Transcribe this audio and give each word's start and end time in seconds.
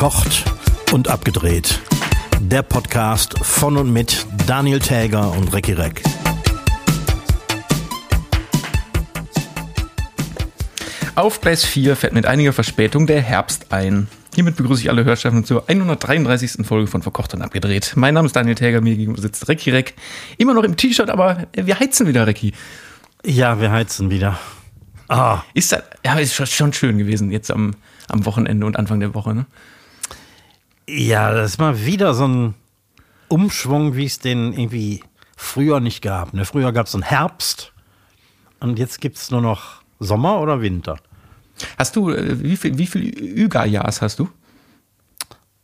Verkocht 0.00 0.44
und 0.92 1.08
abgedreht. 1.08 1.78
Der 2.40 2.62
Podcast 2.62 3.38
von 3.42 3.76
und 3.76 3.92
mit 3.92 4.24
Daniel 4.46 4.78
Täger 4.78 5.30
und 5.32 5.52
Recki 5.52 5.74
Reck. 5.74 6.02
Auf 11.16 11.42
Gleis 11.42 11.66
4 11.66 11.96
fährt 11.96 12.14
mit 12.14 12.24
einiger 12.24 12.54
Verspätung 12.54 13.06
der 13.06 13.20
Herbst 13.20 13.74
ein. 13.74 14.08
Hiermit 14.34 14.56
begrüße 14.56 14.80
ich 14.80 14.88
alle 14.88 15.04
Hörschaften 15.04 15.44
zur 15.44 15.68
133. 15.68 16.66
Folge 16.66 16.86
von 16.86 17.02
Verkocht 17.02 17.34
und 17.34 17.42
Abgedreht. 17.42 17.92
Mein 17.94 18.14
Name 18.14 18.24
ist 18.24 18.34
Daniel 18.34 18.54
Täger, 18.54 18.80
mir 18.80 18.96
gegenüber 18.96 19.20
sitzt 19.20 19.50
Recki 19.50 19.68
Reck. 19.68 19.96
Immer 20.38 20.54
noch 20.54 20.64
im 20.64 20.78
T-Shirt, 20.78 21.10
aber 21.10 21.46
wir 21.52 21.78
heizen 21.78 22.06
wieder, 22.06 22.26
Recki. 22.26 22.54
Ja, 23.22 23.60
wir 23.60 23.70
heizen 23.70 24.08
wieder. 24.08 24.38
Ah. 25.08 25.42
Ist 25.52 25.72
das, 25.72 25.82
ja, 26.06 26.18
ist 26.18 26.34
schon 26.50 26.72
schön 26.72 26.96
gewesen 26.96 27.30
jetzt 27.30 27.50
am, 27.50 27.74
am 28.08 28.24
Wochenende 28.24 28.64
und 28.64 28.78
Anfang 28.78 28.98
der 29.00 29.12
Woche, 29.12 29.34
ne? 29.34 29.44
Ja, 30.92 31.32
das 31.32 31.52
ist 31.52 31.58
mal 31.58 31.86
wieder 31.86 32.14
so 32.14 32.26
ein 32.26 32.54
Umschwung, 33.28 33.94
wie 33.94 34.06
es 34.06 34.18
den 34.18 34.52
irgendwie 34.52 35.04
früher 35.36 35.78
nicht 35.78 36.02
gab. 36.02 36.34
Ne? 36.34 36.44
Früher 36.44 36.72
gab 36.72 36.88
es 36.88 36.94
einen 36.94 37.04
Herbst 37.04 37.72
und 38.58 38.78
jetzt 38.78 39.00
gibt 39.00 39.16
es 39.16 39.30
nur 39.30 39.40
noch 39.40 39.82
Sommer 40.00 40.40
oder 40.40 40.60
Winter. 40.60 40.96
Hast 41.78 41.94
du, 41.94 42.10
äh, 42.10 42.42
wie 42.42 42.56
viel, 42.56 42.76
wie 42.76 42.86
viel 42.86 43.02
Üga-Jahrs 43.02 44.02
hast 44.02 44.18
du? 44.18 44.28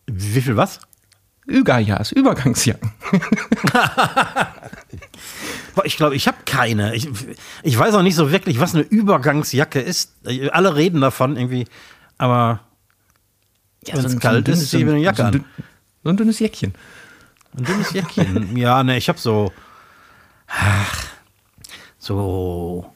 Wie 0.06 0.40
viel 0.40 0.56
was? 0.56 0.80
Üga-Jahrs, 1.46 2.12
Übergangsjacken. 2.12 2.92
ich 5.84 5.96
glaube, 5.96 6.14
ich 6.14 6.28
habe 6.28 6.38
keine. 6.44 6.94
Ich, 6.94 7.08
ich 7.64 7.76
weiß 7.76 7.96
auch 7.96 8.02
nicht 8.02 8.14
so 8.14 8.30
wirklich, 8.30 8.60
was 8.60 8.74
eine 8.74 8.84
Übergangsjacke 8.84 9.80
ist. 9.80 10.14
Alle 10.52 10.76
reden 10.76 11.00
davon 11.00 11.36
irgendwie, 11.36 11.66
aber 12.16 12.60
ja, 13.88 13.96
wenn 13.96 14.04
es 14.04 14.12
so 14.12 14.18
kalt 14.18 14.48
ist, 14.48 14.70
ziehe 14.70 14.84
ich 14.84 14.88
eine 14.88 15.00
Jacke 15.00 15.16
so 15.16 15.22
ein, 15.24 15.34
an. 15.34 15.44
So 16.04 16.10
ein 16.10 16.16
dünnes 16.16 16.38
Jäckchen. 16.38 16.74
Ein 17.56 17.64
dünnes 17.64 17.92
Jäckchen. 17.92 18.56
ja, 18.58 18.82
ne, 18.82 18.96
ich 18.96 19.08
habe 19.08 19.18
so, 19.18 19.52
ach, 20.46 21.06
so 21.98 22.92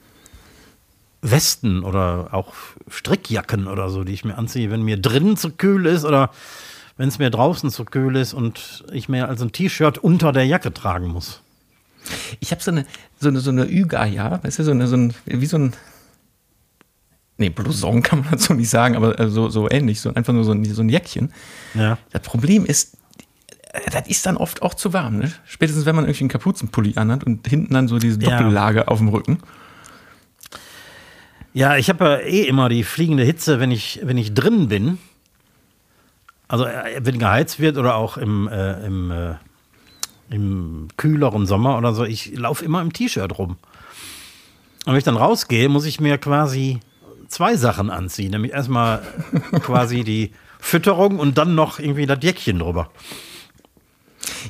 Westen 1.22 1.84
oder 1.84 2.28
auch 2.32 2.54
Strickjacken 2.88 3.66
oder 3.66 3.90
so, 3.90 4.04
die 4.04 4.12
ich 4.12 4.24
mir 4.24 4.38
anziehe, 4.38 4.70
wenn 4.70 4.82
mir 4.82 4.96
drinnen 4.96 5.36
zu 5.36 5.50
kühl 5.50 5.86
ist 5.86 6.04
oder 6.04 6.30
wenn 6.96 7.08
es 7.08 7.18
mir 7.18 7.30
draußen 7.30 7.70
zu 7.70 7.84
kühl 7.84 8.16
ist 8.16 8.34
und 8.34 8.84
ich 8.92 9.08
mir 9.08 9.28
also 9.28 9.44
ein 9.44 9.52
T-Shirt 9.52 9.98
unter 9.98 10.32
der 10.32 10.46
Jacke 10.46 10.72
tragen 10.72 11.08
muss. 11.08 11.40
Ich 12.40 12.50
habe 12.50 12.62
so 12.62 12.70
eine, 12.70 12.86
so 13.18 13.28
eine, 13.28 13.40
so 13.40 13.50
eine 13.50 13.64
Üga, 13.64 14.04
ja, 14.06 14.42
weißt 14.42 14.60
du, 14.60 14.64
so 14.64 14.70
eine, 14.70 14.86
so 14.86 14.96
ein, 14.96 15.14
wie 15.26 15.46
so 15.46 15.58
ein, 15.58 15.72
nee, 17.40 17.48
Blouson 17.48 18.02
kann 18.02 18.20
man 18.20 18.28
dazu 18.30 18.54
nicht 18.54 18.70
sagen, 18.70 18.94
aber 18.94 19.18
äh, 19.18 19.28
so, 19.28 19.48
so 19.48 19.68
ähnlich, 19.68 20.00
so 20.00 20.14
einfach 20.14 20.32
nur 20.32 20.44
so 20.44 20.52
ein, 20.52 20.64
so 20.64 20.82
ein 20.82 20.88
Jäckchen. 20.88 21.32
Ja. 21.74 21.98
Das 22.12 22.22
Problem 22.22 22.64
ist, 22.64 22.96
äh, 23.72 23.90
das 23.90 24.06
ist 24.06 24.24
dann 24.26 24.36
oft 24.36 24.62
auch 24.62 24.74
zu 24.74 24.92
warm, 24.92 25.18
ne? 25.18 25.32
Spätestens 25.44 25.86
wenn 25.86 25.96
man 25.96 26.04
irgendwie 26.04 26.20
einen 26.20 26.28
Kapuzenpulli 26.28 26.92
anhat 26.96 27.24
und 27.24 27.46
hinten 27.48 27.74
dann 27.74 27.88
so 27.88 27.98
diese 27.98 28.18
Doppellage 28.18 28.80
ja. 28.80 28.88
auf 28.88 28.98
dem 28.98 29.08
Rücken. 29.08 29.38
Ja, 31.52 31.76
ich 31.76 31.88
habe 31.88 32.04
ja 32.04 32.16
eh 32.18 32.42
immer 32.42 32.68
die 32.68 32.84
fliegende 32.84 33.24
Hitze, 33.24 33.58
wenn 33.58 33.72
ich, 33.72 34.00
wenn 34.04 34.18
ich 34.18 34.34
drin 34.34 34.68
bin. 34.68 34.98
Also 36.46 36.64
äh, 36.64 37.00
wenn 37.00 37.18
geheizt 37.18 37.58
wird 37.58 37.76
oder 37.76 37.96
auch 37.96 38.16
im, 38.16 38.46
äh, 38.48 38.84
im, 38.84 39.10
äh, 39.10 39.34
im 40.30 40.88
kühleren 40.96 41.46
Sommer 41.46 41.76
oder 41.76 41.92
so, 41.92 42.04
ich 42.04 42.36
laufe 42.36 42.64
immer 42.64 42.82
im 42.82 42.92
T-Shirt 42.92 43.36
rum. 43.38 43.56
Und 44.84 44.92
wenn 44.92 44.96
ich 44.96 45.04
dann 45.04 45.16
rausgehe, 45.16 45.68
muss 45.68 45.86
ich 45.86 46.00
mir 46.00 46.18
quasi 46.18 46.80
zwei 47.30 47.56
Sachen 47.56 47.88
anziehen. 47.88 48.32
Nämlich 48.32 48.52
erstmal 48.52 49.02
quasi 49.62 50.04
die 50.04 50.32
Fütterung 50.58 51.18
und 51.18 51.38
dann 51.38 51.54
noch 51.54 51.78
irgendwie 51.78 52.06
das 52.06 52.18
Jäckchen 52.22 52.58
drüber. 52.58 52.90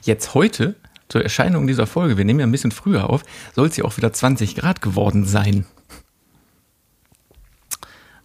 Jetzt 0.02 0.34
heute, 0.34 0.74
zur 1.08 1.22
Erscheinung 1.22 1.66
dieser 1.66 1.86
Folge, 1.86 2.16
wir 2.16 2.24
nehmen 2.24 2.40
ja 2.40 2.46
ein 2.46 2.52
bisschen 2.52 2.72
früher 2.72 3.08
auf, 3.08 3.22
soll 3.54 3.68
es 3.68 3.76
ja 3.76 3.84
auch 3.84 3.96
wieder 3.96 4.12
20 4.12 4.56
Grad 4.56 4.80
geworden 4.80 5.24
sein. 5.24 5.66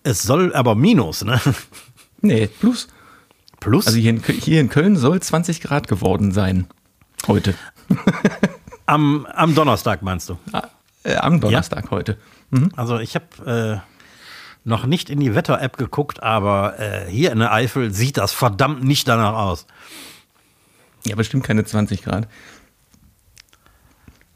Es 0.03 0.23
soll 0.23 0.53
aber 0.53 0.75
minus, 0.75 1.23
ne? 1.23 1.39
Nee, 2.22 2.47
plus. 2.47 2.87
Plus? 3.59 3.85
Also 3.85 3.99
hier 3.99 4.11
in, 4.11 4.23
hier 4.23 4.61
in 4.61 4.69
Köln 4.69 4.95
soll 4.95 5.19
20 5.19 5.61
Grad 5.61 5.87
geworden 5.87 6.31
sein. 6.31 6.67
Heute. 7.27 7.53
am, 8.87 9.27
am 9.27 9.53
Donnerstag 9.53 10.01
meinst 10.01 10.29
du? 10.29 10.39
Ah, 10.51 10.69
äh, 11.03 11.16
am 11.17 11.39
Donnerstag 11.39 11.85
ja. 11.85 11.91
heute. 11.91 12.17
Mhm. 12.49 12.72
Also 12.75 12.97
ich 12.97 13.16
habe 13.16 13.83
äh, 13.85 13.94
noch 14.65 14.85
nicht 14.85 15.09
in 15.09 15.19
die 15.19 15.35
Wetter-App 15.35 15.77
geguckt, 15.77 16.21
aber 16.21 16.79
äh, 16.79 17.09
hier 17.09 17.31
in 17.31 17.39
der 17.39 17.53
Eifel 17.53 17.93
sieht 17.93 18.17
das 18.17 18.33
verdammt 18.33 18.83
nicht 18.83 19.07
danach 19.07 19.35
aus. 19.35 19.67
Ja, 21.05 21.15
bestimmt 21.15 21.43
keine 21.43 21.63
20 21.63 22.03
Grad. 22.03 22.27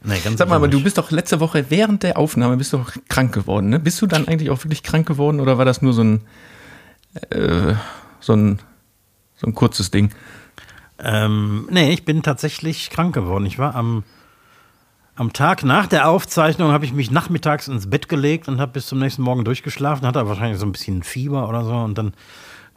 Nee, 0.02 0.18
ganz 0.24 0.38
Sag 0.38 0.48
mal, 0.48 0.56
aber 0.56 0.68
du 0.68 0.82
bist 0.82 0.96
doch 0.96 1.10
letzte 1.10 1.40
Woche 1.40 1.66
während 1.68 2.04
der 2.04 2.16
Aufnahme 2.16 2.56
bist 2.56 2.72
doch 2.72 2.92
krank 3.08 3.34
geworden, 3.34 3.68
ne? 3.68 3.78
Bist 3.78 4.00
du 4.00 4.06
dann 4.06 4.28
eigentlich 4.28 4.48
auch 4.48 4.64
wirklich 4.64 4.82
krank 4.82 5.06
geworden 5.06 5.40
oder 5.40 5.58
war 5.58 5.66
das 5.66 5.82
nur 5.82 5.92
so 5.92 6.02
ein 6.02 6.20
äh, 7.30 7.74
so 8.20 8.32
ein 8.34 8.60
so 9.36 9.46
ein 9.46 9.54
kurzes 9.54 9.90
Ding? 9.90 10.10
Ähm, 10.98 11.68
nee, 11.70 11.92
ich 11.92 12.04
bin 12.04 12.22
tatsächlich 12.22 12.88
krank 12.88 13.14
geworden. 13.14 13.44
Ich 13.44 13.58
war 13.58 13.74
am 13.74 14.04
am 15.20 15.34
Tag 15.34 15.64
nach 15.64 15.86
der 15.86 16.08
Aufzeichnung 16.08 16.72
habe 16.72 16.86
ich 16.86 16.94
mich 16.94 17.10
nachmittags 17.10 17.68
ins 17.68 17.90
Bett 17.90 18.08
gelegt 18.08 18.48
und 18.48 18.58
habe 18.58 18.72
bis 18.72 18.86
zum 18.86 19.00
nächsten 19.00 19.20
Morgen 19.20 19.44
durchgeschlafen, 19.44 20.06
hatte 20.06 20.26
wahrscheinlich 20.26 20.58
so 20.58 20.64
ein 20.64 20.72
bisschen 20.72 21.02
Fieber 21.02 21.46
oder 21.46 21.62
so 21.62 21.74
und 21.74 21.98
dann 21.98 22.14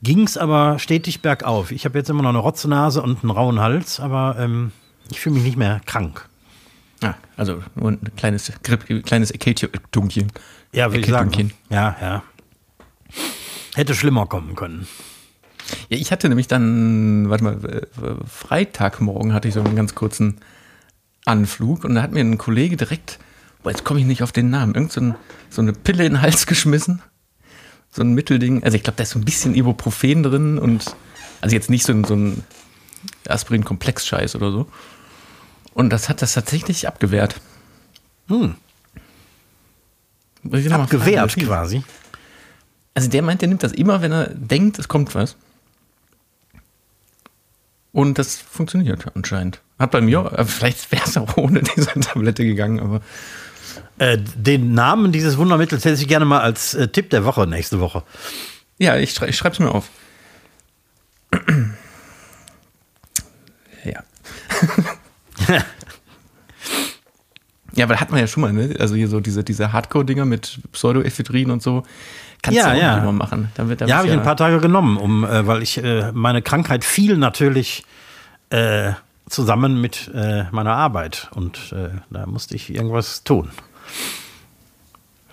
ging 0.02 0.24
es 0.26 0.38
aber 0.38 0.78
stetig 0.78 1.22
bergauf. 1.22 1.72
Ich 1.72 1.86
habe 1.86 1.98
jetzt 1.98 2.10
immer 2.10 2.22
noch 2.22 2.32
eine 2.32 2.40
Rotznase 2.40 3.02
und 3.02 3.24
einen 3.24 3.32
rauen 3.32 3.62
Hals, 3.62 4.02
aber 4.02 4.36
ähm, 4.38 4.74
ich 5.10 5.22
fühle 5.22 5.36
mich 5.36 5.46
nicht 5.46 5.58
mehr 5.58 5.80
krank. 5.86 6.28
Ah, 7.02 7.14
also 7.38 7.64
nur 7.76 7.92
ein 7.92 8.02
kleines, 8.18 8.52
kleines 9.06 9.32
Erkältungchen. 9.32 10.30
Ja, 10.74 10.92
würde 10.92 11.00
ich 11.00 11.08
sagen. 11.08 11.54
Ja, 11.70 11.96
ja. 12.02 12.24
Hätte 13.76 13.96
schlimmer 13.96 14.26
kommen 14.26 14.56
können. 14.56 14.86
Ja, 15.88 15.98
ich 15.98 16.12
hatte 16.12 16.28
nämlich 16.28 16.50
dann, 16.50 17.30
warte 17.30 17.44
mal, 17.46 17.54
äh, 17.64 17.88
Freitagmorgen 18.28 19.34
hatte 19.34 19.48
ich 19.48 19.54
so 19.54 19.62
einen 19.62 19.78
ganz 19.78 19.96
kurzen 19.96 20.42
Anflug 21.26 21.84
und 21.84 21.96
da 21.96 22.02
hat 22.02 22.12
mir 22.12 22.22
ein 22.22 22.38
Kollege 22.38 22.78
direkt, 22.78 23.20
boah, 23.64 23.70
jetzt 23.72 23.84
komme 23.84 24.00
ich 24.00 24.06
nicht 24.06 24.24
auf 24.24 24.32
den 24.32 24.50
Namen, 24.50 24.76
irgend 24.76 24.92
so, 24.92 25.02
ein, 25.02 25.16
so 25.50 25.62
eine 25.62 25.74
Pille 25.74 26.06
in 26.06 26.14
den 26.14 26.22
Hals 26.22 26.46
geschmissen. 26.46 27.02
So 27.92 28.02
ein 28.02 28.14
Mittelding. 28.14 28.64
Also 28.64 28.76
ich 28.76 28.84
glaube, 28.84 28.98
da 28.98 29.04
ist 29.04 29.12
so 29.12 29.20
ein 29.20 29.26
bisschen 29.26 29.54
Ibuprofen 29.54 30.24
drin 30.24 30.58
und 30.58 30.96
also 31.42 31.56
jetzt 31.56 31.70
nicht 31.70 31.86
so 31.86 31.94
ein, 31.94 32.04
so 32.04 32.16
ein 32.16 32.44
Aspirin-Komplex-Scheiß 33.28 34.36
oder 34.36 34.52
so. 34.52 34.68
Und 35.74 35.92
das 35.92 36.10
hat 36.10 36.22
das 36.22 36.34
tatsächlich 36.34 36.88
abgewehrt. 36.88 37.40
Hm. 38.28 38.56
Abgewehrt 40.44 41.32
fragen, 41.32 41.46
quasi. 41.46 41.84
Also 42.96 43.10
der 43.10 43.22
meint, 43.22 43.42
der 43.42 43.50
nimmt 43.50 43.64
das 43.64 43.74
immer, 43.74 44.02
wenn 44.02 44.12
er 44.12 44.30
denkt, 44.30 44.80
es 44.80 44.88
kommt 44.88 45.16
was. 45.16 45.36
Und 47.94 48.18
das 48.18 48.36
funktioniert 48.38 49.06
anscheinend. 49.16 49.62
Hat 49.78 49.92
bei 49.92 50.02
mir, 50.02 50.34
äh, 50.36 50.44
vielleicht 50.46 50.92
wäre 50.92 51.04
es 51.06 51.16
auch 51.16 51.38
ohne 51.38 51.62
diese 51.62 51.92
Tablette 52.00 52.44
gegangen, 52.44 52.80
aber. 52.80 53.02
Äh, 54.00 54.18
den 54.36 54.74
Namen 54.74 55.12
dieses 55.12 55.38
Wundermittels 55.38 55.86
hätte 55.86 56.02
ich 56.02 56.08
gerne 56.08 56.26
mal 56.26 56.42
als 56.42 56.74
äh, 56.74 56.88
Tipp 56.88 57.12
der 57.12 57.24
Woche 57.24 57.46
nächste 57.48 57.80
Woche. 57.80 58.04
Ja, 58.80 58.98
ich, 58.98 59.14
schrei 59.14 59.28
ich 59.28 59.38
schreibe 59.38 59.54
es 59.54 59.60
mir 59.60 59.70
auf. 59.70 59.90
ja. 63.86 64.04
Ja, 67.76 67.86
aber 67.86 68.00
hat 68.00 68.12
man 68.12 68.20
ja 68.20 68.28
schon 68.28 68.42
mal, 68.42 68.54
ne? 68.54 68.76
Also 68.80 68.96
hier 68.96 69.08
so 69.08 69.20
diese, 69.20 69.44
diese 69.44 69.74
Hardcore-Dinger 69.74 70.26
mit 70.26 70.60
Pseudoephedrin 70.72 71.50
und 71.50 71.64
so. 71.64 71.84
Kannst 72.42 72.58
ja, 72.58 72.70
du 72.70 72.78
auch 72.78 72.82
ja. 72.82 72.98
immer 73.00 73.12
machen. 73.12 73.52
Da 73.56 73.68
wird, 73.68 73.82
da 73.82 73.86
ja, 73.86 73.98
habe 73.98 74.08
ich 74.08 74.14
ein 74.14 74.22
paar 74.22 74.38
Tage 74.38 74.60
genommen, 74.60 74.98
um, 74.98 75.24
äh, 75.24 75.48
weil 75.48 75.64
ich 75.64 75.84
äh, 75.84 76.12
meine 76.12 76.42
Krankheit 76.42 76.84
fiel 76.84 77.18
natürlich 77.18 77.86
äh, 78.50 78.92
zusammen 79.28 79.82
mit 79.82 80.12
äh, 80.14 80.44
meiner 80.52 80.76
Arbeit 80.76 81.30
und 81.34 81.72
äh, 81.72 81.90
da 82.10 82.26
musste 82.28 82.56
ich 82.56 82.74
irgendwas 82.74 83.24
tun. 83.24 83.50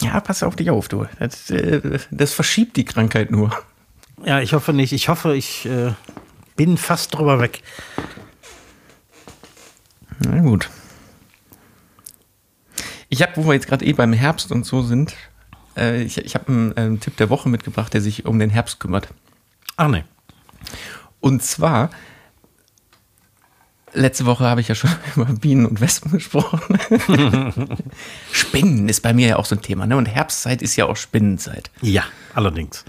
Ja, 0.01 0.21
pass 0.21 0.43
auf 0.43 0.57
dich 0.57 0.71
auf, 0.71 0.89
du. 0.89 1.07
Das, 1.19 1.51
äh, 1.51 1.99
das 2.11 2.33
verschiebt 2.33 2.77
die 2.77 2.85
Krankheit 2.85 3.31
nur. 3.31 3.51
Ja, 4.25 4.41
ich 4.41 4.55
hoffe 4.55 4.73
nicht. 4.73 4.93
Ich 4.93 5.09
hoffe, 5.09 5.35
ich 5.35 5.69
bin 6.55 6.77
fast 6.77 7.15
drüber 7.15 7.41
weg. 7.41 7.63
Na 10.19 10.41
gut. 10.41 10.69
Ich 13.11 13.23
habe, 13.23 13.33
wo 13.37 13.47
wir 13.47 13.55
jetzt 13.55 13.67
gerade 13.67 13.85
eh 13.85 13.93
beim 13.93 14.13
Herbst 14.13 14.53
und 14.53 14.65
so 14.65 14.83
sind, 14.83 15.15
äh, 15.77 16.03
ich, 16.03 16.17
ich 16.19 16.35
habe 16.37 16.49
einen, 16.49 16.77
einen, 16.77 17.01
Tipp 17.01 17.17
der 17.17 17.29
Woche 17.29 17.49
mitgebracht, 17.49 17.93
der 17.93 18.01
sich 18.01 18.25
um 18.25 18.39
den 18.39 18.51
Herbst 18.51 18.79
kümmert. 18.79 19.09
Ach 19.77 19.89
nee. 19.89 20.05
Und 21.19 21.43
zwar, 21.43 21.91
letzte 23.93 24.27
Woche 24.27 24.45
habe 24.45 24.61
ich 24.61 24.69
ja 24.69 24.77
schon 24.77 24.91
über 25.17 25.25
Bienen 25.25 25.67
und 25.67 25.81
Wespen 25.81 26.13
gesprochen. 26.13 26.79
Spinnen 28.33 28.89
ist 28.89 29.03
bei 29.03 29.13
mir 29.13 29.27
ja 29.27 29.37
auch 29.37 29.45
so 29.45 29.57
ein 29.57 29.63
Thema, 29.63 29.87
ne? 29.87 29.97
Und 29.97 30.07
Herbstzeit 30.07 30.63
ist 30.63 30.77
ja 30.77 30.87
auch 30.87 30.97
Spinnenzeit. 30.97 31.73
Ja, 31.83 32.05
allerdings. 32.35 32.85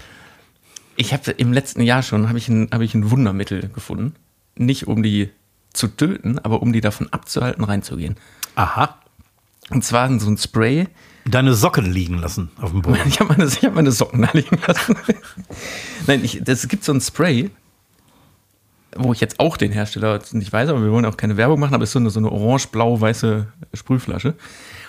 Ich 0.94 1.12
habe 1.12 1.32
im 1.32 1.52
letzten 1.52 1.82
Jahr 1.82 2.04
schon 2.04 2.28
habe 2.28 2.38
ich, 2.38 2.48
ein, 2.48 2.68
hab 2.70 2.80
ich 2.80 2.94
ein 2.94 3.10
Wundermittel 3.10 3.70
gefunden. 3.70 4.14
Nicht 4.54 4.86
um 4.86 5.02
die 5.02 5.30
zu 5.72 5.88
töten, 5.88 6.38
aber 6.38 6.62
um 6.62 6.72
die 6.72 6.80
davon 6.80 7.12
abzuhalten, 7.12 7.64
reinzugehen. 7.64 8.16
Aha. 8.54 9.01
Und 9.72 9.84
zwar 9.84 10.18
so 10.20 10.28
ein 10.28 10.36
Spray. 10.36 10.86
Deine 11.24 11.54
Socken 11.54 11.86
liegen 11.86 12.18
lassen 12.18 12.50
auf 12.60 12.70
dem 12.70 12.82
Boden. 12.82 13.00
Ich 13.06 13.20
habe 13.20 13.30
meine, 13.30 13.44
ich 13.46 13.64
hab 13.64 13.74
meine 13.74 13.92
Socken 13.92 14.22
da 14.22 14.30
liegen 14.32 14.58
lassen. 14.66 14.96
Nein, 16.06 16.24
ich, 16.24 16.46
es 16.46 16.68
gibt 16.68 16.84
so 16.84 16.92
ein 16.92 17.00
Spray, 17.00 17.50
wo 18.96 19.12
ich 19.12 19.20
jetzt 19.20 19.40
auch 19.40 19.56
den 19.56 19.72
Hersteller 19.72 20.20
nicht 20.32 20.52
weiß, 20.52 20.68
aber 20.68 20.82
wir 20.82 20.90
wollen 20.90 21.06
auch 21.06 21.16
keine 21.16 21.36
Werbung 21.36 21.60
machen, 21.60 21.74
aber 21.74 21.84
es 21.84 21.90
ist 21.90 21.94
so 21.94 22.00
eine, 22.00 22.10
so 22.10 22.18
eine 22.18 22.30
orange-blau-weiße 22.30 23.46
Sprühflasche. 23.72 24.34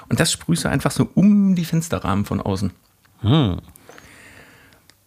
Und 0.10 0.20
das 0.20 0.32
sprühst 0.32 0.66
du 0.66 0.70
einfach 0.70 0.92
so 0.92 1.10
um 1.14 1.56
die 1.56 1.66
Fensterrahmen 1.66 2.26
von 2.26 2.42
außen. 2.42 2.72
Hm. 3.22 3.58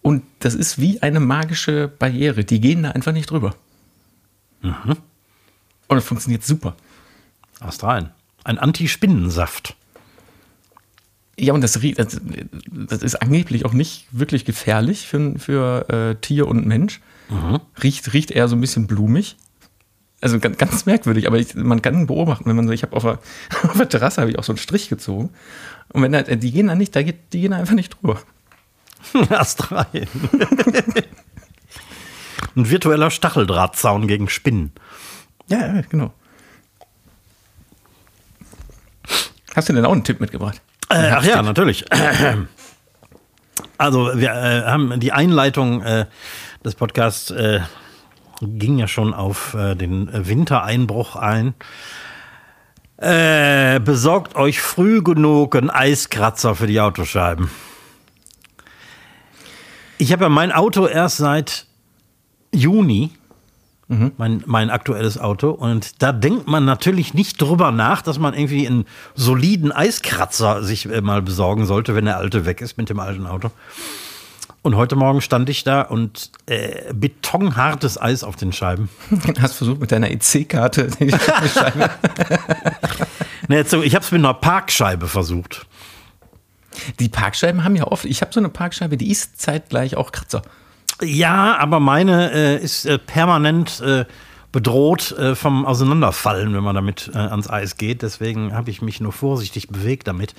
Und 0.01 0.23
das 0.39 0.55
ist 0.55 0.79
wie 0.79 1.01
eine 1.01 1.19
magische 1.19 1.87
Barriere. 1.87 2.45
Die 2.45 2.61
gehen 2.61 2.83
da 2.83 2.91
einfach 2.91 3.11
nicht 3.11 3.29
drüber. 3.29 3.53
Und 5.87 5.95
das 5.95 6.05
funktioniert 6.05 6.43
super. 6.43 6.75
Astral. 7.59 8.13
Ein 8.47 8.57
Anti-Spinnensaft. 8.59 9.75
Ja, 11.37 11.53
und 11.53 11.59
das, 11.61 11.73
das, 11.73 12.21
das 12.71 13.03
ist 13.03 13.21
angeblich 13.21 13.65
auch 13.65 13.73
nicht 13.73 14.07
wirklich 14.11 14.45
gefährlich 14.45 15.05
für, 15.05 15.37
für 15.37 15.89
äh, 15.89 16.15
Tier 16.15 16.47
und 16.47 16.65
Mensch. 16.65 17.01
Riecht, 17.83 18.13
riecht 18.13 18.31
eher 18.31 18.47
so 18.47 18.55
ein 18.55 18.61
bisschen 18.61 18.87
blumig. 18.87 19.35
Also 20.21 20.39
ganz, 20.39 20.57
ganz 20.57 20.85
merkwürdig, 20.85 21.27
aber 21.27 21.37
ich, 21.37 21.55
man 21.55 21.81
kann 21.81 22.07
beobachten, 22.07 22.45
wenn 22.45 22.55
man 22.55 22.67
so, 22.67 22.73
ich 22.73 22.83
habe 22.83 22.95
auf 22.95 23.03
der, 23.03 23.19
auf 23.69 23.77
der 23.77 23.89
Terrasse 23.89 24.21
habe 24.21 24.31
ich 24.31 24.39
auch 24.39 24.45
so 24.45 24.53
einen 24.53 24.57
Strich 24.59 24.87
gezogen. 24.87 25.29
Und 25.89 26.01
wenn 26.01 26.13
da, 26.13 26.23
die 26.23 26.51
gehen 26.51 26.67
da 26.67 26.75
nicht, 26.75 26.95
da 26.95 27.03
geht, 27.03 27.33
die 27.33 27.41
gehen 27.41 27.51
da 27.51 27.57
einfach 27.57 27.75
nicht 27.75 27.97
drüber. 28.01 28.21
Astral. 29.29 29.87
Ein 32.55 32.69
virtueller 32.69 33.11
Stacheldrahtzaun 33.11 34.07
gegen 34.07 34.29
Spinnen. 34.29 34.71
Ja, 35.49 35.81
genau. 35.81 36.13
Hast 39.57 39.69
du 39.69 39.73
denn 39.73 39.85
auch 39.85 39.91
einen 39.91 40.03
Tipp 40.03 40.19
mitgebracht? 40.19 40.61
Äh, 40.87 41.09
ach 41.09 41.23
ja, 41.23 41.41
natürlich. 41.41 41.83
Also 43.79 44.11
wir 44.15 44.29
äh, 44.29 44.63
haben 44.65 44.99
die 44.99 45.11
Einleitung 45.11 45.81
äh, 45.81 46.05
des 46.63 46.75
Podcasts 46.75 47.31
äh, 47.31 47.59
ging 48.41 48.77
ja 48.77 48.87
schon 48.87 49.13
auf 49.13 49.55
äh, 49.55 49.75
den 49.75 50.09
Wintereinbruch 50.11 51.15
ein. 51.15 51.55
Äh, 52.97 53.79
besorgt 53.79 54.35
euch 54.35 54.61
früh 54.61 55.01
genug 55.01 55.55
einen 55.55 55.69
Eiskratzer 55.69 56.55
für 56.55 56.67
die 56.67 56.79
Autoscheiben. 56.79 57.49
Ich 59.97 60.11
habe 60.11 60.25
ja 60.25 60.29
mein 60.29 60.51
Auto 60.51 60.87
erst 60.87 61.17
seit 61.17 61.65
Juni, 62.51 63.11
mein, 63.89 64.43
mein 64.45 64.69
aktuelles 64.69 65.17
Auto, 65.17 65.51
und 65.51 66.01
da 66.01 66.11
denkt 66.11 66.47
man 66.47 66.65
natürlich 66.65 67.13
nicht 67.13 67.41
drüber 67.41 67.71
nach, 67.71 68.01
dass 68.01 68.19
man 68.19 68.33
irgendwie 68.33 68.67
einen 68.67 68.85
soliden 69.15 69.71
Eiskratzer 69.71 70.63
sich 70.63 70.89
äh, 70.89 71.01
mal 71.01 71.21
besorgen 71.21 71.65
sollte, 71.65 71.95
wenn 71.95 72.05
der 72.05 72.17
alte 72.17 72.45
weg 72.45 72.61
ist 72.61 72.77
mit 72.77 72.89
dem 72.89 72.99
alten 72.99 73.25
Auto. 73.25 73.51
Und 74.61 74.75
heute 74.75 74.97
Morgen 74.97 75.21
stand 75.21 75.49
ich 75.49 75.63
da 75.63 75.81
und 75.83 76.31
äh, 76.47 76.93
betonhartes 76.93 78.01
Eis 78.01 78.25
auf 78.25 78.35
den 78.35 78.51
Scheiben. 78.51 78.89
Hast 79.39 79.55
versucht 79.55 79.79
mit 79.79 79.93
deiner 79.93 80.11
EC-Karte 80.11 80.89
die 80.99 81.11
Scheibe. 81.11 81.89
Ne, 83.47 83.55
jetzt 83.55 83.71
so, 83.71 83.81
ich 83.81 83.95
habe 83.95 84.03
es 84.03 84.11
mit 84.11 84.19
einer 84.19 84.33
Parkscheibe 84.33 85.07
versucht. 85.07 85.65
Die 86.99 87.07
Parkscheiben 87.07 87.63
haben 87.63 87.77
ja 87.77 87.85
oft, 87.85 88.03
ich 88.03 88.21
habe 88.21 88.33
so 88.33 88.41
eine 88.41 88.49
Parkscheibe, 88.49 88.97
die 88.97 89.09
ist 89.09 89.39
zeitgleich 89.39 89.95
auch 89.95 90.11
Kratzer. 90.11 90.41
Ja, 91.01 91.57
aber 91.57 91.79
meine 91.79 92.31
äh, 92.31 92.63
ist 92.63 92.85
äh, 92.85 92.97
permanent 92.97 93.81
äh, 93.81 94.05
bedroht 94.51 95.11
äh, 95.11 95.35
vom 95.35 95.65
Auseinanderfallen, 95.65 96.53
wenn 96.53 96.63
man 96.63 96.75
damit 96.75 97.11
äh, 97.13 97.17
ans 97.17 97.49
Eis 97.49 97.77
geht. 97.77 98.01
Deswegen 98.01 98.53
habe 98.53 98.71
ich 98.71 98.81
mich 98.81 98.99
nur 98.99 99.11
vorsichtig 99.11 99.67
bewegt 99.67 100.07
damit. 100.07 100.33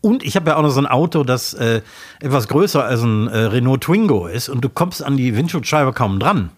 Und 0.00 0.22
ich 0.24 0.34
habe 0.34 0.50
ja 0.50 0.56
auch 0.56 0.62
noch 0.62 0.70
so 0.70 0.80
ein 0.80 0.86
Auto, 0.86 1.24
das 1.24 1.54
äh, 1.54 1.82
etwas 2.20 2.48
größer 2.48 2.82
als 2.84 3.02
ein 3.02 3.28
Renault 3.28 3.82
Twingo 3.82 4.26
ist 4.26 4.48
und 4.48 4.62
du 4.62 4.68
kommst 4.68 5.02
an 5.02 5.16
die 5.16 5.36
Windschutzscheibe 5.36 5.92
kaum 5.92 6.18
dran. 6.18 6.50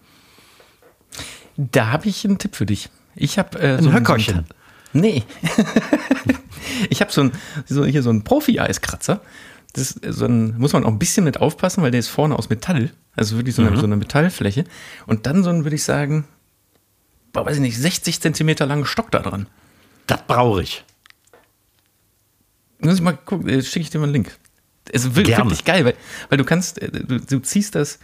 Da 1.57 1.91
habe 1.91 2.07
ich 2.07 2.25
einen 2.25 2.37
Tipp 2.37 2.55
für 2.55 2.65
dich. 2.65 2.89
Ich 3.15 3.37
habe 3.37 3.59
äh, 3.59 3.77
Ein 3.77 3.83
so 3.83 3.93
Höckerchen. 3.93 4.45
So 4.47 4.99
nee. 4.99 5.23
ich 6.89 7.01
habe 7.01 7.11
so 7.11 7.21
ein, 7.21 7.31
so, 7.65 7.85
hier 7.85 8.01
so 8.01 8.09
einen 8.09 8.23
Profi-Eiskratzer. 8.23 9.21
Das 9.73 9.99
so 10.09 10.25
ein, 10.25 10.57
muss 10.57 10.73
man 10.73 10.83
auch 10.83 10.89
ein 10.89 10.99
bisschen 10.99 11.23
mit 11.23 11.39
aufpassen, 11.41 11.81
weil 11.83 11.91
der 11.91 11.99
ist 11.99 12.07
vorne 12.07 12.37
aus 12.37 12.49
Metall. 12.49 12.91
Also 13.15 13.37
wirklich 13.37 13.55
so 13.55 13.63
eine, 13.63 13.75
so 13.77 13.85
eine 13.85 13.95
Metallfläche. 13.95 14.65
Und 15.07 15.25
dann 15.25 15.43
so 15.43 15.49
ein, 15.49 15.63
würde 15.65 15.75
ich 15.75 15.83
sagen, 15.83 16.25
boah, 17.31 17.45
weiß 17.45 17.55
ich 17.55 17.61
nicht, 17.61 17.77
60 17.77 18.21
Zentimeter 18.21 18.65
langen 18.65 18.85
Stock 18.85 19.09
da 19.11 19.19
dran. 19.19 19.47
Das 20.07 20.21
brauche 20.27 20.61
ich. 20.61 20.83
Muss 22.79 22.95
ich 22.95 23.01
mal 23.01 23.13
gucken, 23.13 23.49
äh, 23.49 23.61
schicke 23.63 23.79
ich 23.83 23.89
dir 23.89 23.99
mal 23.99 24.05
einen 24.05 24.13
Link. 24.13 24.37
Es 24.91 25.05
ist 25.05 25.15
wirklich, 25.15 25.37
wirklich 25.37 25.63
geil, 25.65 25.85
weil, 25.85 25.95
weil 26.29 26.37
du 26.37 26.43
kannst, 26.43 26.81
äh, 26.81 26.91
du, 26.91 27.19
du 27.19 27.39
ziehst 27.39 27.75
das 27.75 27.99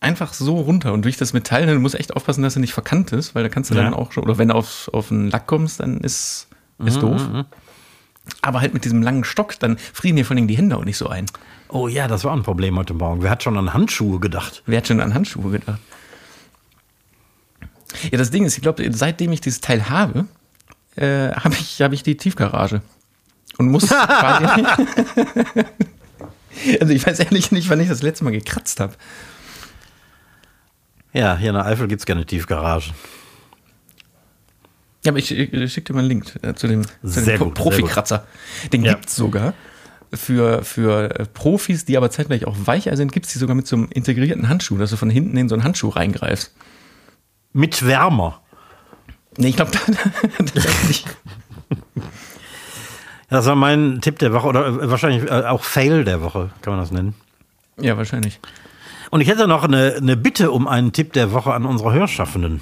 einfach 0.00 0.32
so 0.32 0.60
runter 0.60 0.92
und 0.92 1.04
durch 1.04 1.16
das 1.16 1.32
Metall, 1.32 1.66
du 1.66 1.78
musst 1.78 1.94
echt 1.96 2.14
aufpassen, 2.14 2.42
dass 2.42 2.56
er 2.56 2.60
nicht 2.60 2.72
verkannt 2.72 3.12
ist, 3.12 3.34
weil 3.34 3.42
da 3.42 3.48
kannst 3.48 3.70
du 3.70 3.74
Ja. 3.74 3.82
dann 3.82 3.94
auch 3.94 4.12
schon, 4.12 4.24
oder 4.24 4.38
wenn 4.38 4.48
du 4.48 4.54
auf, 4.54 4.88
auf 4.92 5.10
einen 5.10 5.30
Lack 5.30 5.46
kommst, 5.46 5.80
dann 5.80 5.98
ist, 6.00 6.48
ist 6.84 7.02
doof. 7.02 7.22
Aber 8.40 8.60
halt 8.60 8.74
mit 8.74 8.84
diesem 8.84 9.02
langen 9.02 9.24
Stock, 9.24 9.58
dann 9.58 9.78
frieren 9.78 10.16
dir 10.16 10.24
vor 10.24 10.36
allem 10.36 10.48
die 10.48 10.56
Hände 10.56 10.76
auch 10.76 10.84
nicht 10.84 10.96
so 10.96 11.08
ein. 11.08 11.26
Oh 11.68 11.88
ja, 11.88 12.06
das 12.06 12.24
war 12.24 12.32
ein 12.32 12.42
Problem 12.42 12.78
heute 12.78 12.94
Morgen. 12.94 13.22
Wer 13.22 13.30
hat 13.30 13.42
schon 13.42 13.56
an 13.56 13.72
Handschuhe 13.72 14.20
gedacht? 14.20 14.62
Wer 14.66 14.78
hat 14.78 14.88
schon 14.88 15.00
an 15.00 15.14
Handschuhe 15.14 15.50
gedacht? 15.50 15.80
Ja, 18.10 18.18
das 18.18 18.30
Ding 18.30 18.44
ist, 18.44 18.56
ich 18.56 18.62
glaube, 18.62 18.88
seitdem 18.92 19.32
ich 19.32 19.40
dieses 19.40 19.60
Teil 19.60 19.88
habe, 19.88 20.26
äh, 20.96 21.30
habe 21.32 21.54
ich, 21.54 21.80
hab 21.82 21.92
ich 21.92 22.02
die 22.02 22.16
Tiefgarage. 22.16 22.82
Und 23.58 23.70
muss 23.70 23.88
quasi. 23.88 24.64
also 26.80 26.92
ich 26.92 27.06
weiß 27.06 27.20
ehrlich 27.20 27.52
nicht, 27.52 27.68
wann 27.68 27.80
ich 27.80 27.88
das 27.88 28.02
letzte 28.02 28.24
Mal 28.24 28.30
gekratzt 28.30 28.80
habe. 28.80 28.94
Ja, 31.12 31.36
hier 31.36 31.50
in 31.50 31.54
der 31.54 31.66
Eifel 31.66 31.88
gibt 31.88 32.00
es 32.00 32.06
keine 32.06 32.24
Tiefgaragen. 32.24 32.92
Ja, 35.04 35.10
aber 35.10 35.18
ich, 35.18 35.32
ich 35.36 35.72
schicke 35.72 35.92
dir 35.92 35.94
mal 35.94 36.00
einen 36.00 36.08
Link 36.08 36.38
äh, 36.42 36.54
zu 36.54 36.68
dem, 36.68 36.82
zu 37.04 37.24
dem 37.24 37.38
gut, 37.38 37.54
Profikratzer. 37.54 38.26
Den 38.72 38.84
Ja. 38.84 38.92
gibt 38.94 39.08
es 39.08 39.16
sogar. 39.16 39.54
Für, 40.14 40.62
für 40.62 41.18
äh, 41.18 41.24
Profis, 41.26 41.84
die 41.84 41.96
aber 41.96 42.10
zeitgleich 42.10 42.46
auch 42.46 42.54
weicher 42.64 42.96
sind, 42.96 43.12
gibt 43.12 43.26
es 43.26 43.32
die 43.32 43.38
sogar 43.38 43.56
mit 43.56 43.66
so 43.66 43.76
einem 43.76 43.88
integrierten 43.90 44.48
Handschuh, 44.48 44.76
dass 44.76 44.90
du 44.90 44.96
von 44.96 45.10
hinten 45.10 45.36
in 45.36 45.48
so 45.48 45.54
einen 45.54 45.64
Handschuh 45.64 45.88
reingreifst. 45.88 46.54
Mit 47.52 47.86
Wärmer. 47.86 48.40
Nee, 49.38 49.48
ich 49.48 49.56
glaube, 49.56 49.72
nicht. 50.88 51.06
Das 53.30 53.46
war 53.46 53.54
mein 53.56 54.00
Tipp 54.02 54.18
der 54.18 54.32
Woche 54.34 54.46
oder 54.48 54.66
äh, 54.66 54.90
wahrscheinlich 54.90 55.30
auch 55.30 55.64
Fail 55.64 56.04
der 56.04 56.20
Woche, 56.20 56.50
kann 56.60 56.74
man 56.74 56.80
das 56.80 56.90
nennen. 56.90 57.14
Ja, 57.80 57.96
wahrscheinlich. 57.96 58.38
Und 59.10 59.20
ich 59.22 59.28
hätte 59.28 59.48
noch 59.48 59.64
eine, 59.64 59.94
eine 59.96 60.16
Bitte 60.16 60.50
um 60.50 60.68
einen 60.68 60.92
Tipp 60.92 61.12
der 61.14 61.32
Woche 61.32 61.52
an 61.54 61.64
unsere 61.64 61.92
Hörschaffenden. 61.92 62.60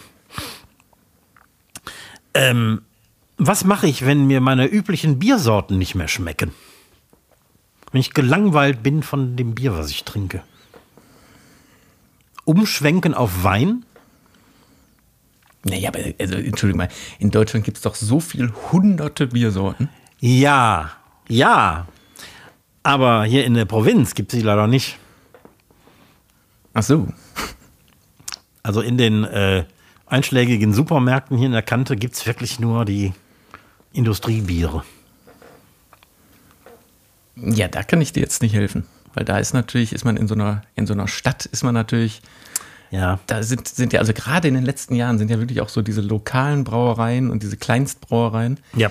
Ähm, 2.35 2.83
was 3.37 3.65
mache 3.65 3.87
ich, 3.87 4.05
wenn 4.05 4.27
mir 4.27 4.41
meine 4.41 4.67
üblichen 4.67 5.19
Biersorten 5.19 5.79
nicht 5.79 5.95
mehr 5.95 6.09
schmecken? 6.09 6.53
Wenn 7.91 8.01
ich 8.01 8.15
gelangweilt 8.15 8.83
bin 8.83 9.03
von 9.03 9.37
dem 9.37 9.55
Bier, 9.55 9.77
was 9.77 9.91
ich 9.91 10.05
trinke. 10.05 10.43
Umschwenken 12.45 13.15
auf 13.15 13.43
Wein? 13.43 13.85
Naja, 15.65 15.89
aber, 15.89 15.99
also, 16.19 16.37
Entschuldigung 16.37 16.79
mal, 16.79 16.89
in 17.19 17.31
Deutschland 17.31 17.65
gibt 17.65 17.79
es 17.79 17.83
doch 17.83 17.95
so 17.95 18.21
viel 18.21 18.53
hunderte 18.73 19.27
Biersorten. 19.27 19.89
Ja, 20.21 20.93
ja. 21.29 21.87
Aber 22.83 23.25
hier 23.25 23.45
in 23.45 23.55
der 23.55 23.67
Provinz 23.67 24.15
gibt 24.15 24.33
es 24.33 24.39
sie 24.39 24.45
leider 24.45 24.67
nicht. 24.67 24.99
Ach 26.73 26.83
so. 26.83 27.09
Also 28.63 28.81
in 28.81 28.97
den 28.97 29.25
äh, 29.25 29.65
einschlägigen 30.11 30.73
Supermärkten 30.73 31.37
hier 31.37 31.47
in 31.47 31.53
der 31.53 31.63
Kante 31.63 31.97
gibt 31.97 32.15
es 32.15 32.27
wirklich 32.27 32.61
nur 32.61 32.85
die 32.85 33.13
Industriebiere. 33.93 34.85
Ja, 37.37 37.69
da 37.69 37.83
kann 37.83 38.01
ich 38.01 38.13
dir 38.13 38.21
jetzt 38.21 38.43
nicht 38.43 38.55
helfen. 38.55 38.85
Weil 39.15 39.25
da 39.25 39.39
ist 39.39 39.55
natürlich, 39.55 39.93
ist 39.93 40.05
man 40.05 40.17
in 40.17 40.29
so 40.29 40.35
einer, 40.35 40.63
in 40.77 40.87
so 40.87 40.93
einer 40.93 41.09
Stadt, 41.09 41.47
ist 41.47 41.65
man 41.65 41.75
natürlich, 41.75 42.23
Ja. 42.91 43.19
da 43.27 43.43
sind, 43.43 43.67
sind 43.67 43.93
ja, 43.93 44.01
also 44.01 44.13
gerade 44.13 44.47
in 44.49 44.55
den 44.55 44.65
letzten 44.65 44.95
Jahren 44.95 45.19
sind 45.19 45.31
ja 45.31 45.39
wirklich 45.39 45.61
auch 45.61 45.69
so 45.69 45.83
diese 45.83 46.01
lokalen 46.01 46.63
Brauereien 46.65 47.31
und 47.31 47.43
diese 47.43 47.57
Kleinstbrauereien 47.57 48.61
Ja. 48.75 48.91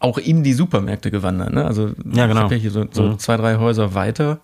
auch 0.00 0.18
in 0.18 0.42
die 0.42 0.54
Supermärkte 0.54 1.10
gewandert. 1.12 1.52
Ne? 1.52 1.64
Also 1.64 1.88
Ja, 2.12 2.26
genau. 2.26 2.40
ich 2.40 2.44
habe 2.44 2.54
ja 2.56 2.60
hier 2.60 2.70
so, 2.72 2.86
so 2.90 3.02
Mhm. 3.10 3.18
zwei, 3.20 3.36
drei 3.36 3.56
Häuser 3.58 3.94
weiter 3.94 4.40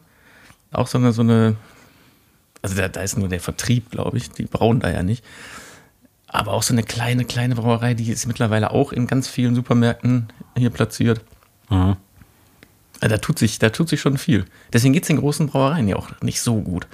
auch 0.70 0.86
so 0.86 0.98
eine, 0.98 1.12
so 1.12 1.22
eine 1.22 1.56
also 2.60 2.74
da, 2.76 2.88
da 2.88 3.00
ist 3.02 3.16
nur 3.16 3.28
der 3.28 3.40
Vertrieb, 3.40 3.90
glaube 3.90 4.18
ich, 4.18 4.30
die 4.32 4.42
brauen 4.44 4.80
da 4.80 4.90
ja 4.90 5.02
nicht. 5.04 5.24
Aber 6.28 6.52
auch 6.52 6.62
so 6.62 6.74
eine 6.74 6.82
kleine, 6.82 7.24
kleine 7.24 7.54
Brauerei, 7.54 7.94
die 7.94 8.10
ist 8.10 8.26
mittlerweile 8.26 8.70
auch 8.70 8.92
in 8.92 9.06
ganz 9.06 9.28
vielen 9.28 9.54
Supermärkten 9.54 10.28
hier 10.56 10.70
platziert. 10.70 11.22
Mhm. 11.70 11.96
Also 13.00 13.14
Da 13.14 13.18
tut 13.18 13.38
sich, 13.38 13.58
da 13.58 13.70
tut 13.70 13.88
sich 13.88 14.00
schon 14.00 14.18
viel. 14.18 14.44
Deswegen 14.72 14.92
geht 14.92 15.04
es 15.04 15.08
den 15.08 15.18
großen 15.18 15.46
Brauereien 15.46 15.88
ja 15.88 15.96
auch 15.96 16.08
nicht 16.20 16.40
so 16.40 16.60
gut. 16.60 16.86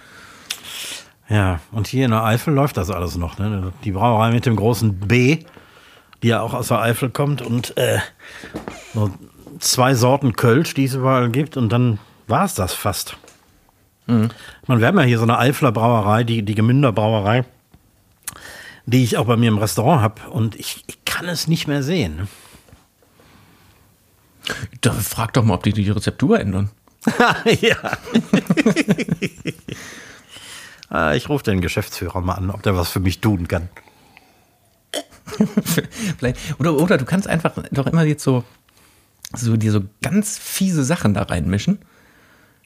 Ja, 1.29 1.61
und 1.73 1.87
hier 1.87 2.05
in 2.05 2.11
der 2.11 2.25
Eifel 2.25 2.53
läuft 2.53 2.77
das 2.77 2.91
alles 2.91 3.17
noch. 3.17 3.39
Ne? 3.39 3.73
Die 3.83 3.93
Brauerei 3.93 4.31
mit 4.31 4.47
dem 4.47 4.57
großen 4.57 4.95
B, 5.01 5.39
die 6.23 6.29
ja 6.29 6.41
auch 6.41 6.55
aus 6.55 6.69
der 6.69 6.81
Eifel 6.81 7.11
kommt 7.11 7.43
und 7.43 7.77
äh, 7.77 7.99
so 8.93 9.11
zwei 9.61 9.95
Sorten 9.95 10.35
Kölsch, 10.35 10.75
die 10.75 10.85
es 10.85 10.95
überall 10.95 11.31
gibt 11.31 11.57
und 11.57 11.71
dann 11.71 11.99
war 12.27 12.45
es 12.45 12.55
das 12.55 12.75
fast. 12.75 13.17
Mhm. 14.07 14.29
Man, 14.67 14.81
wir 14.81 14.87
haben 14.87 14.99
ja 14.99 15.05
hier 15.05 15.19
so 15.19 15.25
eine 15.25 15.39
Eifler 15.39 15.73
Brauerei, 15.73 16.25
die, 16.25 16.43
die 16.43 16.55
Gemünder 16.55 16.93
Brauerei, 16.93 17.45
die 18.87 19.03
ich 19.05 19.17
auch 19.17 19.27
bei 19.27 19.37
mir 19.37 19.49
im 19.49 19.59
Restaurant 19.59 20.03
habe 20.03 20.31
und 20.31 20.57
ich, 20.57 20.85
ich 20.87 21.05
kann 21.05 21.29
es 21.29 21.49
nicht 21.49 21.67
mehr 21.67 21.83
sehen. 21.83 22.29
Da 24.81 24.93
frag 24.93 25.33
doch 25.33 25.45
mal, 25.45 25.55
ob 25.55 25.63
die 25.63 25.73
die 25.73 25.89
Rezeptur 25.91 26.39
ändern. 26.39 26.71
ja. 27.61 27.77
Ah, 30.91 31.15
ich 31.15 31.29
rufe 31.29 31.43
den 31.43 31.61
Geschäftsführer 31.61 32.21
mal 32.21 32.35
an, 32.35 32.51
ob 32.51 32.63
der 32.63 32.77
was 32.77 32.89
für 32.89 33.01
mich 33.01 33.21
tun 33.21 33.49
kann. 33.49 33.69
oder, 36.61 36.75
oder 36.75 36.99
du 36.99 37.05
kannst 37.05 37.27
einfach 37.27 37.53
doch 37.73 37.89
immer 37.89 38.05
jetzt 38.05 38.23
so, 38.23 38.45
so 39.35 39.57
dir 39.57 39.73
so 39.73 39.83
ganz 40.03 40.39
fiese 40.39 40.85
Sachen 40.85 41.15
da 41.15 41.23
reinmischen. 41.23 41.81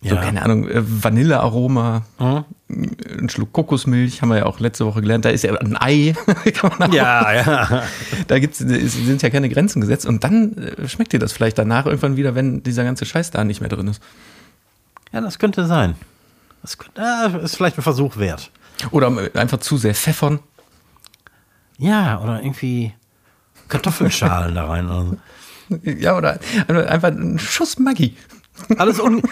So, 0.01 0.15
ja. 0.15 0.23
keine 0.23 0.43
Ahnung, 0.43 0.69
äh, 0.69 0.81
Vanillearoma, 0.81 2.03
mhm. 2.21 2.45
ein 2.69 3.29
Schluck 3.29 3.53
Kokosmilch, 3.53 4.23
haben 4.23 4.29
wir 4.29 4.39
ja 4.39 4.47
auch 4.47 4.61
letzte 4.61 4.87
Woche 4.87 5.01
gelernt. 5.01 5.25
Da 5.25 5.31
ist 5.31 5.43
ja 5.43 5.55
ein 5.57 5.77
Ei. 5.77 6.15
ja, 6.93 7.33
ja. 7.33 7.83
Da 8.29 8.39
gibt's, 8.39 8.59
sind 8.59 9.23
ja 9.23 9.31
keine 9.31 9.49
Grenzen 9.49 9.81
gesetzt. 9.81 10.07
Und 10.07 10.23
dann 10.23 10.57
äh, 10.57 10.89
schmeckt 10.89 11.13
dir 11.13 11.19
das 11.19 11.33
vielleicht 11.33 11.59
danach 11.59 11.87
irgendwann 11.87 12.17
wieder, 12.17 12.37
wenn 12.37 12.63
dieser 12.63 12.85
ganze 12.85 13.07
Scheiß 13.07 13.33
da 13.33 13.43
nicht 13.43 13.61
mehr 13.61 13.71
drin 13.71 13.89
ist. 13.89 14.01
Ja, 15.13 15.21
das 15.21 15.41
könnte 15.41 15.67
sein. 15.67 15.97
Das 16.63 16.79
könnte, 16.79 17.03
äh, 17.03 17.45
ist 17.45 17.57
vielleicht 17.57 17.79
ein 17.79 17.83
Versuch 17.83 18.19
wert. 18.19 18.53
Oder 18.93 19.13
einfach 19.35 19.59
zu 19.59 19.79
sehr 19.79 19.95
pfeffern. 19.95 20.39
Ja, 21.79 22.21
oder 22.21 22.41
irgendwie 22.41 22.93
Kartoffelschalen 23.69 24.55
da 24.55 24.67
rein. 24.67 24.89
Also. 24.89 25.17
Ja, 25.85 26.17
oder 26.17 26.41
einfach 26.67 27.09
ein 27.09 27.39
Schuss 27.39 27.79
Maggi. 27.79 28.17
Alles 28.77 29.01
un 29.01 29.23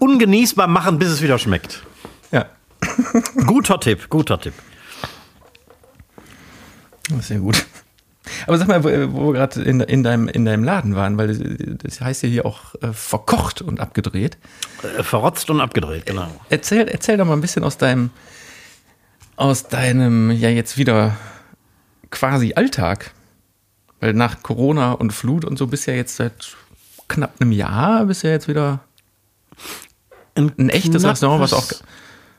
ungenießbar 0.00 0.66
machen, 0.66 0.98
bis 0.98 1.08
es 1.08 1.22
wieder 1.22 1.38
schmeckt. 1.38 1.82
Ja. 2.30 2.46
guter 3.46 3.80
Tipp, 3.80 4.08
guter 4.08 4.40
Tipp. 4.40 4.54
Sehr 7.20 7.38
gut. 7.38 7.66
Aber 8.46 8.56
sag 8.56 8.68
mal, 8.68 8.82
wo, 8.82 8.88
wir 8.88 9.32
gerade 9.34 9.62
in, 9.62 9.80
in, 9.80 10.02
deinem, 10.02 10.28
in 10.28 10.44
deinem 10.44 10.64
Laden 10.64 10.94
waren, 10.94 11.18
weil 11.18 11.76
das 11.82 12.00
heißt 12.00 12.22
ja 12.22 12.28
hier 12.28 12.46
auch 12.46 12.74
äh, 12.80 12.92
verkocht 12.92 13.60
und 13.60 13.80
abgedreht. 13.80 14.38
Äh, 14.98 15.02
verrotzt 15.02 15.50
und 15.50 15.60
abgedreht, 15.60 16.06
genau. 16.06 16.28
Erzähl, 16.48 16.88
erzähl 16.88 17.18
doch 17.18 17.26
mal 17.26 17.34
ein 17.34 17.42
bisschen 17.42 17.64
aus 17.64 17.76
deinem, 17.76 18.10
aus 19.36 19.68
deinem, 19.68 20.30
ja 20.30 20.48
jetzt 20.48 20.78
wieder 20.78 21.16
quasi 22.10 22.54
Alltag. 22.54 23.12
Weil 24.00 24.14
nach 24.14 24.42
Corona 24.42 24.92
und 24.92 25.12
Flut 25.12 25.44
und 25.44 25.58
so 25.58 25.66
bist 25.66 25.86
ja 25.86 25.94
jetzt 25.94 26.16
seit 26.16 26.56
knapp 27.08 27.40
einem 27.40 27.52
Jahr 27.52 28.06
bist 28.06 28.22
du 28.22 28.28
ja 28.28 28.32
jetzt 28.32 28.48
wieder 28.48 28.80
ein, 30.34 30.52
ein 30.58 30.68
echtes 30.68 31.04
Restaurant, 31.04 31.40
was 31.40 31.52
auch 31.52 31.66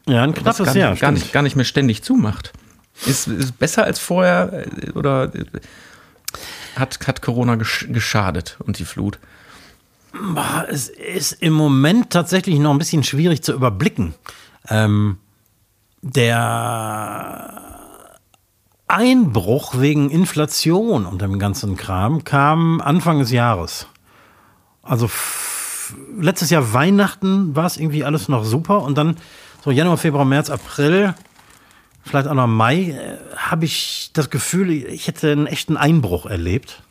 ja, 0.08 0.24
ein 0.24 0.34
knappes 0.34 0.66
gar, 0.66 0.76
Jahr, 0.76 0.96
gar, 0.96 1.12
nicht, 1.12 1.32
gar 1.32 1.42
nicht 1.42 1.56
mehr 1.56 1.66
ständig 1.66 2.04
zumacht. 2.04 2.54
Ist, 3.06 3.28
ist 3.28 3.58
besser 3.58 3.84
als 3.84 4.00
vorher 4.00 4.66
äh, 4.68 4.92
oder 4.92 5.32
hat, 6.76 7.00
hat 7.08 7.22
Corona 7.22 7.56
geschadet 7.56 8.58
und 8.60 8.80
die 8.80 8.86
Flut? 8.86 9.20
Es 10.70 10.88
ist 10.88 11.34
im 11.34 11.54
Moment 11.54 12.10
tatsächlich 12.10 12.60
noch 12.60 12.72
ein 12.72 12.78
bisschen 12.78 13.04
schwierig 13.04 13.44
zu 13.44 13.54
überblicken. 13.54 14.14
Ähm, 14.70 15.18
der 16.02 17.62
Einbruch 18.88 19.80
wegen 19.80 20.10
Inflation 20.10 21.06
und 21.06 21.22
dem 21.22 21.40
ganzen 21.40 21.76
Kram 21.76 22.24
kam 22.24 22.80
Anfang 22.80 23.20
des 23.20 23.32
Jahres. 23.32 23.88
Also 24.86 25.10
letztes 26.18 26.52
Jahr 26.52 26.74
Weihnachten 26.74 27.56
war 27.56 27.66
es 27.66 27.78
irgendwie 27.78 28.04
alles 28.04 28.30
noch 28.30 28.46
super 28.46 28.84
und 28.84 28.98
dann 28.98 29.18
so 29.64 29.72
Januar, 29.72 29.98
Februar, 29.98 30.26
März, 30.26 30.52
April, 30.52 31.16
vielleicht 32.04 32.28
auch 32.28 32.36
noch 32.36 32.48
Mai, 32.48 32.92
äh, 32.92 33.18
habe 33.36 33.66
ich 33.66 34.12
das 34.14 34.30
Gefühl, 34.30 34.72
ich 34.72 35.08
hätte 35.08 35.32
einen 35.32 35.48
echten 35.48 35.76
Einbruch 35.76 36.28
erlebt. 36.28 36.84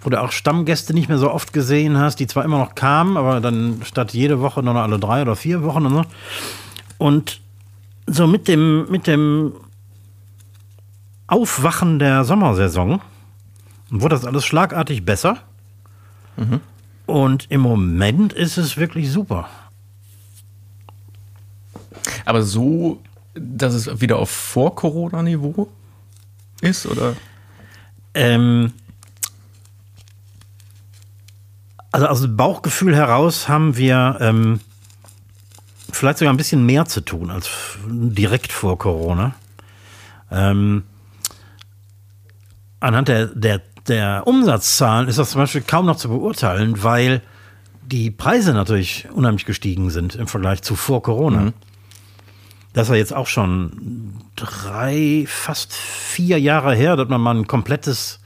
Wo 0.00 0.10
du 0.10 0.20
auch 0.20 0.32
Stammgäste 0.32 0.94
nicht 0.94 1.08
mehr 1.08 1.18
so 1.18 1.30
oft 1.30 1.52
gesehen 1.52 1.96
hast, 1.96 2.16
die 2.16 2.26
zwar 2.26 2.44
immer 2.44 2.58
noch 2.58 2.74
kamen, 2.74 3.16
aber 3.16 3.40
dann 3.40 3.82
statt 3.84 4.12
jede 4.12 4.40
Woche 4.40 4.60
nur 4.64 4.74
noch 4.74 4.82
alle 4.82 4.98
drei 4.98 5.22
oder 5.22 5.36
vier 5.36 5.62
Wochen 5.62 5.86
und 5.86 5.94
so. 5.94 6.04
Und 6.98 7.40
so 8.08 8.26
mit 8.26 8.48
dem, 8.48 8.90
mit 8.90 9.06
dem 9.06 9.52
Aufwachen 11.28 12.00
der 12.00 12.24
Sommersaison 12.24 13.00
wurde 13.90 14.16
das 14.16 14.24
alles 14.24 14.44
schlagartig 14.44 15.04
besser. 15.04 15.38
Mhm. 16.36 16.60
Und 17.06 17.50
im 17.50 17.60
Moment 17.60 18.32
ist 18.32 18.56
es 18.58 18.76
wirklich 18.76 19.10
super. 19.10 19.48
Aber 22.24 22.42
so, 22.42 23.00
dass 23.34 23.74
es 23.74 24.00
wieder 24.00 24.18
auf 24.18 24.30
Vor-Corona-Niveau 24.30 25.68
ist, 26.60 26.86
oder? 26.86 27.14
Ähm, 28.14 28.72
also 31.90 32.06
aus 32.06 32.20
dem 32.22 32.36
Bauchgefühl 32.36 32.96
heraus 32.96 33.48
haben 33.48 33.76
wir 33.76 34.16
ähm, 34.20 34.60
vielleicht 35.92 36.18
sogar 36.18 36.32
ein 36.32 36.38
bisschen 36.38 36.64
mehr 36.64 36.86
zu 36.86 37.02
tun 37.02 37.30
als 37.30 37.48
direkt 37.86 38.52
vor 38.52 38.78
Corona. 38.78 39.34
Ähm, 40.30 40.84
anhand 42.80 43.08
der, 43.08 43.26
der 43.26 43.60
der 43.88 44.26
Umsatzzahlen 44.26 45.08
ist 45.08 45.18
das 45.18 45.30
zum 45.30 45.40
Beispiel 45.40 45.62
kaum 45.62 45.86
noch 45.86 45.96
zu 45.96 46.08
beurteilen, 46.08 46.82
weil 46.82 47.22
die 47.82 48.10
Preise 48.10 48.52
natürlich 48.54 49.08
unheimlich 49.12 49.44
gestiegen 49.44 49.90
sind 49.90 50.14
im 50.14 50.26
Vergleich 50.26 50.62
zu 50.62 50.76
vor 50.76 51.02
Corona. 51.02 51.40
Mhm. 51.40 51.52
Das 52.72 52.84
ist 52.88 52.90
ja 52.90 52.96
jetzt 52.96 53.12
auch 53.12 53.26
schon 53.26 54.14
drei, 54.34 55.24
fast 55.28 55.74
vier 55.74 56.40
Jahre 56.40 56.74
her, 56.74 56.96
dass 56.96 57.08
man 57.08 57.20
mal 57.20 57.36
ein 57.36 57.46
komplettes 57.46 58.20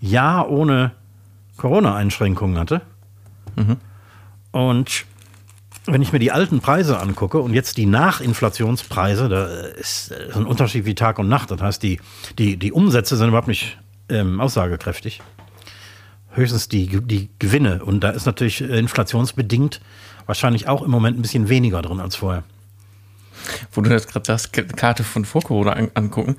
Jahr 0.00 0.50
ohne 0.50 0.92
Corona-Einschränkungen 1.56 2.58
hatte. 2.58 2.82
Mhm. 3.56 3.76
Und 4.50 5.06
wenn 5.86 6.02
ich 6.02 6.12
mir 6.12 6.18
die 6.18 6.32
alten 6.32 6.60
Preise 6.60 7.00
angucke 7.00 7.38
und 7.38 7.54
jetzt 7.54 7.78
die 7.78 7.86
Nachinflationspreise, 7.86 9.28
da 9.28 9.46
ist 9.46 10.12
ein 10.34 10.44
Unterschied 10.44 10.84
wie 10.84 10.94
Tag 10.94 11.18
und 11.18 11.28
Nacht. 11.28 11.50
Das 11.50 11.62
heißt, 11.62 11.82
die, 11.82 11.98
die, 12.38 12.58
die 12.58 12.72
Umsätze 12.72 13.16
sind 13.16 13.28
überhaupt 13.28 13.48
nicht 13.48 13.78
ähm, 14.08 14.40
aussagekräftig. 14.40 15.22
Höchstens 16.30 16.68
die, 16.68 16.86
die 17.02 17.30
Gewinne. 17.38 17.84
Und 17.84 18.00
da 18.00 18.10
ist 18.10 18.26
natürlich 18.26 18.60
äh, 18.60 18.78
inflationsbedingt 18.78 19.80
wahrscheinlich 20.26 20.68
auch 20.68 20.82
im 20.82 20.90
Moment 20.90 21.18
ein 21.18 21.22
bisschen 21.22 21.48
weniger 21.48 21.82
drin 21.82 22.00
als 22.00 22.16
vorher. 22.16 22.44
Wo 23.72 23.80
du 23.80 23.90
jetzt 23.90 24.08
gerade 24.10 24.26
sagst, 24.26 24.52
Karte 24.52 25.04
von 25.04 25.24
vor 25.24 25.42
Corona 25.42 25.72
an, 25.72 25.90
angucken, 25.94 26.36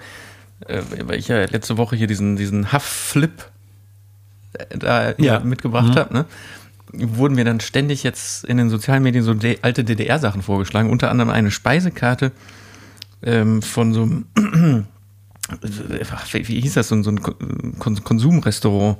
äh, 0.68 0.82
weil 1.04 1.18
ich 1.18 1.28
ja 1.28 1.44
letzte 1.46 1.78
Woche 1.78 1.96
hier 1.96 2.08
diesen, 2.08 2.36
diesen 2.36 2.72
Huff-Flip 2.72 3.50
äh, 4.54 4.78
da 4.78 5.14
ja. 5.18 5.40
mitgebracht 5.40 5.96
mhm. 5.96 6.00
habe, 6.00 6.14
ne? 6.14 6.26
wurden 6.92 7.36
mir 7.36 7.46
dann 7.46 7.60
ständig 7.60 8.04
jetzt 8.04 8.46
in 8.46 8.58
den 8.58 8.70
sozialen 8.70 9.04
Medien 9.04 9.24
so 9.24 9.36
alte 9.62 9.84
DDR-Sachen 9.84 10.42
vorgeschlagen, 10.42 10.90
unter 10.90 11.12
anderem 11.12 11.30
eine 11.30 11.52
Speisekarte 11.52 12.32
ähm, 13.22 13.62
von 13.62 13.94
so 13.94 14.04
einem 14.04 14.88
wie 15.62 16.62
hieß 16.62 16.74
das, 16.75 16.89
so, 16.89 16.96
ein 16.96 17.22
Konsumrestaurant, 17.79 18.98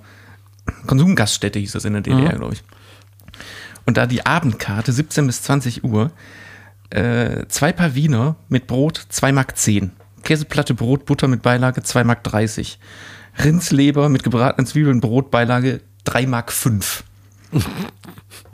Konsumgaststätte 0.86 1.60
hieß 1.60 1.74
das 1.74 1.86
in 1.86 1.94
der 1.94 2.02
DDR, 2.02 2.34
mhm. 2.34 2.38
glaube 2.38 2.54
ich. 2.54 2.64
Und 3.86 3.98
da 3.98 4.06
die 4.06 4.26
Abendkarte, 4.26 4.92
17 4.92 5.28
bis 5.28 5.42
20 5.44 5.84
Uhr, 5.84 6.12
äh, 6.90 7.46
zwei 7.48 7.72
Paar 7.72 7.96
Wiener 7.96 8.36
mit 8.48 8.68
Brot, 8.68 9.06
2 9.10 9.32
Mark 9.32 9.58
10. 9.58 9.92
Käseplatte, 10.24 10.74
Brot, 10.74 11.06
Butter 11.06 11.28
mit 11.28 11.42
Beilage, 11.42 11.82
2 11.82 12.04
Mark 12.04 12.24
30. 12.24 12.80
Rindsleber 13.44 14.10
mit 14.10 14.24
gebratenen 14.24 14.68
Zwiebeln, 14.68 15.00
Brot, 15.00 15.32
Beilage, 15.32 15.82
3 16.04 16.28
Mark 16.28 16.52
5. 16.52 17.04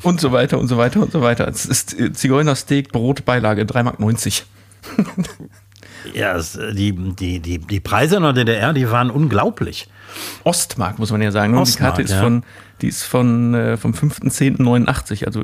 und 0.04 0.22
so 0.22 0.32
weiter 0.32 0.60
und 0.60 0.68
so 0.68 0.78
weiter 0.78 1.02
und 1.02 1.12
so 1.12 1.22
weiter. 1.22 1.48
Es 1.48 1.66
ist 1.66 1.96
Zigeunersteak, 2.14 2.92
Brot, 2.92 3.26
Beilage, 3.26 3.66
3 3.66 3.84
Mark 3.84 4.00
90. 4.00 4.46
Ja, 6.14 6.36
es, 6.36 6.60
die, 6.74 6.94
die, 6.94 7.40
die, 7.40 7.60
die 7.60 7.80
Preise 7.80 8.18
in 8.18 8.24
der 8.24 8.34
DDR, 8.34 8.74
die 8.74 8.90
waren 8.90 9.10
unglaublich. 9.10 9.88
Ostmark, 10.44 11.00
muss 11.00 11.12
man 11.12 11.22
ja 11.22 11.32
sagen. 11.32 11.58
Ostmark, 11.58 11.68
die 11.68 11.84
Karte 11.84 12.02
ist 12.02 12.12
ja. 12.12 12.22
von, 12.22 12.44
die 12.82 12.88
ist 12.88 13.04
von, 13.04 13.54
äh, 13.54 13.78
vom 13.78 13.92
5.10.89, 13.92 15.26
also 15.26 15.44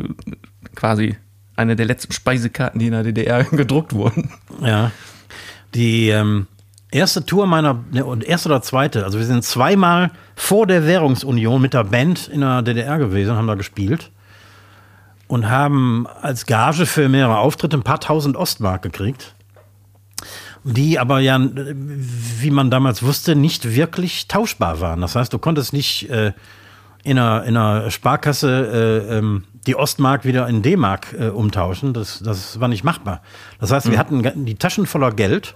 quasi 0.75 1.18
eine 1.56 1.75
der 1.75 1.86
letzten 1.86 2.13
Speisekarten, 2.13 2.80
die 2.80 2.88
in 2.88 2.94
der 2.94 3.03
DDR 3.03 3.44
gedruckt 3.51 3.94
wurden. 3.94 4.32
Ja. 4.62 4.91
Die 5.74 6.10
ähm, 6.10 6.48
erste 6.91 7.25
Tour 7.25 7.48
meiner, 7.48 7.84
ne, 7.91 8.06
erste 8.25 8.50
oder 8.50 8.62
zweite, 8.62 9.06
also 9.06 9.18
wir 9.18 9.25
sind 9.25 9.44
zweimal 9.44 10.12
vor 10.36 10.68
der 10.68 10.86
Währungsunion 10.86 11.62
mit 11.62 11.74
der 11.74 11.86
Band 11.86 12.27
in 12.27 12.41
der 12.41 12.62
DDR 12.62 12.98
gewesen, 12.98 13.36
haben 13.36 13.48
da 13.48 13.56
gespielt 13.56 14.12
und 15.27 15.50
haben 15.50 16.08
als 16.22 16.46
Gage 16.46 16.86
für 16.86 17.08
mehrere 17.08 17.38
Auftritte 17.38 17.77
ein 17.77 17.84
paar 17.84 18.01
tausend 18.01 18.36
Ostmark 18.36 18.82
gekriegt. 18.82 19.34
Die 20.63 21.00
aber 21.00 21.20
ja, 21.20 21.39
wie 21.39 22.51
man 22.51 22.70
damals 22.70 23.01
wusste, 23.03 23.36
nicht 23.36 23.74
wirklich 23.75 24.27
tauschbar 24.27 24.80
waren. 24.82 25.01
Das 25.01 25.15
heißt, 25.15 25.34
du 25.34 25.39
konntest 25.39 25.74
nicht 25.74 26.10
äh, 26.10 26.34
in, 27.03 27.18
einer, 27.18 27.44
in 27.46 27.58
einer 27.58 27.89
Sparkasse 27.91 29.06
äh, 29.10 29.18
ähm, 29.18 29.44
die 29.68 29.75
Ostmark 29.75 30.25
wieder 30.25 30.48
in 30.48 30.62
D-Mark 30.62 31.13
äh, 31.20 31.27
umtauschen. 31.30 31.94
Das, 31.94 32.20
das 32.20 32.60
war 32.60 32.68
nicht 32.68 32.84
machbar. 32.84 33.22
Das 33.60 33.72
heißt, 33.72 33.89
wir 33.89 33.98
hatten 33.98 34.46
die 34.46 34.56
Taschen 34.56 34.86
voller 34.86 35.12
Geld 35.12 35.56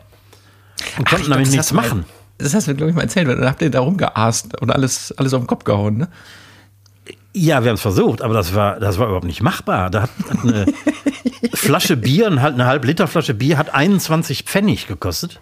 und 0.97 1.07
konnten 1.09 1.25
Ach, 1.27 1.35
damit 1.35 1.49
nichts 1.51 1.71
mal- 1.73 1.83
machen. 1.83 2.05
Das 2.37 2.53
hast 2.53 2.67
du, 2.67 2.75
glaube 2.75 2.89
ich, 2.89 2.95
mal 2.95 3.03
erzählt. 3.03 3.27
Da 3.29 3.47
habt 3.47 3.61
ihr 3.61 3.71
da 3.71 3.79
rumgeast 3.79 4.59
und 4.59 4.69
alles, 4.69 5.13
alles 5.17 5.33
auf 5.33 5.41
den 5.41 5.47
Kopf 5.47 5.63
gehauen, 5.63 5.97
ne? 5.97 6.09
Ja, 7.33 7.63
wir 7.63 7.69
haben 7.69 7.75
es 7.75 7.81
versucht, 7.81 8.21
aber 8.21 8.33
das 8.33 8.53
war, 8.55 8.79
das 8.79 8.97
war 8.97 9.07
überhaupt 9.07 9.25
nicht 9.25 9.41
machbar. 9.41 9.89
Da 9.89 10.03
hat, 10.03 10.09
hat 10.29 10.43
eine 10.43 10.65
Flasche 11.53 11.97
Bier, 11.97 12.27
eine, 12.27 12.65
halb- 12.65 12.85
Liter 12.85 13.07
Flasche 13.07 13.33
Bier 13.33 13.57
hat 13.57 13.73
21 13.73 14.43
Pfennig 14.43 14.87
gekostet. 14.87 15.39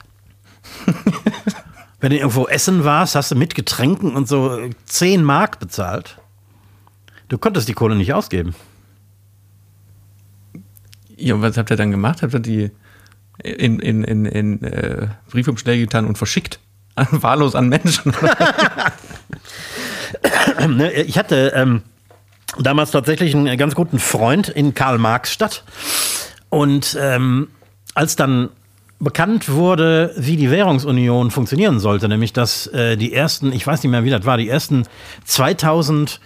Wenn 2.00 2.10
du 2.12 2.18
irgendwo 2.18 2.48
essen 2.48 2.84
warst, 2.84 3.16
hast 3.16 3.32
du 3.32 3.36
mit 3.36 3.56
Getränken 3.56 4.16
und 4.16 4.28
so 4.28 4.60
10 4.86 5.24
Mark 5.24 5.60
bezahlt. 5.60 6.18
Du 7.30 7.38
konntest 7.38 7.68
die 7.70 7.74
Kohle 7.74 7.96
nicht 7.96 8.14
ausgeben. 8.14 8.54
Ja, 11.16 11.36
und 11.36 11.42
was 11.42 11.58
habt 11.58 11.72
ihr 11.72 11.78
dann 11.78 11.92
gemacht? 11.92 12.22
Habt 12.22 12.34
ihr 12.34 12.40
die 12.40 12.72
in, 13.44 13.80
in, 13.80 14.04
in, 14.04 14.26
in 14.26 14.64
äh, 14.64 15.08
Briefumschläge 15.32 15.84
getan 15.84 16.06
und 16.06 16.18
verschickt? 16.18 16.60
Wahllos 16.96 17.56
an 17.56 17.70
Menschen? 17.70 18.14
Ne, 20.68 20.92
Ich 20.92 21.18
hatte 21.18 21.52
ähm, 21.56 21.82
damals 22.60 22.92
tatsächlich 22.92 23.36
einen 23.36 23.58
ganz 23.58 23.76
guten 23.76 24.00
Freund 24.00 24.50
in 24.50 24.74
Karl-Marx-Stadt. 24.74 25.64
Und 26.50 26.98
ähm, 27.00 27.50
als 27.96 28.16
dann 28.16 28.50
bekannt 29.00 29.50
wurde, 29.50 30.14
wie 30.18 30.38
die 30.38 30.50
Währungsunion 30.50 31.32
funktionieren 31.32 31.80
sollte, 31.80 32.08
nämlich 32.08 32.32
dass 32.32 32.68
äh, 32.68 32.96
die 32.96 33.14
ersten, 33.14 33.52
ich 33.52 33.66
weiß 33.66 33.84
nicht 33.84 33.92
mehr, 33.92 34.04
wie 34.04 34.10
das 34.10 34.26
war, 34.26 34.38
die 34.38 34.48
ersten 34.48 34.84
2000 35.26 36.20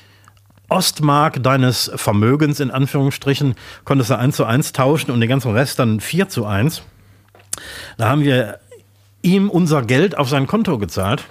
Ostmark 0.70 1.42
deines 1.42 1.92
Vermögens 1.96 2.60
in 2.60 2.72
Anführungsstrichen 2.72 3.56
konntest 3.86 4.10
du 4.10 4.18
1 4.18 4.36
zu 4.36 4.46
1 4.46 4.74
tauschen 4.74 5.12
und 5.12 5.22
den 5.22 5.30
ganzen 5.30 5.52
Rest 5.52 5.80
dann 5.80 6.02
4 6.02 6.28
zu 6.30 6.46
1. 6.46 6.84
Da 7.98 8.10
haben 8.10 8.24
wir 8.24 8.60
ihm 9.22 9.50
unser 9.50 9.82
Geld 9.82 10.18
auf 10.18 10.30
sein 10.30 10.46
Konto 10.46 10.78
gezahlt. 10.78 11.24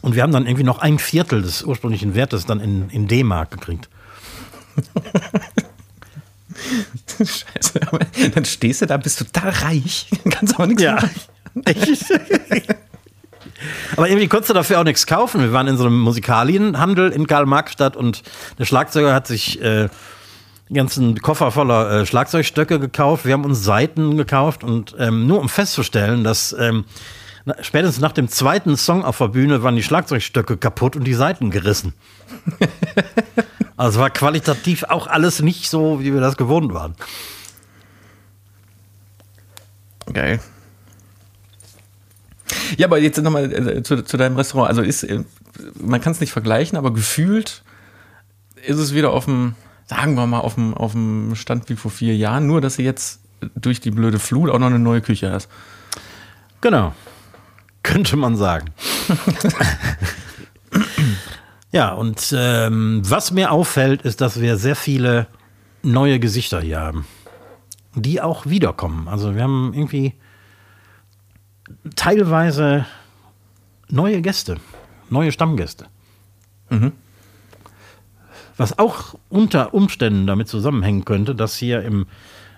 Und 0.00 0.14
wir 0.14 0.22
haben 0.22 0.32
dann 0.32 0.46
irgendwie 0.46 0.64
noch 0.64 0.78
ein 0.78 0.98
Viertel 0.98 1.42
des 1.42 1.62
ursprünglichen 1.62 2.14
Wertes 2.14 2.46
dann 2.46 2.60
in, 2.60 2.88
in 2.90 3.08
D-Mark 3.08 3.50
gekriegt. 3.50 3.88
Scheiße, 7.18 7.80
aber 7.86 8.00
dann 8.34 8.44
stehst 8.44 8.82
du 8.82 8.86
da, 8.86 8.96
bist 8.96 9.18
total 9.18 9.50
reich, 9.50 10.06
kannst 10.30 10.54
aber 10.54 10.66
nichts 10.66 10.82
Ja. 10.82 10.94
machen. 10.96 11.10
Aber 13.96 14.08
irgendwie 14.08 14.28
konntest 14.28 14.50
du 14.50 14.54
dafür 14.54 14.78
auch 14.80 14.84
nichts 14.84 15.06
kaufen. 15.06 15.40
Wir 15.40 15.52
waren 15.52 15.66
in 15.66 15.76
so 15.76 15.84
einem 15.84 15.98
Musikalienhandel 15.98 17.10
in 17.10 17.26
Karl-Marx-Stadt 17.26 17.96
und 17.96 18.22
der 18.56 18.66
Schlagzeuger 18.66 19.12
hat 19.12 19.26
sich 19.26 19.60
äh, 19.60 19.88
den 20.68 20.74
ganzen 20.74 21.20
Koffer 21.20 21.50
voller 21.50 21.90
äh, 22.02 22.06
Schlagzeugstöcke 22.06 22.78
gekauft. 22.78 23.24
Wir 23.24 23.32
haben 23.32 23.44
uns 23.44 23.64
Seiten 23.64 24.16
gekauft 24.16 24.62
und 24.62 24.94
ähm, 25.00 25.26
nur 25.26 25.40
um 25.40 25.48
festzustellen, 25.48 26.22
dass 26.22 26.54
ähm, 26.56 26.84
spätestens 27.60 28.00
nach 28.00 28.12
dem 28.12 28.28
zweiten 28.28 28.76
Song 28.76 29.04
auf 29.04 29.18
der 29.18 29.28
Bühne 29.28 29.62
waren 29.62 29.76
die 29.76 29.82
Schlagzeugstöcke 29.82 30.56
kaputt 30.56 30.96
und 30.96 31.04
die 31.04 31.14
Seiten 31.14 31.50
gerissen. 31.50 31.94
also 33.76 34.00
war 34.00 34.10
qualitativ 34.10 34.84
auch 34.84 35.06
alles 35.06 35.40
nicht 35.40 35.68
so, 35.68 36.00
wie 36.00 36.12
wir 36.12 36.20
das 36.20 36.36
gewohnt 36.36 36.72
waren. 36.74 36.94
Geil. 40.12 40.40
Ja, 42.76 42.86
aber 42.86 42.98
jetzt 42.98 43.20
nochmal 43.22 43.52
äh, 43.52 43.82
zu, 43.82 44.02
zu 44.04 44.16
deinem 44.16 44.36
Restaurant. 44.36 44.68
Also 44.68 44.82
ist, 44.82 45.02
äh, 45.02 45.24
man 45.80 46.00
kann 46.00 46.12
es 46.12 46.20
nicht 46.20 46.32
vergleichen, 46.32 46.78
aber 46.78 46.92
gefühlt 46.92 47.62
ist 48.66 48.78
es 48.78 48.94
wieder 48.94 49.12
auf 49.12 49.26
dem, 49.26 49.54
sagen 49.86 50.14
wir 50.14 50.26
mal, 50.26 50.40
auf 50.40 50.54
dem, 50.54 50.74
auf 50.74 50.92
dem 50.92 51.34
Stand 51.34 51.68
wie 51.68 51.76
vor 51.76 51.90
vier 51.90 52.16
Jahren, 52.16 52.46
nur 52.46 52.60
dass 52.60 52.76
du 52.76 52.82
jetzt 52.82 53.20
durch 53.54 53.80
die 53.80 53.90
blöde 53.90 54.18
Flut 54.18 54.50
auch 54.50 54.58
noch 54.58 54.66
eine 54.66 54.78
neue 54.78 55.00
Küche 55.00 55.30
hast. 55.30 55.48
Genau. 56.60 56.94
Könnte 57.82 58.16
man 58.16 58.36
sagen. 58.36 58.70
ja, 61.72 61.92
und 61.92 62.34
ähm, 62.36 63.02
was 63.04 63.30
mir 63.30 63.50
auffällt, 63.50 64.02
ist, 64.02 64.20
dass 64.20 64.40
wir 64.40 64.56
sehr 64.56 64.76
viele 64.76 65.26
neue 65.82 66.18
Gesichter 66.18 66.60
hier 66.60 66.80
haben, 66.80 67.06
die 67.94 68.20
auch 68.20 68.46
wiederkommen. 68.46 69.08
Also 69.08 69.34
wir 69.34 69.42
haben 69.42 69.72
irgendwie 69.74 70.14
teilweise 71.96 72.86
neue 73.88 74.20
Gäste, 74.22 74.56
neue 75.10 75.32
Stammgäste. 75.32 75.86
Was 78.56 78.78
auch 78.78 79.14
unter 79.28 79.72
Umständen 79.72 80.26
damit 80.26 80.48
zusammenhängen 80.48 81.04
könnte, 81.04 81.34
dass 81.34 81.56
hier 81.56 81.82
im, 81.82 82.06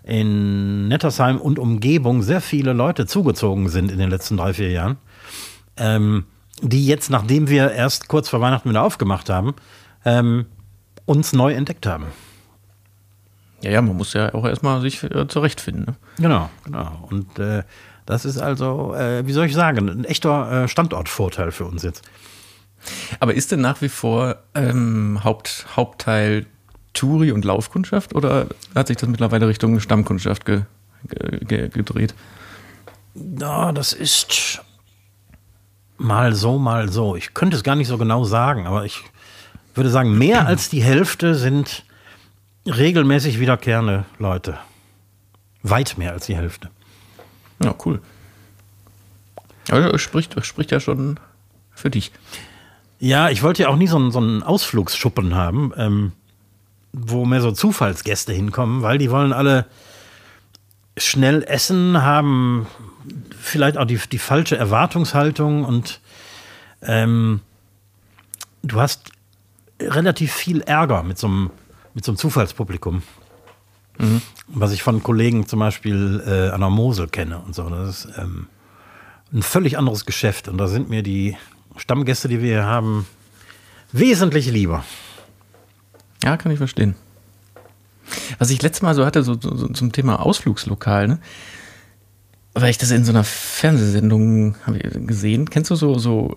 in 0.03 0.89
Nettersheim 0.89 1.39
und 1.39 1.59
Umgebung 1.59 2.23
sehr 2.23 2.41
viele 2.41 2.73
Leute 2.73 3.07
zugezogen 3.07 3.69
sind 3.69 3.93
in 3.93 3.99
den 3.99 4.11
letzten 4.11 4.39
drei, 4.39 4.55
vier 4.55 4.71
Jahren, 4.71 4.97
ähm, 5.81 6.27
die 6.63 6.87
jetzt, 6.87 7.11
nachdem 7.11 7.49
wir 7.49 7.73
erst 7.73 8.09
kurz 8.09 8.29
vor 8.29 8.41
Weihnachten 8.41 8.69
wieder 8.69 8.83
aufgemacht 8.83 9.29
haben, 9.29 9.55
ähm, 10.05 10.47
uns 11.07 11.33
neu 11.33 11.53
entdeckt 11.53 11.87
haben. 11.87 12.07
Ja, 13.63 13.71
ja, 13.71 13.83
man 13.83 13.97
muss 13.97 14.13
ja 14.13 14.33
auch 14.33 14.47
erstmal 14.47 14.81
sich 14.81 15.03
äh, 15.03 15.27
zurechtfinden. 15.27 15.85
Ne? 15.85 15.95
Genau, 16.19 16.51
genau. 16.65 17.09
Und 17.11 17.39
äh, 17.39 17.65
das 18.07 18.25
ist 18.25 18.39
also, 18.39 18.95
äh, 18.95 19.27
wie 19.27 19.33
soll 19.33 19.47
ich 19.47 19.55
sagen, 19.55 19.89
ein 19.89 20.05
echter 20.05 20.65
äh, 20.65 20.69
Standortvorteil 20.69 21.53
für 21.53 21.65
uns 21.65 21.83
jetzt. 21.83 22.03
Aber 23.19 23.35
ist 23.35 23.53
denn 23.53 23.61
nach 23.61 23.83
wie 23.83 23.91
vor 23.91 24.37
ähm, 24.55 25.23
Haupt, 25.23 25.67
Hauptteil 25.77 26.47
Touri 26.95 27.33
und 27.33 27.45
Laufkundschaft 27.45 28.15
oder 28.15 28.47
hat 28.75 28.89
sich 28.89 28.97
das 28.97 29.09
mittlerweile 29.09 29.47
Richtung 29.47 29.79
Stammkundschaft 29.81 30.45
ge, 30.45 30.63
ge, 31.09 31.45
ge, 31.45 31.69
gedreht? 31.69 32.15
Ja, 33.15 33.73
das 33.73 33.93
ist 33.93 34.63
mal 36.01 36.35
so, 36.35 36.59
mal 36.59 36.91
so. 36.91 37.15
Ich 37.15 37.35
könnte 37.35 37.57
es 37.57 37.63
gar 37.63 37.77
nicht 37.77 37.89
so 37.89 37.99
genau 37.99 38.25
sagen, 38.25 38.67
aber 38.67 38.85
ich 38.85 39.03
würde 39.75 39.91
sagen, 39.91 40.17
mehr 40.19 40.47
als 40.47 40.69
die 40.69 40.83
Hälfte 40.83 41.35
sind 41.35 41.85
regelmäßig 42.67 43.39
wiederkehrende 43.39 44.05
Leute. 44.19 44.59
Weit 45.63 45.99
mehr 45.99 46.13
als 46.13 46.27
die 46.27 46.37
Hälfte. 46.37 46.71
Ja, 47.63 47.75
cool. 47.85 48.01
Also 49.71 49.99
spricht, 49.99 50.45
spricht 50.45 50.71
ja 50.71 50.81
schon 50.81 51.21
für 51.73 51.91
dich. 51.91 52.13
Ja, 52.99 53.29
ich 53.29 53.43
wollte 53.43 53.63
ja 53.63 53.69
auch 53.69 53.77
nie 53.77 53.87
so 53.87 53.97
einen, 53.97 54.11
so 54.11 54.19
einen 54.19 54.43
Ausflugsschuppen 54.43 55.35
haben, 55.35 55.73
ähm, 55.77 56.13
wo 56.93 57.25
mehr 57.25 57.41
so 57.41 57.53
Zufallsgäste 57.53 58.33
hinkommen, 58.33 58.83
weil 58.83 58.99
die 58.99 59.11
wollen 59.11 59.33
alle 59.33 59.67
schnell 60.97 61.43
essen, 61.45 62.03
haben 62.03 62.67
vielleicht 63.41 63.77
auch 63.79 63.87
die, 63.87 63.99
die 64.11 64.19
falsche 64.19 64.57
Erwartungshaltung 64.57 65.65
und 65.65 66.01
ähm, 66.83 67.41
du 68.63 68.81
hast 68.81 69.11
relativ 69.81 70.33
viel 70.33 70.61
Ärger 70.61 71.03
mit 71.03 71.19
so 71.19 71.27
einem, 71.27 71.51
mit 71.95 72.05
so 72.05 72.13
einem 72.13 72.19
Zufallspublikum. 72.19 73.03
Was 74.49 74.73
ich 74.73 74.83
von 74.83 75.03
Kollegen 75.03 75.47
zum 75.47 75.59
Beispiel 75.59 76.23
äh, 76.27 76.55
an 76.55 76.61
der 76.61 76.71
Mosel 76.71 77.09
kenne 77.09 77.39
und 77.41 77.55
so. 77.55 77.69
Das 77.69 78.07
ist 78.07 78.19
ähm, 78.19 78.47
ein 79.33 79.43
völlig 79.43 79.77
anderes 79.77 80.07
Geschäft 80.07 80.49
und 80.49 80.59
da 80.59 80.69
sind 80.69 80.89
mir 80.89 81.03
die 81.03 81.37
Stammgäste, 81.77 82.29
die 82.29 82.41
wir 82.41 82.49
hier 82.49 82.65
haben, 82.65 83.07
wesentlich 83.93 84.51
lieber. 84.51 84.85
Ja, 86.25 86.37
kann 86.37 86.51
ich 86.51 86.59
verstehen. 86.59 86.95
Was 88.39 88.51
ich 88.51 88.63
letztes 88.63 88.83
Mal 88.83 88.95
so 88.95 89.05
hatte, 89.05 89.23
so, 89.23 89.39
so, 89.41 89.55
so 89.55 89.69
zum 89.69 89.93
Thema 89.93 90.21
Ausflugslokal, 90.21 91.07
ne? 91.07 91.19
Weil 92.55 92.71
ich 92.71 92.79
das 92.79 92.91
in 92.91 93.05
so 93.05 93.13
einer 93.13 93.25
Fernsehsendung 93.25 94.57
gesehen. 95.07 95.51
Kennst 95.51 95.71
du 95.71 95.77
so, 95.77 95.99
so 95.99 96.35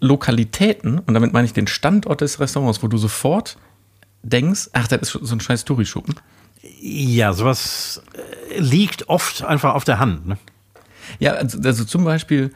Lokalitäten? 0.00 0.98
Und 0.98 1.14
damit 1.14 1.32
meine 1.32 1.44
ich 1.44 1.52
den 1.52 1.66
Standort 1.66 2.22
des 2.22 2.40
Restaurants, 2.40 2.82
wo 2.82 2.88
du 2.88 2.96
sofort 2.96 3.58
denkst, 4.22 4.70
ach, 4.72 4.88
das 4.88 5.14
ist 5.14 5.26
so 5.26 5.34
ein 5.34 5.40
scheiß 5.40 5.64
Touri-Schuppen. 5.64 6.14
Ja, 6.80 7.32
sowas 7.32 8.02
äh, 8.50 8.58
liegt 8.58 9.08
oft 9.08 9.42
einfach 9.42 9.74
auf 9.74 9.84
der 9.84 9.98
Hand. 9.98 10.26
Ne? 10.26 10.38
Ja, 11.18 11.32
also, 11.32 11.58
also 11.62 11.84
zum 11.84 12.04
Beispiel, 12.04 12.52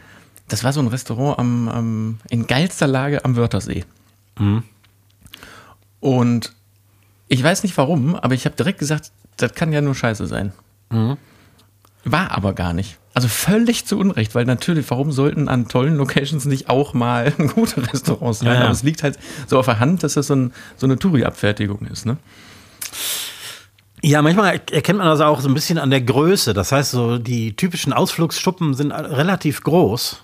das 0.48 0.64
war 0.64 0.72
so 0.72 0.80
ein 0.80 0.88
Restaurant 0.88 1.38
am, 1.38 1.68
am, 1.68 2.18
in 2.28 2.46
geilster 2.46 2.87
Lage 2.87 3.24
am 3.24 3.37
Wörthersee. 3.37 3.84
Und 6.00 6.52
ich 7.28 7.42
weiß 7.42 7.62
nicht 7.62 7.76
warum, 7.78 8.14
aber 8.14 8.34
ich 8.34 8.44
habe 8.44 8.56
direkt 8.56 8.78
gesagt, 8.78 9.10
das 9.37 9.54
kann 9.54 9.72
ja 9.72 9.80
nur 9.80 9.94
scheiße 9.94 10.26
sein. 10.26 10.52
War 12.04 12.30
aber 12.32 12.52
gar 12.52 12.72
nicht. 12.72 12.98
Also 13.14 13.28
völlig 13.28 13.86
zu 13.86 13.98
Unrecht, 13.98 14.34
weil 14.34 14.44
natürlich, 14.44 14.90
warum 14.90 15.12
sollten 15.12 15.48
an 15.48 15.68
tollen 15.68 15.96
Locations 15.96 16.44
nicht 16.46 16.68
auch 16.68 16.94
mal 16.94 17.30
gute 17.54 17.86
Restaurants 17.92 18.40
sein? 18.40 18.48
Ja, 18.48 18.54
ja. 18.54 18.60
Aber 18.62 18.70
es 18.70 18.82
liegt 18.82 19.02
halt 19.02 19.18
so 19.46 19.58
auf 19.58 19.66
der 19.66 19.78
Hand, 19.78 20.02
dass 20.02 20.14
das 20.14 20.26
so, 20.26 20.34
ein, 20.34 20.52
so 20.76 20.86
eine 20.86 20.98
Touri-Abfertigung 20.98 21.86
ist. 21.86 22.06
Ne? 22.06 22.16
Ja, 24.02 24.20
manchmal 24.20 24.60
erkennt 24.70 24.98
man 24.98 25.06
das 25.06 25.20
auch 25.20 25.40
so 25.40 25.48
ein 25.48 25.54
bisschen 25.54 25.78
an 25.78 25.90
der 25.90 26.02
Größe. 26.02 26.52
Das 26.52 26.72
heißt, 26.72 26.90
so 26.90 27.18
die 27.18 27.56
typischen 27.56 27.92
Ausflugsschuppen 27.92 28.74
sind 28.74 28.90
relativ 28.90 29.62
groß, 29.62 30.22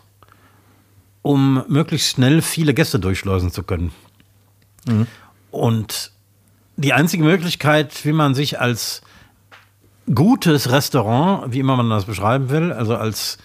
um 1.23 1.65
möglichst 1.69 2.11
schnell 2.11 2.43
viele 2.43 2.75
Gäste 2.75 2.99
durchschleusen 2.99 3.53
zu 3.53 3.63
können. 3.63 3.93
Mhm. 4.87 5.07
Und 5.51 6.11
die 6.77 6.93
einzige 6.93 7.23
Möglichkeit, 7.23 8.05
wie 8.05 8.13
man 8.13 8.35
sich 8.35 8.61
als 8.61 9.03
gutes 10.15 10.71
Restaurant, 10.71 11.53
wie 11.53 11.61
immer 11.61 11.77
man 11.77 11.91
das 11.91 12.05
beschreiben 12.05 12.51
will, 12.51 12.73
also 12.73 12.97
als 12.97 13.39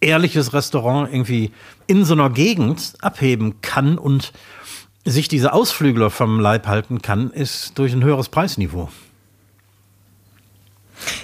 ehrliches 0.00 0.52
Restaurant 0.52 1.12
irgendwie 1.12 1.52
in 1.86 2.04
so 2.04 2.14
einer 2.14 2.30
Gegend 2.30 2.94
abheben 3.00 3.60
kann 3.60 3.98
und 3.98 4.32
sich 5.04 5.28
diese 5.28 5.52
Ausflügler 5.52 6.10
vom 6.10 6.40
Leib 6.40 6.66
halten 6.66 7.02
kann, 7.02 7.30
ist 7.30 7.78
durch 7.78 7.92
ein 7.92 8.02
höheres 8.02 8.28
Preisniveau. 8.28 8.88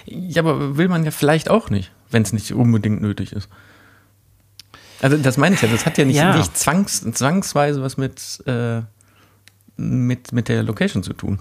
Ja, 0.04 0.42
aber 0.42 0.76
will 0.76 0.88
man 0.88 1.04
ja 1.04 1.10
vielleicht 1.10 1.48
auch 1.48 1.70
nicht, 1.70 1.90
wenn 2.10 2.22
es 2.22 2.32
nicht 2.32 2.52
unbedingt 2.52 3.00
nötig 3.00 3.32
ist. 3.32 3.48
Also 5.00 5.16
das 5.16 5.38
meine 5.38 5.54
ich 5.54 5.62
ja, 5.62 5.68
das 5.68 5.86
hat 5.86 5.96
ja 5.96 6.04
nicht, 6.04 6.16
ja. 6.16 6.36
nicht 6.36 6.56
zwangs, 6.56 7.00
zwangsweise 7.12 7.82
was 7.82 7.96
mit, 7.96 8.42
äh, 8.46 8.82
mit, 9.76 10.32
mit 10.32 10.48
der 10.48 10.62
Location 10.62 11.02
zu 11.02 11.14
tun. 11.14 11.38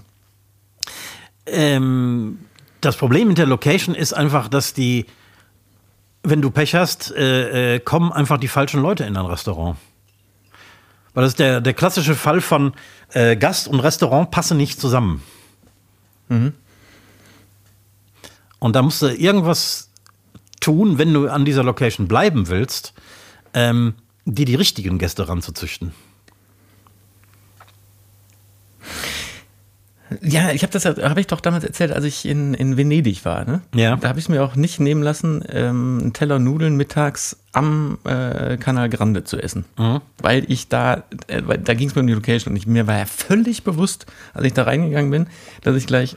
Ähm, 1.44 2.38
das 2.80 2.96
Problem 2.96 3.28
mit 3.28 3.38
der 3.38 3.46
Location 3.46 3.94
ist 3.94 4.12
einfach, 4.12 4.48
dass 4.48 4.74
die, 4.74 5.06
wenn 6.22 6.42
du 6.42 6.50
Pech 6.50 6.74
hast, 6.74 7.12
äh, 7.12 7.76
äh, 7.76 7.80
kommen 7.80 8.12
einfach 8.12 8.38
die 8.38 8.48
falschen 8.48 8.82
Leute 8.82 9.04
in 9.04 9.16
ein 9.16 9.26
Restaurant. 9.26 9.76
Weil 11.14 11.24
das 11.24 11.32
ist 11.32 11.38
der, 11.38 11.60
der 11.60 11.74
klassische 11.74 12.14
Fall 12.14 12.40
von 12.40 12.72
äh, 13.12 13.36
Gast 13.36 13.68
und 13.68 13.80
Restaurant 13.80 14.30
passen 14.30 14.56
nicht 14.56 14.80
zusammen. 14.80 15.22
Mhm. 16.28 16.54
Und 18.58 18.76
da 18.76 18.82
musst 18.82 19.02
du 19.02 19.06
irgendwas 19.06 19.90
tun, 20.60 20.98
wenn 20.98 21.12
du 21.12 21.28
an 21.28 21.44
dieser 21.44 21.64
Location 21.64 22.06
bleiben 22.06 22.48
willst, 22.48 22.92
ähm, 23.54 23.94
die 24.24 24.44
die 24.44 24.54
richtigen 24.54 24.98
Gäste 24.98 25.28
ranzuzüchten. 25.28 25.92
Ja, 30.22 30.50
ich 30.50 30.62
habe 30.62 30.72
das 30.72 30.84
habe 30.84 31.20
ich 31.20 31.26
doch 31.26 31.40
damals 31.40 31.64
erzählt, 31.64 31.92
als 31.92 32.04
ich 32.04 32.26
in, 32.26 32.54
in 32.54 32.76
Venedig 32.76 33.24
war. 33.24 33.44
Ne? 33.44 33.60
Ja. 33.74 33.96
Da 33.96 34.08
habe 34.08 34.18
ich 34.18 34.24
es 34.24 34.28
mir 34.28 34.42
auch 34.42 34.56
nicht 34.56 34.80
nehmen 34.80 35.02
lassen, 35.02 35.44
ähm, 35.48 35.98
einen 36.00 36.12
Teller 36.12 36.38
Nudeln 36.38 36.76
mittags 36.76 37.36
am 37.52 37.98
äh, 38.04 38.56
Canal 38.56 38.88
Grande 38.88 39.24
zu 39.24 39.38
essen, 39.38 39.64
mhm. 39.78 40.00
weil 40.18 40.44
ich 40.50 40.68
da, 40.68 41.04
äh, 41.28 41.42
weil, 41.44 41.58
da 41.58 41.74
ging 41.74 41.88
es 41.88 41.94
mir 41.94 42.00
um 42.00 42.06
die 42.06 42.14
Location 42.14 42.52
und 42.52 42.56
ich, 42.56 42.66
mir 42.66 42.86
war 42.86 42.98
ja 42.98 43.06
völlig 43.06 43.64
bewusst, 43.64 44.06
als 44.34 44.46
ich 44.46 44.52
da 44.52 44.64
reingegangen 44.64 45.10
bin, 45.10 45.26
dass 45.62 45.76
ich 45.76 45.86
gleich 45.86 46.16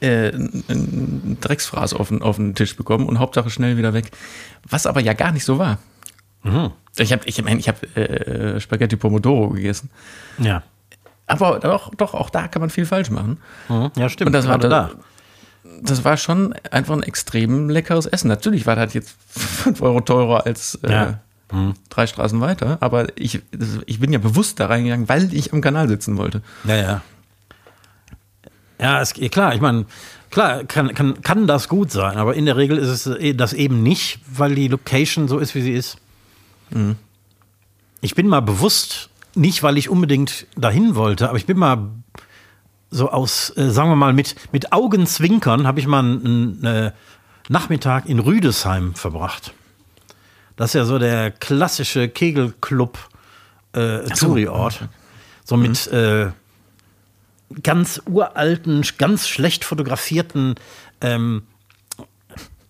äh, 0.00 0.32
einen 0.32 1.38
Drecksfraß 1.40 1.94
auf 1.94 2.08
den, 2.08 2.22
auf 2.22 2.36
den 2.36 2.54
Tisch 2.54 2.76
bekomme 2.76 3.06
und 3.06 3.18
Hauptsache 3.18 3.50
schnell 3.50 3.76
wieder 3.76 3.94
weg. 3.94 4.10
Was 4.68 4.86
aber 4.86 5.00
ja 5.00 5.12
gar 5.12 5.32
nicht 5.32 5.44
so 5.44 5.58
war. 5.58 5.78
Mhm. 6.42 6.72
Ich 6.96 7.12
habe, 7.12 7.22
ich 7.26 7.42
meine, 7.42 7.60
ich 7.60 7.68
habe 7.68 7.86
äh, 7.96 8.60
Spaghetti 8.60 8.96
Pomodoro 8.96 9.50
gegessen. 9.50 9.90
Ja. 10.38 10.62
Aber 11.28 11.60
doch, 11.60 11.94
doch, 11.94 12.14
auch 12.14 12.30
da 12.30 12.48
kann 12.48 12.60
man 12.60 12.70
viel 12.70 12.86
falsch 12.86 13.10
machen. 13.10 13.38
Mhm. 13.68 13.90
Ja, 13.96 14.08
stimmt. 14.08 14.28
Und 14.28 14.32
das 14.32 14.48
war 14.48 14.58
da. 14.58 14.90
Das 15.82 16.02
war 16.02 16.16
schon 16.16 16.54
einfach 16.70 16.94
ein 16.94 17.02
extrem 17.02 17.68
leckeres 17.68 18.06
Essen. 18.06 18.28
Natürlich 18.28 18.66
war 18.66 18.74
das 18.74 18.94
jetzt 18.94 19.14
5 19.28 19.82
Euro 19.82 20.00
teurer 20.00 20.46
als 20.46 20.76
äh, 20.82 20.90
ja. 20.90 21.20
mhm. 21.52 21.74
drei 21.90 22.06
Straßen 22.06 22.40
weiter, 22.40 22.78
aber 22.80 23.06
ich, 23.16 23.42
ich 23.86 24.00
bin 24.00 24.12
ja 24.12 24.18
bewusst 24.18 24.58
da 24.58 24.66
reingegangen, 24.66 25.08
weil 25.08 25.32
ich 25.34 25.52
am 25.52 25.60
Kanal 25.60 25.86
sitzen 25.88 26.16
wollte. 26.16 26.42
Ja, 26.64 26.76
ja. 26.76 27.02
Ja, 28.80 29.00
ist, 29.00 29.14
klar, 29.30 29.54
ich 29.54 29.60
meine, 29.60 29.86
klar, 30.30 30.64
kann, 30.64 30.94
kann, 30.94 31.20
kann 31.22 31.46
das 31.46 31.68
gut 31.68 31.90
sein, 31.90 32.16
aber 32.16 32.34
in 32.34 32.46
der 32.46 32.56
Regel 32.56 32.78
ist 32.78 32.88
es 32.88 33.06
äh, 33.06 33.34
das 33.34 33.52
eben 33.52 33.82
nicht, 33.82 34.20
weil 34.26 34.54
die 34.54 34.68
Location 34.68 35.28
so 35.28 35.38
ist, 35.38 35.54
wie 35.54 35.62
sie 35.62 35.72
ist. 35.72 35.98
Mhm. 36.70 36.96
Ich 38.00 38.14
bin 38.14 38.28
mal 38.28 38.40
bewusst 38.40 39.07
nicht, 39.34 39.62
weil 39.62 39.78
ich 39.78 39.88
unbedingt 39.88 40.46
dahin 40.56 40.94
wollte, 40.94 41.28
aber 41.28 41.38
ich 41.38 41.46
bin 41.46 41.58
mal 41.58 41.90
so 42.90 43.10
aus, 43.10 43.54
äh, 43.56 43.70
sagen 43.70 43.90
wir 43.90 43.96
mal, 43.96 44.12
mit, 44.12 44.34
mit 44.52 44.72
Augenzwinkern 44.72 45.66
habe 45.66 45.80
ich 45.80 45.86
mal 45.86 46.00
einen, 46.00 46.64
einen 46.64 46.64
äh, 46.64 46.92
Nachmittag 47.48 48.06
in 48.06 48.18
Rüdesheim 48.18 48.94
verbracht. 48.94 49.52
Das 50.56 50.70
ist 50.70 50.74
ja 50.74 50.84
so 50.84 50.98
der 50.98 51.30
klassische 51.30 52.08
Kegelclub 52.08 52.98
äh, 53.72 54.04
Touri-Ort. 54.10 54.88
So 55.44 55.56
mit 55.56 55.90
mhm. 55.90 55.98
äh, 55.98 56.32
ganz 57.62 58.02
uralten, 58.06 58.84
ganz 58.98 59.28
schlecht 59.28 59.64
fotografierten 59.64 60.56
ähm, 61.00 61.42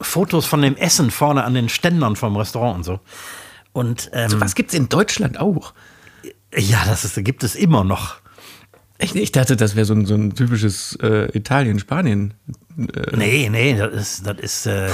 Fotos 0.01 0.47
von 0.47 0.62
dem 0.62 0.77
Essen 0.77 1.11
vorne 1.11 1.44
an 1.44 1.55
den 1.55 1.68
Ständern 1.68 2.14
vom 2.14 2.37
Restaurant 2.37 2.77
und 2.77 2.85
so. 2.85 3.01
Und 3.73 4.11
ähm, 4.12 4.31
so 4.31 4.40
was 4.40 4.55
gibt 4.55 4.71
es 4.71 4.75
in 4.75 4.88
Deutschland 4.88 5.40
auch? 5.40 5.73
Ja, 6.57 6.85
das 6.87 7.05
ist, 7.05 7.23
gibt 7.25 7.43
es 7.43 7.55
immer 7.55 7.85
noch. 7.85 8.17
Ich, 8.99 9.15
ich 9.15 9.33
dachte, 9.33 9.57
das 9.57 9.77
wäre 9.77 9.85
so 9.85 9.95
ein, 9.95 10.07
so 10.07 10.15
ein 10.15 10.35
typisches 10.35 10.99
äh, 11.03 11.37
Italien, 11.37 11.79
Spanien. 11.79 12.35
Äh. 12.77 13.17
Nee, 13.17 13.49
nee, 13.49 13.77
das 13.77 13.95
ist, 13.95 14.27
das 14.27 14.39
ist 14.39 14.67
äh, 14.67 14.91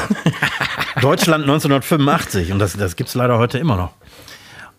Deutschland 1.01 1.45
1985 1.45 2.53
und 2.53 2.59
das, 2.59 2.77
das 2.77 2.97
gibt 2.97 3.09
es 3.09 3.15
leider 3.15 3.39
heute 3.39 3.59
immer 3.59 3.77
noch. 3.77 3.95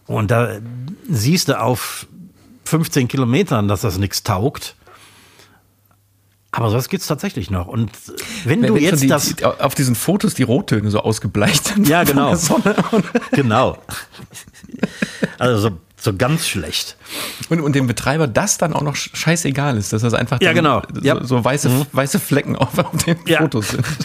Und 0.06 0.30
da 0.30 0.60
siehst 1.10 1.50
du 1.50 1.60
auf 1.60 2.08
15 2.66 3.08
Kilometern, 3.08 3.68
dass 3.68 3.82
das 3.82 3.98
nichts 3.98 4.22
taugt. 4.22 4.76
Aber 6.52 6.70
sowas 6.70 6.88
gibt 6.88 7.02
es 7.02 7.08
tatsächlich 7.08 7.50
noch. 7.50 7.68
Und 7.68 7.92
wenn, 8.46 8.62
wenn 8.62 8.76
du 8.76 8.80
jetzt 8.80 9.04
die, 9.04 9.08
das. 9.08 9.44
Auf 9.44 9.76
diesen 9.76 9.94
Fotos 9.96 10.36
die 10.36 10.44
Rottöne 10.44 10.90
so 10.90 11.02
ausgebleicht 11.02 11.66
sind. 11.66 11.88
Ja, 11.88 12.04
genau. 12.04 12.36
genau. 13.32 13.78
Also 15.38 15.70
so 15.70 15.78
so 16.06 16.16
ganz 16.16 16.48
schlecht. 16.48 16.96
Und, 17.50 17.60
und 17.60 17.76
dem 17.76 17.88
Betreiber 17.88 18.28
das 18.28 18.58
dann 18.58 18.74
auch 18.74 18.82
noch 18.82 18.96
scheißegal 18.96 19.78
ist, 19.78 19.92
dass 19.92 20.02
das 20.02 20.14
einfach 20.14 20.40
ja, 20.42 20.54
genau. 20.54 20.82
so, 20.94 21.02
ja. 21.02 21.24
so 21.24 21.44
weiße, 21.44 21.70
mhm. 21.70 21.86
weiße 21.92 22.20
Flecken 22.20 22.56
auf, 22.56 22.78
auf 22.80 23.04
den 23.04 23.18
ja. 23.28 23.40
Fotos 23.40 23.70
sind. 23.70 23.86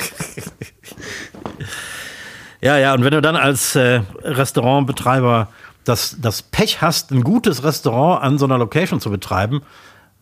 ja, 2.61 2.77
ja, 2.79 2.95
und 2.95 3.05
wenn 3.05 3.13
du 3.13 3.23
dann 3.23 3.37
als 3.37 3.77
äh, 3.77 4.03
Restaurantbetreiber 4.23 5.49
das, 5.85 6.17
das 6.21 6.43
Pech 6.43 6.83
hast, 6.83 7.13
ein 7.13 7.23
gutes 7.23 7.63
Restaurant 7.63 8.23
an 8.23 8.39
so 8.39 8.45
einer 8.45 8.59
Location 8.59 9.01
zu 9.01 9.11
betreiben, 9.11 9.63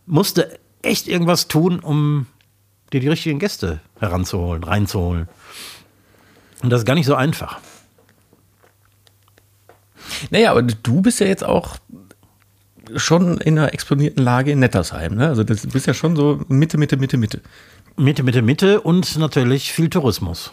musst 0.07 0.37
du 0.37 0.49
echt 0.83 1.09
irgendwas 1.09 1.49
tun, 1.49 1.81
um 1.81 2.27
dir 2.93 3.01
die 3.01 3.09
richtigen 3.09 3.38
Gäste 3.38 3.81
heranzuholen, 3.99 4.64
reinzuholen. 4.64 5.29
Und 6.62 6.71
das 6.71 6.81
ist 6.81 6.87
gar 6.87 6.95
nicht 6.95 7.07
so 7.07 7.14
einfach. 7.14 7.59
Naja, 10.31 10.51
aber 10.51 10.62
du 10.62 11.03
bist 11.03 11.21
ja 11.21 11.27
jetzt 11.27 11.44
auch 11.44 11.77
schon 12.97 13.38
in 13.38 13.59
einer 13.59 13.73
exponierten 13.75 14.23
Lage 14.23 14.53
in 14.53 14.61
Nettersheim. 14.61 15.14
Ne? 15.14 15.29
Also 15.29 15.44
du 15.44 15.55
bist 15.55 15.87
ja 15.87 15.94
schon 15.94 16.16
so 16.16 16.40
Mitte, 16.49 16.79
Mitte, 16.79 16.97
Mitte, 16.97 17.16
Mitte. 17.16 17.40
Mitte, 17.97 18.23
Mitte, 18.23 18.42
Mitte 18.42 18.81
und 18.81 19.18
natürlich 19.18 19.73
viel 19.73 19.90
Tourismus. 19.90 20.53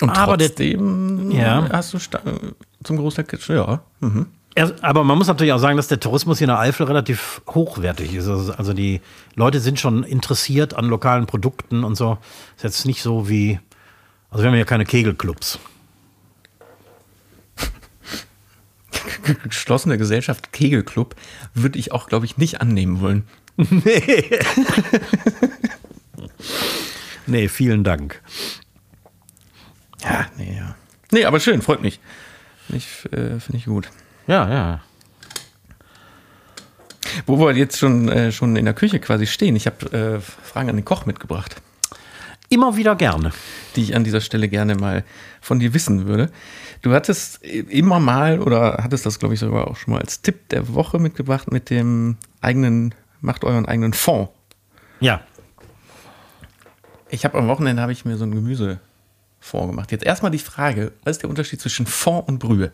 Und 0.00 0.10
aber 0.10 0.38
trotzdem 0.38 1.30
der, 1.30 1.38
ja. 1.38 1.68
hast 1.70 1.94
du 1.94 1.98
zum 2.82 2.96
Großteil, 2.96 3.26
ja. 3.48 3.82
Mhm. 4.00 4.26
Aber 4.82 5.02
man 5.02 5.18
muss 5.18 5.26
natürlich 5.26 5.52
auch 5.52 5.58
sagen, 5.58 5.76
dass 5.76 5.88
der 5.88 5.98
Tourismus 5.98 6.38
hier 6.38 6.44
in 6.46 6.50
der 6.50 6.60
Eifel 6.60 6.86
relativ 6.86 7.42
hochwertig 7.48 8.14
ist. 8.14 8.28
Also, 8.28 8.52
also 8.52 8.72
die 8.72 9.00
Leute 9.34 9.58
sind 9.58 9.80
schon 9.80 10.04
interessiert 10.04 10.74
an 10.74 10.86
lokalen 10.86 11.26
Produkten 11.26 11.82
und 11.82 11.96
so. 11.96 12.18
Ist 12.56 12.62
jetzt 12.62 12.86
nicht 12.86 13.02
so 13.02 13.28
wie, 13.28 13.58
also 14.30 14.44
wir 14.44 14.50
haben 14.50 14.56
ja 14.56 14.64
keine 14.64 14.84
Kegelclubs. 14.84 15.58
geschlossene 19.44 19.98
Gesellschaft 19.98 20.52
Kegelclub 20.52 21.16
würde 21.54 21.78
ich 21.78 21.92
auch, 21.92 22.08
glaube 22.08 22.26
ich, 22.26 22.36
nicht 22.36 22.60
annehmen 22.60 23.00
wollen. 23.00 23.24
Nee. 23.56 24.40
nee, 27.26 27.48
vielen 27.48 27.84
Dank. 27.84 28.20
Ja, 30.02 30.26
nee, 30.36 30.56
ja. 30.56 30.74
Nee, 31.12 31.24
aber 31.24 31.38
schön, 31.38 31.62
freut 31.62 31.80
mich. 31.80 32.00
Finde 32.66 32.84
ich, 32.84 33.12
äh, 33.12 33.56
ich 33.56 33.66
gut. 33.66 33.88
Ja, 34.26 34.50
ja. 34.50 34.80
Wo 37.26 37.38
wir 37.38 37.54
jetzt 37.54 37.78
schon, 37.78 38.08
äh, 38.08 38.32
schon 38.32 38.56
in 38.56 38.64
der 38.64 38.74
Küche 38.74 38.98
quasi 38.98 39.26
stehen, 39.26 39.54
ich 39.56 39.66
habe 39.66 39.92
äh, 39.92 40.20
Fragen 40.20 40.68
an 40.70 40.76
den 40.76 40.84
Koch 40.84 41.06
mitgebracht. 41.06 41.62
Immer 42.48 42.76
wieder 42.76 42.96
gerne. 42.96 43.32
Die 43.76 43.82
ich 43.82 43.96
an 43.96 44.04
dieser 44.04 44.20
Stelle 44.20 44.48
gerne 44.48 44.74
mal 44.74 45.04
von 45.40 45.58
dir 45.58 45.74
wissen 45.74 46.06
würde. 46.06 46.30
Du 46.84 46.92
hattest 46.92 47.42
immer 47.42 47.98
mal 47.98 48.40
oder 48.40 48.80
hattest 48.82 49.06
das, 49.06 49.18
glaube 49.18 49.32
ich, 49.32 49.40
sogar 49.40 49.68
auch 49.68 49.76
schon 49.76 49.94
mal 49.94 50.02
als 50.02 50.20
Tipp 50.20 50.50
der 50.50 50.74
Woche 50.74 50.98
mitgebracht 50.98 51.50
mit 51.50 51.70
dem 51.70 52.18
eigenen, 52.42 52.94
macht 53.22 53.42
euren 53.42 53.64
eigenen 53.64 53.94
Fond. 53.94 54.28
Ja. 55.00 55.22
Ich 57.08 57.24
habe 57.24 57.38
am 57.38 57.48
Wochenende 57.48 57.80
habe 57.80 57.92
ich 57.92 58.04
mir 58.04 58.18
so 58.18 58.26
ein 58.26 58.32
Gemüsefond 58.32 58.80
gemacht. 59.70 59.92
Jetzt 59.92 60.04
erstmal 60.04 60.30
die 60.30 60.38
Frage, 60.38 60.92
was 61.04 61.12
ist 61.12 61.22
der 61.22 61.30
Unterschied 61.30 61.58
zwischen 61.58 61.86
Fond 61.86 62.28
und 62.28 62.38
Brühe? 62.38 62.70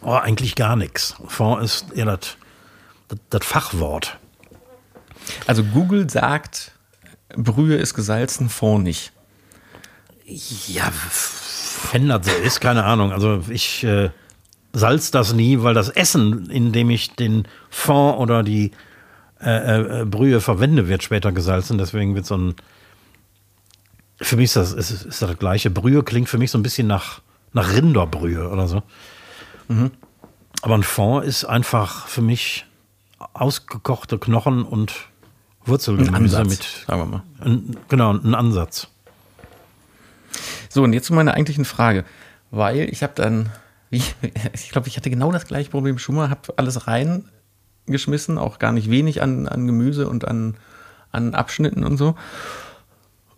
Oh, 0.00 0.12
eigentlich 0.12 0.54
gar 0.54 0.76
nichts. 0.76 1.16
Fond 1.26 1.64
ist 1.64 1.90
eher 1.96 2.04
das, 2.04 2.36
das, 3.08 3.18
das 3.28 3.44
Fachwort. 3.44 4.20
Also 5.48 5.64
Google 5.64 6.08
sagt, 6.08 6.70
Brühe 7.34 7.74
ist 7.74 7.94
gesalzen, 7.94 8.48
Fond 8.48 8.84
nicht. 8.84 9.10
Ja, 10.68 10.92
wenn 11.92 12.08
das 12.08 12.26
so 12.26 12.32
ist, 12.32 12.60
keine 12.60 12.84
Ahnung. 12.84 13.12
Also 13.12 13.42
ich 13.48 13.84
äh, 13.84 14.10
salz 14.72 15.10
das 15.10 15.32
nie, 15.32 15.62
weil 15.62 15.74
das 15.74 15.88
Essen, 15.88 16.50
in 16.50 16.72
dem 16.72 16.90
ich 16.90 17.14
den 17.14 17.46
Fond 17.70 18.18
oder 18.18 18.42
die 18.42 18.72
äh, 19.40 20.00
äh, 20.00 20.04
Brühe 20.04 20.40
verwende, 20.40 20.88
wird 20.88 21.02
später 21.02 21.32
gesalzen. 21.32 21.78
Deswegen 21.78 22.14
wird 22.14 22.26
so 22.26 22.36
ein. 22.36 22.54
Für 24.20 24.36
mich 24.36 24.46
ist 24.46 24.56
das, 24.56 24.72
ist, 24.72 24.90
ist 24.90 25.22
das, 25.22 25.38
gleiche. 25.38 25.70
Brühe 25.70 26.02
klingt 26.02 26.28
für 26.28 26.38
mich 26.38 26.50
so 26.50 26.58
ein 26.58 26.62
bisschen 26.62 26.86
nach, 26.86 27.20
nach 27.52 27.74
Rinderbrühe 27.74 28.48
oder 28.48 28.68
so. 28.68 28.82
Mhm. 29.68 29.90
Aber 30.62 30.76
ein 30.76 30.84
Fond 30.84 31.24
ist 31.24 31.44
einfach 31.44 32.06
für 32.06 32.22
mich 32.22 32.66
ausgekochte 33.32 34.18
Knochen 34.18 34.62
und 34.62 34.94
Wurzelgemüse 35.64 36.44
mit. 36.44 36.62
Sagen 36.86 37.00
wir 37.00 37.06
mal. 37.06 37.22
Ein, 37.40 37.76
genau, 37.88 38.12
ein 38.12 38.34
Ansatz. 38.34 38.88
So, 40.72 40.82
und 40.82 40.94
jetzt 40.94 41.06
zu 41.06 41.12
meiner 41.12 41.34
eigentlichen 41.34 41.66
Frage. 41.66 42.04
Weil 42.50 42.88
ich 42.90 43.02
habe 43.02 43.12
dann, 43.14 43.50
ich, 43.90 44.14
ich 44.54 44.70
glaube, 44.70 44.88
ich 44.88 44.96
hatte 44.96 45.10
genau 45.10 45.30
das 45.30 45.46
gleiche 45.46 45.70
Problem 45.70 45.98
schon 45.98 46.14
mal, 46.14 46.30
habe 46.30 46.54
alles 46.56 46.86
reingeschmissen, 46.86 48.38
auch 48.38 48.58
gar 48.58 48.72
nicht 48.72 48.90
wenig 48.90 49.20
an, 49.20 49.46
an 49.48 49.66
Gemüse 49.66 50.08
und 50.08 50.26
an, 50.26 50.56
an 51.10 51.34
Abschnitten 51.34 51.84
und 51.84 51.98
so. 51.98 52.14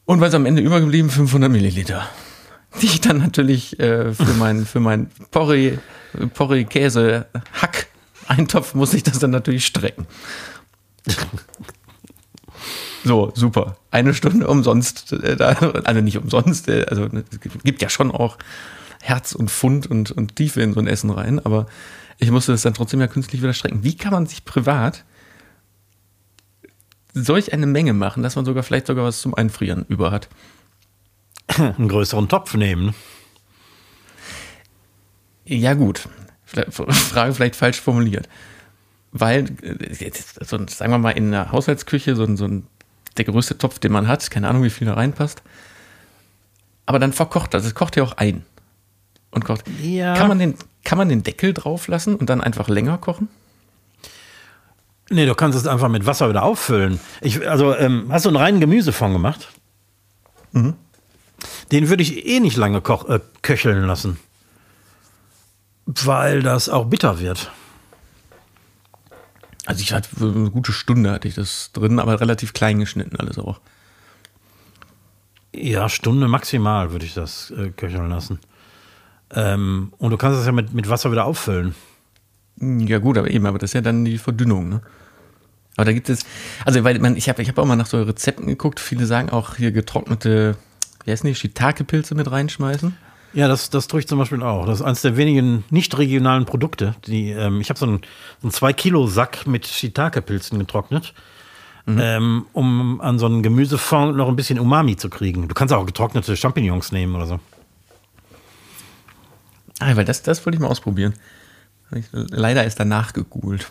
Und 0.05 0.21
weil 0.21 0.29
es 0.29 0.35
am 0.35 0.47
Ende 0.47 0.63
übergeblieben 0.63 1.11
500 1.11 1.51
Milliliter, 1.51 2.09
die 2.81 2.87
ich 2.87 3.01
dann 3.01 3.19
natürlich 3.19 3.81
äh, 3.81 4.15
für 4.15 4.35
mein, 4.39 4.65
für 4.65 4.81
mein 4.81 5.11
Porree, 5.33 5.79
Porree 6.35 6.65
Käse 6.65 7.27
Hack 7.61 7.89
Eintopf 8.29 8.75
muss 8.75 8.95
ich 8.95 9.03
das 9.03 9.19
dann 9.19 9.33
natürlich 9.33 9.67
strecken. 9.67 10.07
So, 13.05 13.33
super. 13.35 13.77
Eine 13.91 14.15
Stunde 14.15 14.49
umsonst. 14.49 15.13
Äh, 15.13 15.37
also 15.39 16.01
nicht 16.01 16.17
umsonst, 16.17 16.69
äh, 16.69 16.87
also 16.89 17.05
es 17.05 17.63
gibt 17.63 17.83
ja 17.83 17.91
schon 17.91 18.11
auch 18.11 18.39
Herz 19.03 19.33
und 19.33 19.51
Pfund 19.51 19.87
und, 19.87 20.11
und 20.11 20.37
Tiefe 20.37 20.63
in 20.63 20.73
so 20.73 20.81
ein 20.81 20.87
Essen 20.87 21.11
rein, 21.11 21.39
aber 21.39 21.67
ich 22.19 22.31
musste 22.31 22.53
das 22.53 22.63
dann 22.63 22.73
trotzdem 22.73 23.01
ja 23.01 23.07
künstlich 23.07 23.43
wieder 23.43 23.53
strecken. 23.53 23.85
Wie 23.85 23.97
kann 23.97 24.13
man 24.13 24.27
sich 24.27 24.47
privat 24.47 25.05
solch 27.13 27.53
eine 27.53 27.67
Menge 27.67 27.93
machen, 27.93 28.23
dass 28.23 28.37
man 28.37 28.47
sogar 28.47 28.63
vielleicht 28.63 28.87
sogar 28.87 29.05
was 29.05 29.21
zum 29.21 29.35
Einfrieren 29.35 29.85
über 29.89 30.11
hat? 30.11 30.29
Einen 31.59 31.89
größeren 31.89 32.29
Topf 32.29 32.55
nehmen. 32.55 32.95
Ja, 35.45 35.75
gut. 35.75 36.09
Frage 36.47 37.35
vielleicht 37.35 37.57
falsch 37.57 37.81
formuliert. 37.81 38.29
Weil, 39.13 39.45
äh, 39.63 40.11
sagen 40.67 40.93
wir 40.93 40.99
mal, 40.99 41.11
in 41.11 41.31
der 41.31 41.53
Haushaltsküche 41.53 42.17
so, 42.17 42.35
so 42.37 42.47
ein 42.47 42.67
der 43.17 43.25
größte 43.25 43.59
Topf, 43.59 43.79
den 43.79 43.93
man 43.93 44.09
hat. 44.09 44.31
Keine 44.31 44.49
Ahnung, 44.49 44.63
wie 44.63 44.71
viel 44.71 44.87
da 44.87 44.95
reinpasst. 44.95 45.43
Aber 46.87 46.99
dann 46.99 47.13
verkocht 47.13 47.55
das. 47.55 47.65
Es 47.65 47.75
kocht 47.75 47.97
ja 47.97 48.03
auch 48.03 48.13
ein. 48.13 48.45
Und 49.31 49.45
kocht. 49.45 49.65
Ja. 49.83 50.15
Kann, 50.15 50.29
man 50.29 50.39
den, 50.39 50.55
kann 50.85 50.99
man 50.99 51.09
den 51.09 51.23
Deckel 51.23 51.55
drauf 51.55 51.89
lassen 51.89 52.15
und 52.15 52.31
dann 52.31 52.41
einfach 52.41 52.69
länger 52.69 52.99
kochen? 52.99 53.29
Nee, 55.11 55.27
du 55.27 55.35
kannst 55.35 55.59
es 55.59 55.67
einfach 55.67 55.89
mit 55.89 56.07
Wasser 56.07 56.29
wieder 56.29 56.43
auffüllen. 56.43 56.99
Ich, 57.21 57.49
also, 57.49 57.77
ähm, 57.77 58.07
hast 58.11 58.25
du 58.25 58.31
einen 58.31 58.37
reinen 58.37 58.61
Gemüsefond 58.61 59.13
gemacht? 59.13 59.49
Mhm. 60.53 60.75
Den 61.73 61.89
würde 61.89 62.03
ich 62.03 62.27
eh 62.27 62.41
nicht 62.41 62.57
lange 62.57 62.81
koch, 62.81 63.09
äh, 63.09 63.21
köcheln 63.43 63.87
lassen. 63.87 64.19
Weil 65.87 66.43
das 66.43 66.69
auch 66.69 66.87
bitter 66.87 67.21
wird. 67.21 67.51
Also 69.67 69.81
ich 69.81 69.93
hatte 69.93 70.09
eine 70.21 70.51
gute 70.51 70.73
Stunde 70.73 71.11
hatte 71.11 71.29
ich 71.29 71.35
das 71.35 71.71
drin, 71.73 71.99
aber 71.99 72.21
relativ 72.21 72.53
klein 72.53 72.79
geschnitten 72.79 73.17
alles 73.17 73.39
auch. 73.39 73.61
Ja, 75.55 75.89
Stunde 75.89 76.29
maximal 76.29 76.91
würde 76.91 77.07
ich 77.07 77.15
das 77.15 77.51
äh, 77.53 77.71
köcheln 77.71 78.11
lassen. 78.11 78.41
Ähm, 79.33 79.93
und 79.99 80.11
du 80.11 80.17
kannst 80.17 80.41
es 80.41 80.47
ja 80.47 80.53
mit, 80.53 80.75
mit 80.75 80.89
Wasser 80.89 81.11
wieder 81.13 81.25
auffüllen. 81.25 81.75
Ja 82.61 82.99
gut, 82.99 83.19
aber 83.19 83.31
eben, 83.31 83.47
aber 83.47 83.59
das 83.59 83.71
ist 83.71 83.75
ja 83.75 83.81
dann 83.81 84.05
die 84.05 84.19
Verdünnung, 84.19 84.69
ne? 84.69 84.81
Aber 85.77 85.87
da 85.87 85.93
gibt 85.93 86.09
es, 86.09 86.21
also 86.65 86.85
weil 86.85 87.01
man, 87.01 87.17
ich 87.17 87.29
habe 87.29 87.43
ich 87.43 87.49
hab 87.49 87.59
auch 87.59 87.65
mal 87.65 87.75
nach 87.75 87.87
so 87.87 88.01
Rezepten 88.01 88.47
geguckt, 88.47 88.79
viele 88.79 89.07
sagen 89.07 89.31
auch 89.31 89.57
hier 89.57 89.73
getrocknete, 89.73 90.57
wie 91.05 91.11
heißen 91.11 91.27
die, 91.27 91.35
Shiitake-Pilze 91.35 92.15
mit 92.15 92.31
reinschmeißen. 92.31 92.97
Ja, 93.35 93.49
das, 93.49 93.69
das 93.69 93.89
tue 93.89 94.01
ich 94.01 94.07
zum 94.07 94.19
Beispiel 94.21 94.43
auch. 94.43 94.65
Das 94.65 94.79
ist 94.79 94.87
eines 94.87 95.03
der 95.03 95.17
wenigen 95.17 95.65
nicht 95.69 95.99
regionalen 95.99 96.47
Produkte. 96.47 96.95
Die, 97.07 97.31
ähm, 97.31 97.61
ich 97.61 97.69
habe 97.69 97.79
so 97.79 97.87
einen, 97.87 98.01
so 98.41 98.49
2-Kilo-Sack 98.49 99.47
mit 99.49 99.67
Shiitake-Pilzen 99.67 100.59
getrocknet, 100.61 101.15
mhm. 101.85 101.99
ähm, 102.01 102.47
um 102.53 103.01
an 103.01 103.19
so 103.19 103.27
einen 103.27 103.43
Gemüsefond 103.43 104.17
noch 104.17 104.29
ein 104.29 104.37
bisschen 104.37 104.61
Umami 104.61 104.97
zu 104.97 105.11
kriegen. 105.11 105.49
Du 105.49 105.55
kannst 105.55 105.75
auch 105.75 105.85
getrocknete 105.85 106.37
Champignons 106.37 106.93
nehmen 106.93 107.17
oder 107.17 107.27
so. 107.27 107.41
Ah, 109.81 109.97
weil 109.97 110.05
das, 110.05 110.23
das 110.23 110.47
wollte 110.47 110.57
ich 110.57 110.61
mal 110.61 110.69
ausprobieren. 110.69 111.15
Leider 112.13 112.65
ist 112.65 112.79
danach 112.79 113.13
gegoogelt. 113.13 113.69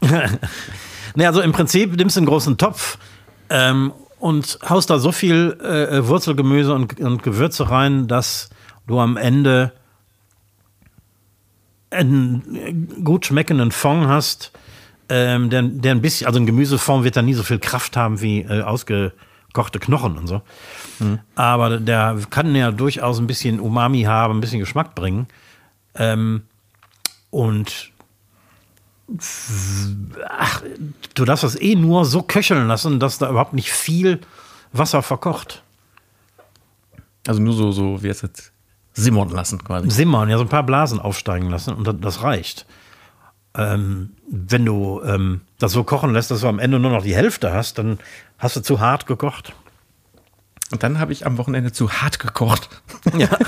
ne, 1.14 1.26
also 1.26 1.40
im 1.40 1.52
Prinzip 1.52 1.96
nimmst 1.96 2.16
du 2.16 2.20
einen 2.20 2.26
großen 2.26 2.58
Topf 2.58 2.98
ähm, 3.50 3.92
und 4.18 4.58
haust 4.68 4.90
da 4.90 4.98
so 4.98 5.12
viel 5.12 5.56
äh, 5.62 6.06
Wurzelgemüse 6.06 6.74
und, 6.74 6.98
und 6.98 7.22
Gewürze 7.22 7.70
rein, 7.70 8.08
dass 8.08 8.50
du 8.86 8.98
am 8.98 9.16
Ende 9.16 9.72
einen 11.90 13.04
gut 13.04 13.26
schmeckenden 13.26 13.72
Fond 13.72 14.06
hast, 14.06 14.52
ähm, 15.08 15.50
der, 15.50 15.62
der 15.62 15.92
ein 15.92 16.02
bisschen, 16.02 16.26
also 16.26 16.38
ein 16.38 16.46
Gemüsefond 16.46 17.04
wird 17.04 17.16
da 17.16 17.22
nie 17.22 17.34
so 17.34 17.42
viel 17.42 17.58
Kraft 17.58 17.96
haben 17.96 18.20
wie 18.20 18.40
äh, 18.40 18.62
ausgekochte 18.62 19.78
Knochen 19.78 20.18
und 20.18 20.26
so. 20.26 20.42
Mhm. 20.98 21.20
Aber 21.36 21.78
der 21.78 22.18
kann 22.30 22.54
ja 22.54 22.72
durchaus 22.72 23.18
ein 23.18 23.26
bisschen 23.26 23.60
Umami 23.60 24.02
haben, 24.02 24.38
ein 24.38 24.40
bisschen 24.40 24.60
Geschmack 24.60 24.94
bringen. 24.94 25.28
Ähm, 25.94 26.42
und 27.30 27.92
ach, 30.28 30.62
du 31.14 31.24
darfst 31.24 31.44
das 31.44 31.60
eh 31.60 31.76
nur 31.76 32.04
so 32.04 32.22
köcheln 32.22 32.66
lassen, 32.66 32.98
dass 32.98 33.18
da 33.18 33.30
überhaupt 33.30 33.52
nicht 33.52 33.70
viel 33.70 34.20
Wasser 34.72 35.02
verkocht. 35.02 35.62
Also 37.26 37.40
nur 37.40 37.54
so, 37.54 37.70
so 37.72 38.02
wie 38.02 38.08
es 38.08 38.22
jetzt 38.22 38.52
simmern 38.96 39.28
lassen 39.28 39.62
quasi. 39.62 39.90
Simmern, 39.90 40.28
ja, 40.28 40.38
so 40.38 40.44
ein 40.44 40.48
paar 40.48 40.64
Blasen 40.64 40.98
aufsteigen 40.98 41.50
lassen 41.50 41.74
und 41.74 42.04
das 42.04 42.22
reicht. 42.22 42.66
Ähm, 43.54 44.14
wenn 44.28 44.64
du 44.64 45.02
ähm, 45.04 45.42
das 45.58 45.72
so 45.72 45.84
kochen 45.84 46.12
lässt, 46.12 46.30
dass 46.30 46.40
du 46.40 46.48
am 46.48 46.58
Ende 46.58 46.78
nur 46.78 46.90
noch 46.90 47.02
die 47.02 47.14
Hälfte 47.14 47.52
hast, 47.52 47.78
dann 47.78 47.98
hast 48.38 48.56
du 48.56 48.60
zu 48.60 48.80
hart 48.80 49.06
gekocht. 49.06 49.54
Und 50.72 50.82
dann 50.82 50.98
habe 50.98 51.12
ich 51.12 51.26
am 51.26 51.38
Wochenende 51.38 51.72
zu 51.72 51.90
hart 51.90 52.18
gekocht. 52.18 52.68
Ja. 53.16 53.28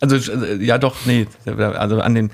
also, 0.00 0.16
ja, 0.16 0.78
doch, 0.78 0.96
nee. 1.06 1.28
Also 1.46 2.00
an 2.00 2.14
den, 2.14 2.30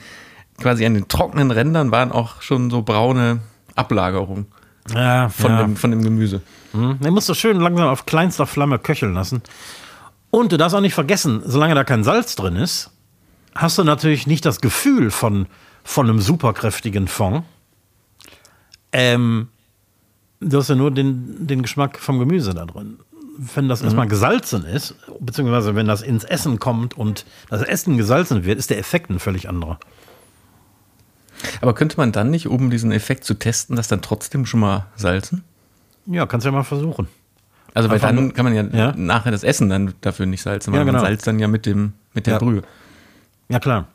quasi 0.59 0.87
an 0.87 0.95
den 0.95 1.09
trockenen 1.09 1.51
Rändern 1.51 1.91
waren 1.91 2.13
auch 2.13 2.41
schon 2.43 2.71
so 2.71 2.83
braune 2.83 3.41
Ablagerungen 3.77 4.47
ja, 4.95 5.29
von, 5.29 5.51
ja. 5.51 5.63
Dem, 5.63 5.77
von 5.77 5.91
dem 5.91 6.03
Gemüse. 6.03 6.41
Mhm. 6.73 6.99
Den 7.01 7.13
musst 7.13 7.29
du 7.29 7.35
schön 7.35 7.61
langsam 7.61 7.89
auf 7.89 8.07
kleinster 8.07 8.47
Flamme 8.47 8.79
köcheln 8.79 9.15
lassen. 9.15 9.43
Und 10.31 10.53
du 10.53 10.57
darfst 10.57 10.77
auch 10.77 10.81
nicht 10.81 10.95
vergessen, 10.95 11.43
solange 11.45 11.75
da 11.75 11.85
kein 11.85 12.05
Salz 12.05 12.37
drin 12.37 12.57
ist, 12.57 12.91
hast 13.55 13.79
du 13.79 13.85
natürlich 13.85 14.27
nicht 14.27 14.45
das 14.45 14.61
Gefühl 14.61 15.11
von, 15.11 15.47
von 15.83 16.09
einem 16.09 16.21
superkräftigen 16.21 17.09
Fond. 17.09 17.45
Ähm, 18.93 19.49
du 20.41 20.59
hast 20.59 20.69
ja 20.69 20.75
nur 20.75 20.91
den, 20.91 21.47
den 21.47 21.63
Geschmack 21.63 21.99
vom 21.99 22.19
Gemüse 22.19 22.55
da 22.55 22.65
drin. 22.65 22.99
Wenn 23.55 23.69
das 23.69 23.81
mhm. 23.81 23.87
erstmal 23.87 24.09
gesalzen 24.09 24.65
ist, 24.65 24.95
beziehungsweise 25.19 25.75
wenn 25.75 25.87
das 25.87 26.03
ins 26.03 26.25
Essen 26.25 26.59
kommt 26.59 26.97
und 26.97 27.25
das 27.49 27.63
Essen 27.63 27.97
gesalzen 27.97 28.45
wird, 28.45 28.59
ist 28.59 28.71
der 28.71 28.79
Effekt 28.79 29.11
ein 29.11 29.19
völlig 29.19 29.49
anderer. 29.49 29.79
Aber 31.61 31.75
könnte 31.75 31.97
man 31.97 32.13
dann 32.13 32.31
nicht, 32.31 32.47
um 32.47 32.71
diesen 32.71 32.93
Effekt 32.93 33.25
zu 33.25 33.35
testen, 33.35 33.77
das 33.77 33.89
dann 33.89 34.03
trotzdem 34.03 34.47
schon 34.47 34.61
mal 34.61 34.87
salzen? 34.97 35.43
Ja, 36.07 36.27
kannst 36.27 36.45
ja 36.45 36.53
mal 36.53 36.65
versuchen. 36.65 37.09
Also 37.75 37.89
weil 37.89 37.97
Einfach 37.97 38.09
dann 38.09 38.33
kann 38.33 38.45
man 38.45 38.55
ja, 38.55 38.63
ja, 38.63 38.93
nachher 38.97 39.31
das 39.31 39.45
Essen 39.45 39.69
dann 39.69 39.95
dafür 40.01 40.27
nicht 40.27 40.43
salzen, 40.43 40.73
weil 40.73 40.81
ja, 40.81 40.85
genau. 40.85 40.99
man 40.99 41.07
salzt 41.07 41.27
dann 41.27 41.39
ja 41.39 41.49
mit 41.49 41.67
dem 41.67 41.93
mit 42.15 42.27
der 42.27 42.35
ja. 42.35 42.39
Brühe. 42.39 42.63
Ja 43.49 43.61
klar. 43.61 43.87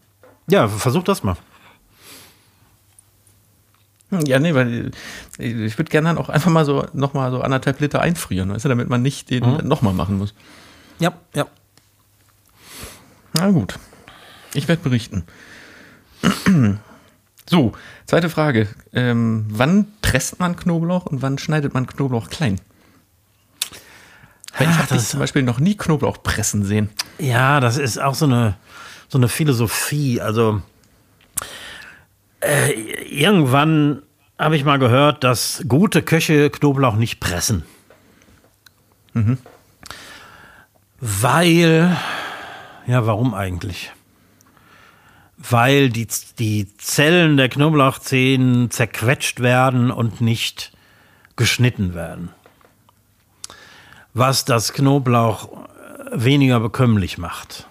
Ja, 0.48 0.68
versuch 0.68 1.04
das 1.04 1.24
mal. 1.24 1.36
Ja, 4.12 4.40
nee, 4.40 4.54
weil 4.54 4.92
ich 5.40 5.78
würde 5.78 5.90
gerne 5.90 6.10
dann 6.10 6.18
auch 6.18 6.30
einfach 6.30 6.52
mal 6.52 6.64
so 6.64 6.86
nochmal 6.94 7.32
so 7.32 7.42
anderthalb 7.42 7.80
Liter 7.82 8.02
einfrieren, 8.02 8.54
weißt 8.54 8.64
du, 8.66 8.70
damit 8.70 8.88
man 8.88 9.02
nicht 9.02 9.30
den 9.30 9.44
mhm. 9.44 9.68
nochmal 9.68 9.94
machen 9.94 10.18
muss. 10.18 10.34
Ja, 11.00 11.14
ja. 11.34 11.48
Na 13.34 13.50
gut. 13.52 13.78
Ich 14.54 14.68
werde 14.68 14.82
berichten. 14.82 15.24
So, 17.48 17.74
zweite 18.08 18.32
Frage. 18.32 18.68
Ähm, 18.92 19.46
wann 19.50 19.86
presst 20.02 20.40
man 20.40 20.56
Knoblauch 20.56 21.06
und 21.06 21.22
wann 21.22 21.38
schneidet 21.38 21.76
man 21.76 21.86
Knoblauch 21.86 22.32
klein? 22.32 22.60
Weil 24.58 24.70
ich 24.70 24.78
habe 24.78 24.98
zum 24.98 25.20
Beispiel 25.20 25.44
noch 25.44 25.60
nie 25.60 25.76
Knoblauch 25.76 26.24
pressen 26.24 26.64
sehen. 26.64 26.90
Ja, 27.20 27.60
das 27.60 27.78
ist 27.78 28.02
auch 28.02 28.16
so 28.16 28.26
eine, 28.26 28.56
so 29.10 29.18
eine 29.18 29.28
Philosophie. 29.28 30.22
Also 30.22 30.62
äh, 32.40 32.72
irgendwann 32.72 34.02
habe 34.40 34.56
ich 34.56 34.64
mal 34.64 34.80
gehört, 34.80 35.24
dass 35.24 35.64
gute 35.68 36.02
Köche 36.02 36.50
Knoblauch 36.50 36.96
nicht 36.96 37.20
pressen. 37.20 37.64
Weil, 41.00 41.96
ja, 42.88 43.06
warum 43.06 43.34
eigentlich? 43.34 43.92
Weil 45.38 45.90
die, 45.90 46.08
die 46.40 46.76
Zellen 46.78 47.38
der 47.38 47.50
Knoblauchzehen 47.50 48.72
zerquetscht 48.72 49.42
werden 49.42 49.92
und 49.92 50.22
nicht 50.22 50.72
geschnitten 51.36 51.94
werden. 51.94 52.30
Was 54.16 54.46
das 54.46 54.74
Knoblauch 54.74 55.50
äh, 55.52 56.24
weniger 56.24 56.60
bekömmlich 56.60 57.20
macht. 57.20 57.68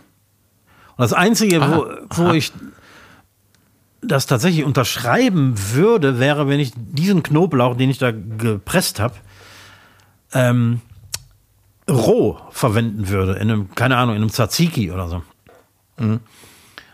Und 0.97 1.03
das 1.03 1.13
Einzige, 1.13 1.61
wo, 1.61 1.87
wo 2.11 2.31
ich 2.31 2.53
das 4.01 4.27
tatsächlich 4.27 4.65
unterschreiben 4.65 5.55
würde, 5.73 6.21
wäre, 6.21 6.47
wenn 6.47 6.61
ich 6.61 6.73
diesen 6.77 7.25
Knoblauch, 7.25 7.77
den 7.77 7.91
ich 7.91 7.99
da 7.99 8.13
gepresst 8.13 9.01
habe, 9.01 9.15
ähm, 10.33 10.81
roh 11.91 12.39
verwenden 12.51 13.09
würde, 13.09 13.33
in 13.35 13.51
einem, 13.51 13.75
keine 13.75 13.97
Ahnung, 13.97 14.15
in 14.15 14.23
einem 14.23 14.31
Tzatziki 14.31 14.93
oder 14.93 15.09
so. 15.09 15.23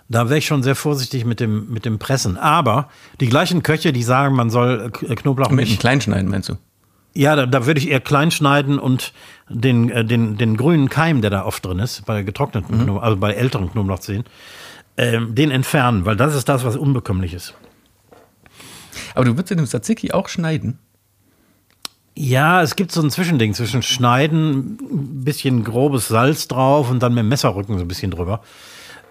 Da 0.08 0.28
wäre 0.28 0.38
ich 0.38 0.46
schon 0.46 0.62
sehr 0.62 0.74
vorsichtig 0.74 1.24
mit 1.24 1.38
dem, 1.38 1.70
mit 1.70 1.84
dem 1.84 1.98
Pressen. 1.98 2.36
Aber 2.36 2.88
die 3.20 3.28
gleichen 3.28 3.62
Köche, 3.62 3.92
die 3.92 4.02
sagen, 4.02 4.34
man 4.34 4.50
soll 4.50 4.90
Knoblauch 4.90 5.50
Mit 5.50 5.68
dem. 5.68 5.78
Kleinschneiden, 5.78 6.28
meinst 6.28 6.48
du? 6.48 6.56
Ja, 7.12 7.34
da, 7.34 7.46
da 7.46 7.66
würde 7.66 7.80
ich 7.80 7.88
eher 7.88 8.00
klein 8.00 8.30
schneiden 8.30 8.78
und 8.78 9.12
den, 9.48 9.90
äh, 9.90 10.04
den, 10.04 10.36
den 10.36 10.56
grünen 10.56 10.88
Keim, 10.88 11.22
der 11.22 11.30
da 11.30 11.44
oft 11.44 11.64
drin 11.64 11.78
ist, 11.80 12.06
bei 12.06 12.22
getrockneten 12.22 12.76
Knoblauch, 12.76 13.02
also 13.02 13.16
bei 13.16 13.32
älteren 13.32 13.70
Knoblauchzehen, 13.70 14.24
ähm, 14.96 15.34
den 15.34 15.50
entfernen, 15.50 16.04
weil 16.04 16.16
das 16.16 16.34
ist 16.34 16.48
das, 16.48 16.64
was 16.64 16.76
unbekömmlich 16.76 17.34
ist. 17.34 17.54
Aber 19.14 19.24
du 19.24 19.32
würdest 19.32 19.50
in 19.50 19.58
dem 19.58 19.66
Tzatziki 19.66 20.12
auch 20.12 20.28
schneiden? 20.28 20.78
Ja, 22.16 22.62
es 22.62 22.76
gibt 22.76 22.92
so 22.92 23.00
ein 23.00 23.10
Zwischending 23.10 23.54
zwischen 23.54 23.82
Schneiden, 23.82 24.78
ein 24.80 25.24
bisschen 25.24 25.64
grobes 25.64 26.08
Salz 26.08 26.48
drauf 26.48 26.90
und 26.90 27.02
dann 27.02 27.14
mit 27.14 27.22
dem 27.22 27.28
Messerrücken 27.28 27.76
so 27.78 27.84
ein 27.84 27.88
bisschen 27.88 28.10
drüber. 28.10 28.42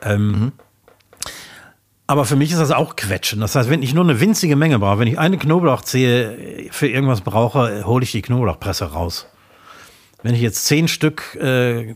Ähm, 0.01 0.51
Aber 2.09 2.25
für 2.25 2.35
mich 2.35 2.51
ist 2.51 2.57
das 2.57 2.71
auch 2.71 2.95
Quetschen. 2.95 3.39
Das 3.39 3.53
heißt, 3.53 3.69
wenn 3.69 3.83
ich 3.83 3.93
nur 3.93 4.03
eine 4.03 4.19
winzige 4.19 4.55
Menge 4.55 4.79
brauche, 4.79 4.97
wenn 4.97 5.07
ich 5.07 5.19
eine 5.19 5.37
Knoblauchzehe 5.37 6.67
für 6.71 6.87
irgendwas 6.87 7.21
brauche, 7.21 7.85
hole 7.85 8.03
ich 8.03 8.11
die 8.11 8.23
Knoblauchpresse 8.23 8.85
raus. 8.85 9.27
Wenn 10.23 10.33
ich 10.33 10.41
jetzt 10.41 10.65
zehn 10.65 10.87
Stück 10.87 11.35
äh, 11.35 11.93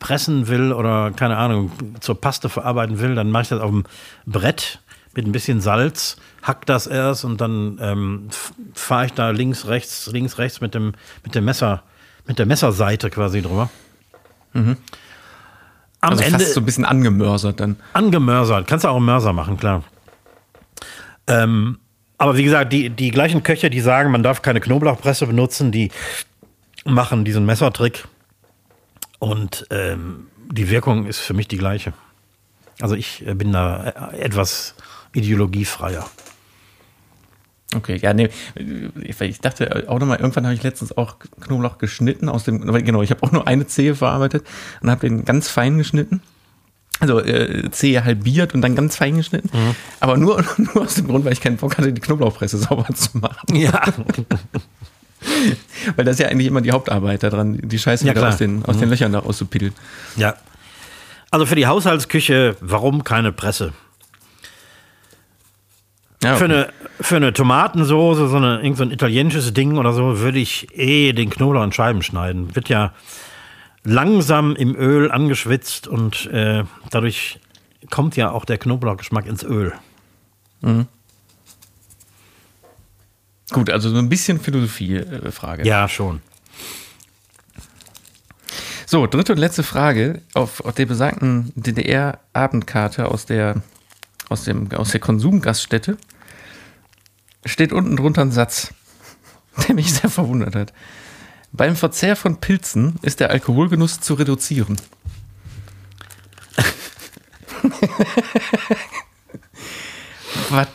pressen 0.00 0.48
will 0.48 0.72
oder 0.72 1.12
keine 1.12 1.36
Ahnung, 1.36 1.70
zur 2.00 2.20
Paste 2.20 2.48
verarbeiten 2.48 2.98
will, 2.98 3.14
dann 3.14 3.30
mache 3.30 3.42
ich 3.44 3.48
das 3.50 3.60
auf 3.60 3.70
dem 3.70 3.84
Brett 4.26 4.80
mit 5.14 5.26
ein 5.26 5.32
bisschen 5.32 5.60
Salz, 5.60 6.16
hack 6.42 6.66
das 6.66 6.88
erst 6.88 7.24
und 7.24 7.40
dann 7.40 7.78
ähm, 7.80 8.30
fahre 8.74 9.06
ich 9.06 9.12
da 9.12 9.30
links, 9.30 9.68
rechts, 9.68 10.08
links, 10.08 10.38
rechts 10.38 10.60
mit 10.60 10.74
dem, 10.74 10.94
mit 11.22 11.36
dem 11.36 11.44
Messer, 11.44 11.84
mit 12.26 12.40
der 12.40 12.46
Messerseite 12.46 13.10
quasi 13.10 13.42
drüber. 13.42 13.70
Am 16.02 16.10
Also 16.10 16.24
Ende 16.24 16.38
fast 16.40 16.52
so 16.54 16.60
ein 16.60 16.66
bisschen 16.66 16.84
angemörsert 16.84 17.60
dann. 17.60 17.76
angemörsert. 17.94 18.66
Kannst 18.66 18.84
du 18.84 18.88
auch 18.88 18.96
im 18.98 19.04
Mörser 19.06 19.32
machen, 19.32 19.56
klar. 19.56 19.82
Ähm, 21.26 21.78
aber 22.18 22.36
wie 22.36 22.44
gesagt, 22.44 22.72
die, 22.72 22.90
die 22.90 23.10
gleichen 23.10 23.42
Köche, 23.42 23.70
die 23.70 23.80
sagen, 23.80 24.10
man 24.10 24.22
darf 24.22 24.42
keine 24.42 24.60
Knoblauchpresse 24.60 25.26
benutzen, 25.26 25.72
die 25.72 25.90
machen 26.84 27.24
diesen 27.24 27.46
Messertrick. 27.46 28.06
Und 29.18 29.66
ähm, 29.70 30.26
die 30.50 30.68
Wirkung 30.68 31.06
ist 31.06 31.20
für 31.20 31.34
mich 31.34 31.48
die 31.48 31.56
gleiche. 31.58 31.92
Also 32.80 32.96
ich 32.96 33.24
äh, 33.26 33.34
bin 33.34 33.52
da 33.52 34.10
äh, 34.12 34.18
etwas 34.18 34.74
ideologiefreier. 35.14 36.04
Okay, 37.74 37.96
ja, 37.96 38.12
nee, 38.12 38.28
ich, 39.02 39.20
ich 39.20 39.40
dachte 39.40 39.84
auch 39.88 39.98
nochmal, 39.98 40.18
irgendwann 40.20 40.44
habe 40.44 40.54
ich 40.54 40.62
letztens 40.62 40.96
auch 40.96 41.16
Knoblauch 41.40 41.78
geschnitten 41.78 42.28
aus 42.28 42.44
dem, 42.44 42.70
weil 42.72 42.82
genau, 42.82 43.02
ich 43.02 43.10
habe 43.10 43.22
auch 43.22 43.32
nur 43.32 43.46
eine 43.46 43.66
Zehe 43.66 43.94
verarbeitet 43.94 44.46
und 44.80 44.90
habe 44.90 45.08
den 45.08 45.24
ganz 45.24 45.48
fein 45.48 45.78
geschnitten. 45.78 46.20
Also 47.00 47.20
äh, 47.20 47.70
Zehe 47.70 48.04
halbiert 48.04 48.54
und 48.54 48.60
dann 48.60 48.76
ganz 48.76 48.96
fein 48.96 49.16
geschnitten. 49.16 49.50
Aber 50.00 50.16
nur, 50.16 50.44
nur 50.58 50.82
aus 50.84 50.94
dem 50.94 51.08
Grund, 51.08 51.24
weil 51.24 51.32
ich 51.32 51.40
keinen 51.40 51.56
Bock 51.56 51.78
hatte, 51.78 51.92
die 51.92 52.00
Knoblauchpresse 52.00 52.58
sauber 52.58 52.86
zu 52.94 53.18
machen. 53.18 53.56
Ja. 53.56 53.82
Weil 55.96 56.04
das 56.04 56.14
ist 56.14 56.20
ja 56.20 56.28
eigentlich 56.28 56.48
immer 56.48 56.60
die 56.60 56.72
Hauptarbeit 56.72 57.22
daran, 57.22 57.58
die 57.62 57.78
Scheiße 57.78 58.04
Ja, 58.04 58.12
wieder 58.12 58.28
aus 58.28 58.38
den, 58.38 58.64
aus 58.64 58.78
den 58.78 58.90
Löchern 58.90 59.12
da 59.12 59.20
rauszupiddeln. 59.20 59.72
ja. 60.16 60.34
Also 61.30 61.46
für 61.46 61.54
die 61.54 61.66
Haushaltsküche, 61.66 62.56
warum 62.60 63.04
keine 63.04 63.32
Presse? 63.32 63.72
Ja, 66.22 66.36
Für, 66.36 66.44
okay. 66.44 66.54
eine, 66.54 66.72
für 67.00 67.16
eine 67.16 67.32
Tomatensoße, 67.32 68.28
so, 68.28 68.36
eine, 68.36 68.60
irgend 68.62 68.76
so 68.78 68.84
ein 68.84 68.92
italienisches 68.92 69.52
Ding 69.52 69.76
oder 69.76 69.92
so, 69.92 70.20
würde 70.20 70.38
ich 70.38 70.68
eh 70.76 71.12
den 71.12 71.30
Knoblauch 71.30 71.64
in 71.64 71.72
Scheiben 71.72 72.02
schneiden. 72.02 72.54
Wird 72.54 72.68
ja 72.68 72.92
langsam 73.84 74.54
im 74.54 74.76
Öl 74.76 75.10
angeschwitzt 75.10 75.88
und 75.88 76.26
äh, 76.26 76.64
dadurch 76.90 77.40
kommt 77.90 78.16
ja 78.16 78.30
auch 78.30 78.44
der 78.44 78.58
Knoblauchgeschmack 78.58 79.26
ins 79.26 79.42
Öl. 79.42 79.72
Gut, 83.50 83.70
also 83.70 83.90
so 83.90 83.98
ein 83.98 84.08
bisschen 84.08 84.40
Philosophie-Frage. 84.40 85.66
Ja, 85.66 85.88
schon. 85.88 86.20
So, 88.86 89.06
dritte 89.06 89.32
und 89.32 89.38
letzte 89.38 89.62
Frage. 89.62 90.22
Auf, 90.34 90.64
auf 90.64 90.74
der 90.74 90.86
besagten 90.86 91.52
DDR-Abendkarte 91.56 93.08
aus 93.08 93.26
der, 93.26 93.62
aus, 94.32 94.44
dem, 94.44 94.72
aus 94.72 94.90
der 94.90 95.00
Konsumgaststätte 95.00 95.96
steht 97.44 97.72
unten 97.72 97.96
drunter 97.96 98.22
ein 98.22 98.32
Satz, 98.32 98.74
der 99.68 99.74
mich 99.74 99.92
sehr 99.94 100.10
verwundert 100.10 100.54
hat. 100.54 100.72
Beim 101.52 101.76
Verzehr 101.76 102.16
von 102.16 102.40
Pilzen 102.40 102.98
ist 103.02 103.20
der 103.20 103.30
Alkoholgenuss 103.30 104.00
zu 104.00 104.14
reduzieren. 104.14 104.76
Was 110.50 110.68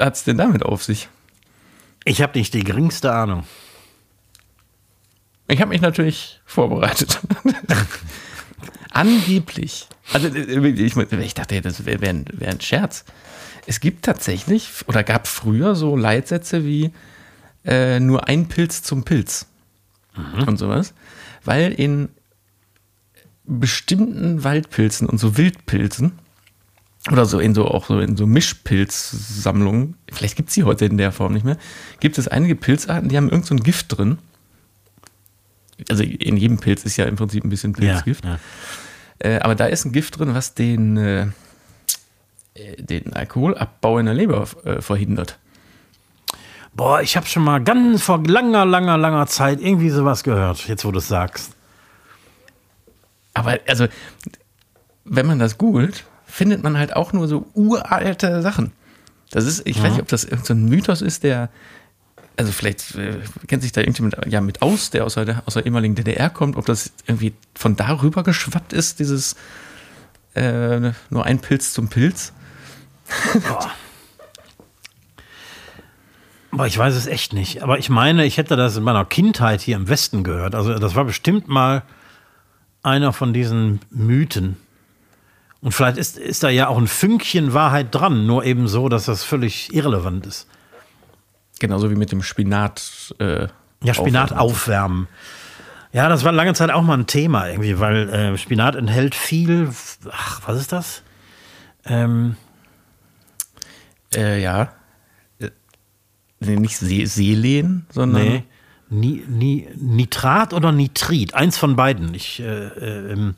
hat 0.00 0.14
es 0.14 0.24
denn 0.24 0.38
damit 0.38 0.64
auf 0.64 0.82
sich? 0.82 1.08
Ich 2.04 2.20
habe 2.20 2.36
nicht 2.38 2.52
die 2.52 2.64
geringste 2.64 3.12
Ahnung. 3.12 3.44
Ich 5.46 5.60
habe 5.60 5.68
mich 5.68 5.80
natürlich 5.80 6.40
vorbereitet. 6.44 7.20
Angeblich. 8.90 9.88
Also 10.12 10.28
äh, 10.28 10.68
ich, 10.68 10.96
ich 10.96 11.34
dachte, 11.34 11.60
das 11.60 11.84
wäre 11.84 12.00
wär 12.00 12.10
ein, 12.10 12.24
wär 12.32 12.50
ein 12.50 12.60
Scherz. 12.60 13.04
Es 13.66 13.80
gibt 13.80 14.04
tatsächlich 14.04 14.70
oder 14.86 15.02
gab 15.04 15.26
früher 15.26 15.74
so 15.74 15.96
Leitsätze 15.96 16.64
wie 16.64 16.92
äh, 17.64 18.00
nur 18.00 18.28
ein 18.28 18.48
Pilz 18.48 18.82
zum 18.82 19.04
Pilz 19.04 19.46
und 20.46 20.58
sowas, 20.58 20.94
weil 21.44 21.72
in 21.72 22.08
bestimmten 23.44 24.44
Waldpilzen 24.44 25.08
und 25.08 25.18
so 25.18 25.36
Wildpilzen 25.36 26.12
oder 27.10 27.26
so 27.26 27.40
in 27.40 27.54
so 27.54 27.66
auch 27.66 27.86
so 27.86 27.98
in 27.98 28.16
so 28.16 28.26
Mischpilzsammlungen, 28.26 29.96
vielleicht 30.12 30.36
gibt 30.36 30.50
es 30.50 30.54
sie 30.54 30.64
heute 30.64 30.84
in 30.84 30.98
der 30.98 31.12
Form 31.12 31.32
nicht 31.32 31.44
mehr, 31.44 31.58
gibt 32.00 32.18
es 32.18 32.28
einige 32.28 32.54
Pilzarten, 32.54 33.08
die 33.08 33.16
haben 33.16 33.28
irgend 33.28 33.46
so 33.46 33.54
ein 33.54 33.62
Gift 33.62 33.96
drin. 33.96 34.18
Also 35.88 36.02
in 36.02 36.36
jedem 36.36 36.58
Pilz 36.58 36.84
ist 36.84 36.96
ja 36.96 37.04
im 37.04 37.16
Prinzip 37.16 37.44
ein 37.44 37.50
bisschen 37.50 37.72
Pilzgift. 37.72 38.24
ja. 38.24 38.38
Äh, 39.18 39.38
aber 39.40 39.54
da 39.54 39.66
ist 39.66 39.84
ein 39.84 39.92
Gift 39.92 40.18
drin, 40.18 40.34
was 40.34 40.54
den, 40.54 40.96
äh, 40.96 41.22
äh, 42.54 42.82
den 42.82 43.12
Alkoholabbau 43.12 43.98
in 43.98 44.06
der 44.06 44.14
Leber 44.14 44.46
äh, 44.64 44.80
verhindert. 44.80 45.38
Boah, 46.74 47.02
ich 47.02 47.16
habe 47.16 47.26
schon 47.26 47.44
mal 47.44 47.62
ganz 47.62 48.02
vor 48.02 48.22
langer, 48.24 48.64
langer, 48.64 48.96
langer 48.96 49.26
Zeit 49.26 49.60
irgendwie 49.60 49.90
sowas 49.90 50.24
gehört, 50.24 50.66
jetzt 50.68 50.84
wo 50.84 50.90
du 50.90 50.98
es 50.98 51.08
sagst. 51.08 51.52
Aber 53.34 53.58
also, 53.68 53.86
wenn 55.04 55.26
man 55.26 55.38
das 55.38 55.58
googelt, 55.58 56.04
findet 56.26 56.62
man 56.62 56.78
halt 56.78 56.96
auch 56.96 57.12
nur 57.12 57.28
so 57.28 57.46
uralte 57.54 58.42
Sachen. 58.42 58.72
Das 59.30 59.46
ist, 59.46 59.66
ich 59.66 59.82
weiß 59.82 59.92
nicht, 59.92 60.02
ob 60.02 60.08
das 60.08 60.24
irgendein 60.24 60.44
so 60.44 60.54
ein 60.54 60.64
Mythos 60.68 61.02
ist, 61.02 61.22
der, 61.22 61.48
also 62.36 62.52
vielleicht 62.52 62.94
äh, 62.96 63.20
kennt 63.46 63.62
sich 63.62 63.72
da 63.72 63.80
irgendjemand 63.80 64.16
ja 64.26 64.40
mit 64.40 64.62
aus, 64.62 64.90
der 64.90 65.04
aus 65.04 65.14
der, 65.14 65.42
aus 65.46 65.54
der 65.54 65.66
ehemaligen 65.66 65.94
DDR 65.94 66.30
kommt, 66.30 66.56
ob 66.56 66.66
das 66.66 66.92
irgendwie 67.06 67.34
von 67.54 67.76
darüber 67.76 68.22
geschwappt 68.22 68.72
ist, 68.72 69.00
dieses 69.00 69.36
äh, 70.34 70.92
nur 71.10 71.24
ein 71.24 71.40
Pilz 71.40 71.72
zum 71.72 71.88
Pilz. 71.88 72.32
Boah, 76.50 76.66
ich 76.66 76.76
weiß 76.76 76.94
es 76.94 77.06
echt 77.06 77.32
nicht. 77.32 77.62
Aber 77.62 77.78
ich 77.78 77.88
meine, 77.88 78.26
ich 78.26 78.36
hätte 78.36 78.56
das 78.56 78.76
in 78.76 78.82
meiner 78.82 79.06
Kindheit 79.06 79.62
hier 79.62 79.76
im 79.76 79.88
Westen 79.88 80.22
gehört. 80.22 80.54
Also 80.54 80.74
das 80.74 80.94
war 80.94 81.04
bestimmt 81.04 81.48
mal 81.48 81.82
einer 82.82 83.12
von 83.12 83.32
diesen 83.32 83.80
Mythen. 83.90 84.56
Und 85.62 85.72
vielleicht 85.72 85.96
ist, 85.96 86.18
ist 86.18 86.42
da 86.42 86.50
ja 86.50 86.68
auch 86.68 86.76
ein 86.76 86.88
Fünkchen 86.88 87.54
Wahrheit 87.54 87.94
dran, 87.94 88.26
nur 88.26 88.44
eben 88.44 88.68
so, 88.68 88.88
dass 88.88 89.06
das 89.06 89.24
völlig 89.24 89.72
irrelevant 89.72 90.26
ist. 90.26 90.46
Genauso 91.62 91.90
wie 91.92 91.94
mit 91.94 92.10
dem 92.10 92.22
Spinat. 92.22 93.14
Äh, 93.20 93.46
Ja, 93.84 93.94
Spinat 93.94 94.32
aufwärmen. 94.32 95.06
aufwärmen. 95.06 95.08
Ja, 95.92 96.08
das 96.08 96.24
war 96.24 96.32
lange 96.32 96.54
Zeit 96.54 96.70
auch 96.72 96.82
mal 96.82 96.98
ein 96.98 97.06
Thema 97.06 97.48
irgendwie, 97.48 97.78
weil 97.78 98.08
äh, 98.08 98.36
Spinat 98.36 98.74
enthält 98.74 99.14
viel. 99.14 99.70
Ach, 100.10 100.40
was 100.46 100.58
ist 100.58 100.72
das? 100.72 101.02
Ähm, 101.86 102.34
Äh, 104.12 104.42
ja. 104.42 104.72
Äh, 105.38 105.50
nee, 106.40 106.56
nicht 106.56 106.76
See, 106.78 107.04
Seelen, 107.04 107.86
sondern. 107.90 108.22
Nee. 108.22 108.44
Ni, 108.90 109.22
ni, 109.26 109.68
Nitrat 109.76 110.52
oder 110.52 110.72
Nitrit? 110.72 111.32
Eins 111.34 111.56
von 111.56 111.76
beiden. 111.76 112.12
Ich 112.12 112.40
äh, 112.40 112.44
äh, 112.66 113.12
ähm, 113.12 113.36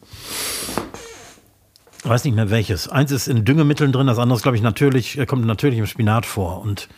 weiß 2.02 2.24
nicht 2.24 2.34
mehr 2.34 2.48
welches. 2.50 2.88
Eins 2.88 3.12
ist 3.12 3.28
in 3.28 3.44
Düngemitteln 3.44 3.92
drin, 3.92 4.06
das 4.06 4.18
andere 4.18 4.36
ist, 4.36 4.42
glaube 4.42 4.56
ich, 4.56 4.62
natürlich, 4.62 5.18
äh, 5.18 5.26
kommt 5.26 5.44
natürlich 5.44 5.78
im 5.78 5.86
Spinat 5.86 6.24
vor. 6.26 6.60
Und 6.62 6.88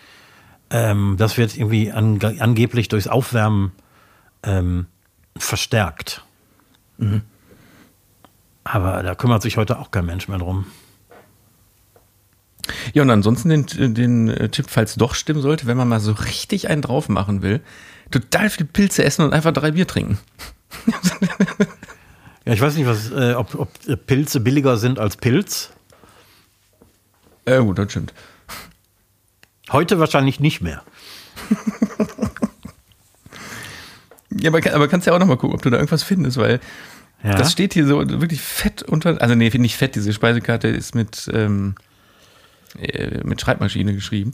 ähm, 0.70 1.16
das 1.18 1.36
wird 1.36 1.56
irgendwie 1.56 1.92
an, 1.92 2.18
angeblich 2.38 2.88
durchs 2.88 3.06
Aufwärmen 3.06 3.72
ähm, 4.42 4.86
verstärkt. 5.36 6.24
Aber 8.64 9.02
da 9.02 9.14
kümmert 9.14 9.42
sich 9.42 9.56
heute 9.56 9.78
auch 9.78 9.90
kein 9.90 10.06
Mensch 10.06 10.28
mehr 10.28 10.38
drum. 10.38 10.66
Ja, 12.94 13.02
und 13.02 13.10
ansonsten 13.10 13.48
den, 13.48 13.94
den 13.94 14.28
äh, 14.28 14.48
Tipp, 14.48 14.66
falls 14.68 14.96
doch 14.96 15.14
stimmen 15.14 15.40
sollte, 15.40 15.66
wenn 15.66 15.76
man 15.76 15.88
mal 15.88 16.00
so 16.00 16.12
richtig 16.12 16.68
einen 16.68 16.82
drauf 16.82 17.08
machen 17.08 17.42
will, 17.42 17.60
total 18.10 18.50
viel 18.50 18.66
Pilze 18.66 19.04
essen 19.04 19.24
und 19.24 19.32
einfach 19.32 19.52
drei 19.52 19.72
Bier 19.72 19.86
trinken. 19.86 20.18
Ja, 22.46 22.52
ich 22.52 22.60
weiß 22.60 22.76
nicht, 22.76 22.86
was, 22.86 23.10
äh, 23.10 23.34
ob, 23.34 23.56
ob 23.56 23.68
Pilze 24.06 24.38
billiger 24.38 24.76
sind 24.76 25.00
als 25.00 25.16
Pilz. 25.16 25.70
Ja, 27.46 27.58
gut, 27.58 27.76
das 27.76 27.90
stimmt. 27.90 28.14
Heute 29.72 29.98
wahrscheinlich 29.98 30.40
nicht 30.40 30.60
mehr. 30.60 30.82
Ja, 34.38 34.50
aber, 34.50 34.58
aber 34.74 34.88
kannst 34.88 35.06
ja 35.06 35.14
auch 35.14 35.18
noch 35.18 35.26
mal 35.26 35.36
gucken, 35.38 35.54
ob 35.54 35.62
du 35.62 35.70
da 35.70 35.76
irgendwas 35.78 36.02
findest, 36.02 36.36
weil 36.36 36.60
Ja. 37.22 37.36
das 37.36 37.52
steht 37.52 37.72
hier 37.74 37.86
so 37.86 37.98
wirklich 38.20 38.40
fett 38.42 38.82
unter. 38.82 39.20
Also, 39.22 39.34
nee, 39.34 39.48
nicht 39.48 39.76
fett, 39.76 39.94
diese 39.94 40.12
Speisekarte 40.12 40.68
ist 40.68 40.94
mit, 40.94 41.30
ähm, 41.32 41.74
äh, 42.78 43.22
mit 43.24 43.40
Schreibmaschine 43.40 43.94
geschrieben. 43.94 44.32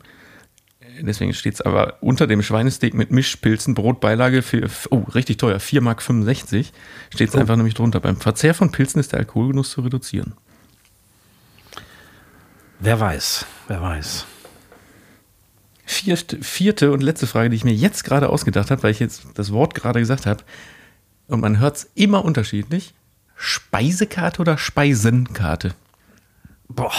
Deswegen 1.01 1.33
steht 1.35 1.55
es 1.55 1.61
aber 1.61 1.99
unter 2.03 2.27
dem 2.27 2.43
Schweinesteak 2.43 2.95
mit 2.95 3.11
Mischpilzen, 3.13 3.75
Brotbeilage 3.75 4.43
für, 4.43 4.69
oh, 4.91 5.05
richtig 5.15 5.37
teuer, 5.39 5.59
4,65 5.61 5.81
Mark. 5.81 6.03
Steht 7.15 7.29
es 7.29 7.35
Oh. 7.35 7.39
einfach 7.39 7.57
nämlich 7.57 7.75
drunter. 7.75 8.01
Beim 8.01 8.17
Verzehr 8.17 8.55
von 8.55 8.73
Pilzen 8.73 8.99
ist 8.99 9.13
der 9.13 9.21
Alkoholgenuss 9.21 9.71
zu 9.71 9.83
reduzieren. 9.83 10.33
Wer 12.81 12.99
weiß, 12.99 13.47
wer 13.69 13.81
weiß. 13.81 14.27
Vierte, 15.93 16.43
vierte 16.43 16.91
und 16.91 17.03
letzte 17.03 17.27
Frage, 17.27 17.51
die 17.51 17.57
ich 17.57 17.65
mir 17.65 17.75
jetzt 17.75 18.05
gerade 18.05 18.31
ausgedacht 18.31 18.71
habe, 18.71 18.83
weil 18.83 18.91
ich 18.91 18.99
jetzt 18.99 19.25
das 19.35 19.53
Wort 19.53 19.75
gerade 19.75 20.01
gesagt 20.01 20.27
habe. 20.27 20.43
Und 21.29 21.41
man 21.41 21.59
hört 21.59 21.77
es 21.77 21.91
immer 21.95 22.25
unterschiedlich. 22.25 22.95
Speisekarte 23.37 24.41
oder 24.41 24.57
Speisenkarte? 24.57 25.75
Boah, 26.69 26.93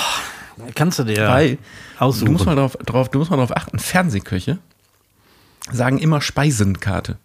kannst 0.75 0.99
du 0.99 1.03
dir 1.03 1.27
Weil 1.27 1.57
aussuchen. 1.97 2.25
du 2.25 2.31
musst 2.33 2.45
mal 2.45 2.55
darauf, 2.55 2.77
drauf, 2.77 3.09
du 3.09 3.19
musst 3.19 3.31
mal 3.31 3.37
darauf 3.37 3.55
achten, 3.55 3.79
Fernsehköche 3.79 4.59
sagen 5.71 5.97
immer 5.97 6.21
Speisenkarte. 6.21 7.17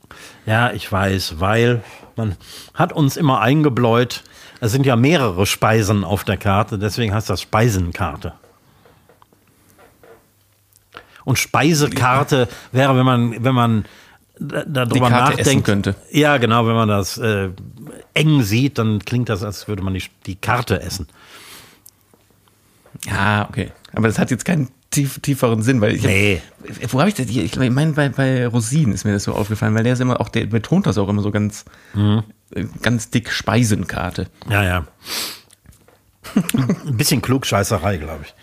Ja, 0.46 0.72
ich 0.72 0.90
weiß, 0.90 1.40
weil 1.40 1.82
man 2.16 2.36
hat 2.74 2.92
uns 2.92 3.16
immer 3.16 3.40
eingebläut, 3.40 4.22
es 4.60 4.72
sind 4.72 4.86
ja 4.86 4.96
mehrere 4.96 5.46
Speisen 5.46 6.04
auf 6.04 6.24
der 6.24 6.36
Karte, 6.36 6.78
deswegen 6.78 7.12
heißt 7.12 7.28
das 7.28 7.42
Speisenkarte. 7.42 8.34
Und 11.28 11.38
Speisekarte 11.38 12.48
wäre, 12.72 12.96
wenn 12.96 13.04
man, 13.04 13.44
wenn 13.44 13.54
man 13.54 13.84
da- 14.40 14.64
darüber 14.64 15.10
nachdenkt. 15.10 15.66
könnte. 15.66 15.94
Ja, 16.10 16.38
genau, 16.38 16.66
wenn 16.66 16.74
man 16.74 16.88
das 16.88 17.18
äh, 17.18 17.50
eng 18.14 18.42
sieht, 18.42 18.78
dann 18.78 19.00
klingt 19.04 19.28
das, 19.28 19.42
als 19.42 19.68
würde 19.68 19.82
man 19.82 19.92
die, 19.92 20.02
die 20.24 20.36
Karte 20.36 20.80
essen. 20.80 21.06
Ja, 23.06 23.46
okay. 23.50 23.72
Aber 23.92 24.08
das 24.08 24.18
hat 24.18 24.30
jetzt 24.30 24.46
keinen 24.46 24.68
tief, 24.90 25.18
tieferen 25.20 25.62
Sinn, 25.62 25.82
weil 25.82 25.96
ich. 25.96 26.02
Nee. 26.02 26.40
Wo 26.88 26.98
habe 27.00 27.10
ich 27.10 27.14
das 27.14 27.26
hier? 27.28 27.44
Ich 27.44 27.56
meine, 27.58 27.92
bei, 27.92 28.08
bei 28.08 28.46
Rosinen 28.46 28.94
ist 28.94 29.04
mir 29.04 29.12
das 29.12 29.24
so 29.24 29.34
aufgefallen, 29.34 29.74
weil 29.74 29.84
der 29.84 29.92
ist 29.92 30.00
immer 30.00 30.20
auch, 30.22 30.30
der 30.30 30.46
betont 30.46 30.86
das 30.86 30.96
auch 30.96 31.10
immer 31.10 31.20
so 31.20 31.30
ganz, 31.30 31.66
äh, 31.94 32.64
ganz 32.80 33.10
dick 33.10 33.30
Speisenkarte. 33.30 34.28
Ja, 34.48 34.64
ja. 34.64 34.86
Ein 36.34 36.96
bisschen 36.96 37.20
Klugscheißerei, 37.20 37.98
glaube 37.98 38.24
ich. 38.24 38.34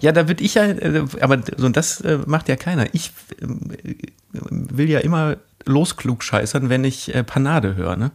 Ja, 0.00 0.12
da 0.12 0.28
würde 0.28 0.42
ich 0.42 0.54
ja, 0.54 0.64
äh, 0.64 1.04
aber 1.20 1.40
so 1.56 1.68
das 1.68 2.00
äh, 2.00 2.18
macht 2.26 2.48
ja 2.48 2.56
keiner. 2.56 2.86
Ich 2.92 3.12
äh, 3.40 3.46
will 4.32 4.90
ja 4.90 5.00
immer 5.00 5.36
losklugscheißern, 5.64 6.68
wenn 6.68 6.84
ich 6.84 7.14
äh, 7.14 7.24
Panade 7.24 7.76
höre, 7.76 7.96
ne? 7.96 8.10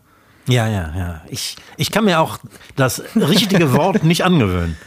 Ja, 0.47 0.67
ja, 0.67 0.93
ja. 0.97 1.21
Ich, 1.29 1.55
ich 1.77 1.91
kann 1.91 2.05
mir 2.05 2.19
auch 2.19 2.39
das 2.75 3.03
richtige 3.15 3.73
Wort 3.73 4.03
nicht 4.03 4.23
angewöhnen. 4.23 4.77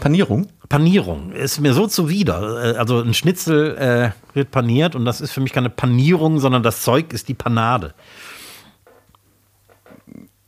Panierung? 0.00 0.48
Panierung 0.68 1.32
ist 1.32 1.60
mir 1.60 1.72
so 1.72 1.86
zuwider. 1.86 2.76
Also 2.78 3.00
ein 3.00 3.14
Schnitzel 3.14 3.76
äh, 3.76 4.36
wird 4.36 4.50
paniert 4.50 4.94
und 4.94 5.04
das 5.04 5.20
ist 5.20 5.30
für 5.30 5.40
mich 5.40 5.52
keine 5.52 5.70
Panierung, 5.70 6.40
sondern 6.40 6.62
das 6.62 6.82
Zeug 6.82 7.12
ist 7.12 7.28
die 7.28 7.34
Panade. 7.34 7.94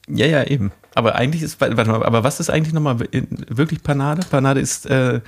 Ja, 0.09 0.27
ja, 0.27 0.45
eben. 0.45 0.73
Aber 0.95 1.15
eigentlich 1.15 1.43
ist, 1.43 1.61
warte 1.61 1.75
mal, 1.75 2.05
aber 2.05 2.25
was 2.25 2.41
ist 2.41 2.51
eigentlich 2.51 2.73
nochmal 2.73 2.99
wirklich 3.01 3.83
Panade? 3.83 4.23
Panade 4.29 4.61
ist 4.61 4.87
äh, 4.87 5.21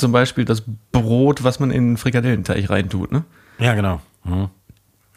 zum 0.00 0.12
Beispiel 0.12 0.44
das 0.44 0.62
Brot, 0.92 1.44
was 1.44 1.60
man 1.60 1.70
in 1.70 1.90
den 1.90 1.96
Frikadellenteig 1.96 2.68
reintut, 2.70 3.12
ne? 3.12 3.24
Ja, 3.58 3.74
genau. 3.74 4.00
Mhm. 4.24 4.48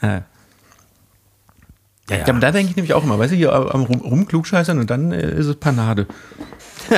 Ja. 0.02 0.24
Ja, 2.10 2.18
Ja, 2.18 2.28
aber 2.28 2.40
da 2.40 2.52
denke 2.52 2.70
ich 2.72 2.76
nämlich 2.76 2.94
auch 2.94 3.04
immer, 3.04 3.18
weißt 3.18 3.32
du, 3.32 3.38
hier 3.38 3.54
am 3.54 3.84
Rum, 3.84 4.02
rumklugscheißern 4.02 4.78
und 4.78 4.90
dann 4.90 5.12
äh, 5.14 5.32
ist 5.32 5.46
es 5.48 5.56
Panade. 5.56 6.06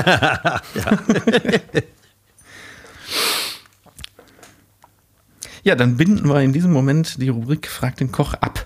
ja. 5.63 5.75
dann 5.75 5.97
binden 5.97 6.27
wir 6.27 6.41
in 6.41 6.53
diesem 6.53 6.71
Moment 6.71 7.21
die 7.21 7.29
Rubrik 7.29 7.67
Frag 7.67 7.97
den 7.97 8.11
Koch 8.11 8.33
ab. 8.36 8.65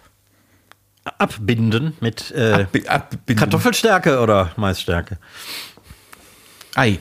Abbinden 1.17 1.93
mit 2.01 2.32
äh, 2.32 2.53
Abbi- 2.65 2.88
abbinden. 2.88 3.36
Kartoffelstärke 3.36 4.20
oder 4.20 4.51
Maisstärke. 4.57 5.17
Ei. 6.76 6.99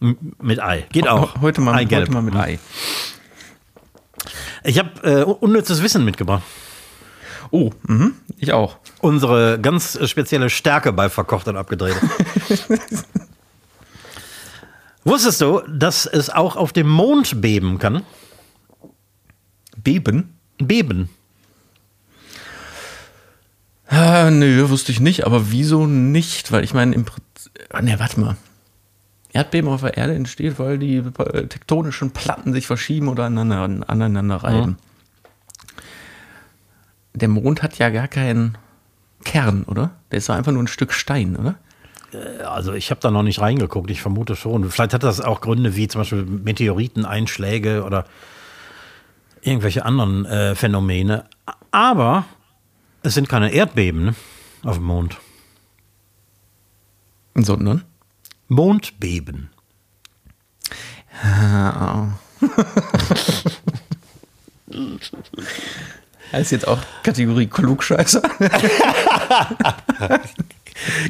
Mit 0.00 0.60
Ei. 0.62 0.86
Geht 0.92 1.08
auch. 1.08 1.40
Heute 1.40 1.60
mal, 1.60 1.74
Eigelb. 1.74 2.02
heute 2.02 2.12
mal 2.12 2.22
mit 2.22 2.36
Ei. 2.36 2.58
Ich 4.64 4.78
habe 4.78 4.90
äh, 5.02 5.24
unnützes 5.24 5.82
Wissen 5.82 6.04
mitgebracht. 6.04 6.42
Oh, 7.50 7.70
mhm, 7.86 8.14
ich 8.36 8.52
auch. 8.52 8.76
Unsere 9.00 9.58
ganz 9.60 9.94
äh, 9.94 10.06
spezielle 10.06 10.50
Stärke 10.50 10.92
bei 10.92 11.08
verkocht 11.08 11.48
und 11.48 11.56
abgedreht. 11.56 11.96
Wusstest 15.04 15.40
du, 15.40 15.62
dass 15.66 16.06
es 16.06 16.28
auch 16.28 16.56
auf 16.56 16.72
dem 16.72 16.88
Mond 16.88 17.40
beben 17.40 17.78
kann? 17.78 18.02
Beben? 19.76 20.34
Beben. 20.58 21.08
Ah, 23.86 24.30
nö, 24.30 24.68
wusste 24.68 24.92
ich 24.92 25.00
nicht, 25.00 25.24
aber 25.24 25.50
wieso 25.50 25.86
nicht? 25.86 26.52
Weil 26.52 26.62
ich 26.62 26.74
meine, 26.74 26.94
im 26.94 27.06
Prinzip. 27.06 27.52
Ah, 27.70 27.80
ne, 27.80 27.98
warte 27.98 28.20
mal. 28.20 28.36
Erdbeben 29.32 29.70
auf 29.70 29.82
der 29.82 29.96
Erde 29.96 30.14
entsteht, 30.14 30.58
weil 30.58 30.78
die 30.78 30.96
äh, 30.96 31.46
tektonischen 31.46 32.12
Platten 32.12 32.52
sich 32.52 32.66
verschieben 32.66 33.08
oder 33.08 33.24
aneinander, 33.24 33.88
aneinander 33.88 34.36
reiben. 34.36 34.78
Der 37.14 37.28
Mond 37.28 37.62
hat 37.62 37.78
ja 37.78 37.90
gar 37.90 38.08
keinen 38.08 38.56
Kern, 39.24 39.64
oder? 39.64 39.90
Der 40.10 40.18
ist 40.18 40.28
doch 40.28 40.34
einfach 40.34 40.52
nur 40.52 40.62
ein 40.62 40.68
Stück 40.68 40.92
Stein, 40.92 41.36
oder? 41.36 41.56
Also 42.48 42.72
ich 42.72 42.90
habe 42.90 43.00
da 43.00 43.10
noch 43.10 43.22
nicht 43.22 43.40
reingeguckt, 43.40 43.90
ich 43.90 44.00
vermute 44.00 44.34
schon. 44.34 44.70
Vielleicht 44.70 44.94
hat 44.94 45.02
das 45.02 45.20
auch 45.20 45.42
Gründe 45.42 45.76
wie 45.76 45.88
zum 45.88 46.00
Beispiel 46.00 46.24
Meteoriteneinschläge 46.24 47.84
oder 47.84 48.04
irgendwelche 49.42 49.84
anderen 49.84 50.24
äh, 50.24 50.54
Phänomene. 50.54 51.24
Aber 51.70 52.24
es 53.02 53.14
sind 53.14 53.28
keine 53.28 53.52
Erdbeben 53.52 54.06
ne? 54.06 54.14
auf 54.62 54.76
dem 54.76 54.84
Mond. 54.84 55.18
Sondern? 57.34 57.84
Mondbeben. 58.48 59.50
Das 66.30 66.42
ist 66.42 66.50
jetzt 66.50 66.68
auch 66.68 66.78
Kategorie 67.02 67.46
Klugscheißer. 67.46 68.20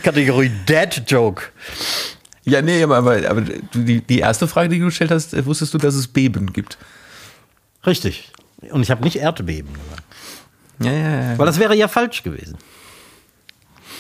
Kategorie 0.03 0.51
Dead 0.69 1.03
Joke. 1.09 1.43
ja, 2.45 2.63
nee, 2.63 2.83
aber, 2.83 2.99
aber, 2.99 3.29
aber 3.29 3.41
die, 3.75 4.01
die 4.01 4.21
erste 4.21 4.47
Frage, 4.47 4.69
die 4.69 4.79
du 4.79 4.85
gestellt 4.87 5.11
hast, 5.11 5.35
äh, 5.35 5.45
wusstest 5.45 5.75
du, 5.75 5.79
dass 5.79 5.97
es 5.97 6.07
Beben 6.07 6.53
gibt? 6.53 6.79
Richtig. 7.85 8.31
Und 8.71 8.83
ich 8.83 8.93
habe 8.93 9.03
nicht 9.03 9.17
Erdbeben 9.17 9.73
gesagt. 9.73 10.05
Ja, 10.81 10.93
ja, 10.93 11.31
ja. 11.33 11.39
Weil 11.39 11.47
das 11.47 11.59
wäre 11.59 11.75
ja 11.75 11.89
falsch 11.89 12.23
gewesen. 12.23 12.57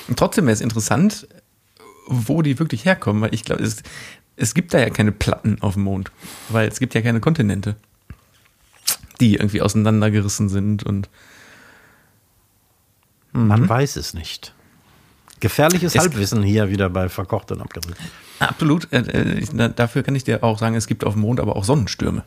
Und 0.07 0.19
trotzdem 0.19 0.47
wäre 0.47 0.55
es 0.55 0.61
interessant, 0.61 1.27
wo 2.11 2.43
die 2.43 2.59
wirklich 2.59 2.85
herkommen, 2.85 3.23
weil 3.23 3.35
ich 3.35 3.45
glaube, 3.45 3.63
es, 3.63 3.83
es 4.37 4.55
gibt 4.55 4.73
da 4.75 4.79
ja 4.79 4.91
keine 4.91 5.13
Platten 5.13 5.59
auf 5.61 5.75
dem 5.75 5.83
Mond, 5.85 6.11
weil 6.49 6.69
es 6.69 6.79
gibt 6.81 6.95
ja 6.95 7.03
keine 7.03 7.21
Kontinente, 7.21 7.77
die 9.21 9.35
irgendwie 9.37 9.63
auseinandergerissen 9.63 10.49
sind 10.49 10.83
und 10.85 11.09
Man 13.33 13.69
weiß 13.69 13.97
es 13.97 14.15
nicht. 14.15 14.55
Gefährliches 15.41 15.95
Es- 15.95 16.01
Halbwissen 16.01 16.43
hier 16.43 16.69
wieder 16.71 16.89
bei 16.91 17.09
Verkocht 17.09 17.53
und 17.53 17.61
Abgerissen. 17.61 17.95
Absolut. 18.41 18.93
Äh, 18.93 19.01
äh, 19.01 19.39
ich, 19.39 19.53
na, 19.53 19.69
dafür 19.69 20.03
kann 20.03 20.15
ich 20.17 20.25
dir 20.25 20.43
auch 20.43 20.59
sagen, 20.59 20.75
es 20.75 20.87
gibt 20.87 21.05
auf 21.05 21.13
dem 21.15 21.23
Mond 21.23 21.39
aber 21.41 21.55
auch 21.57 21.65
Sonnenstürme. 21.65 22.25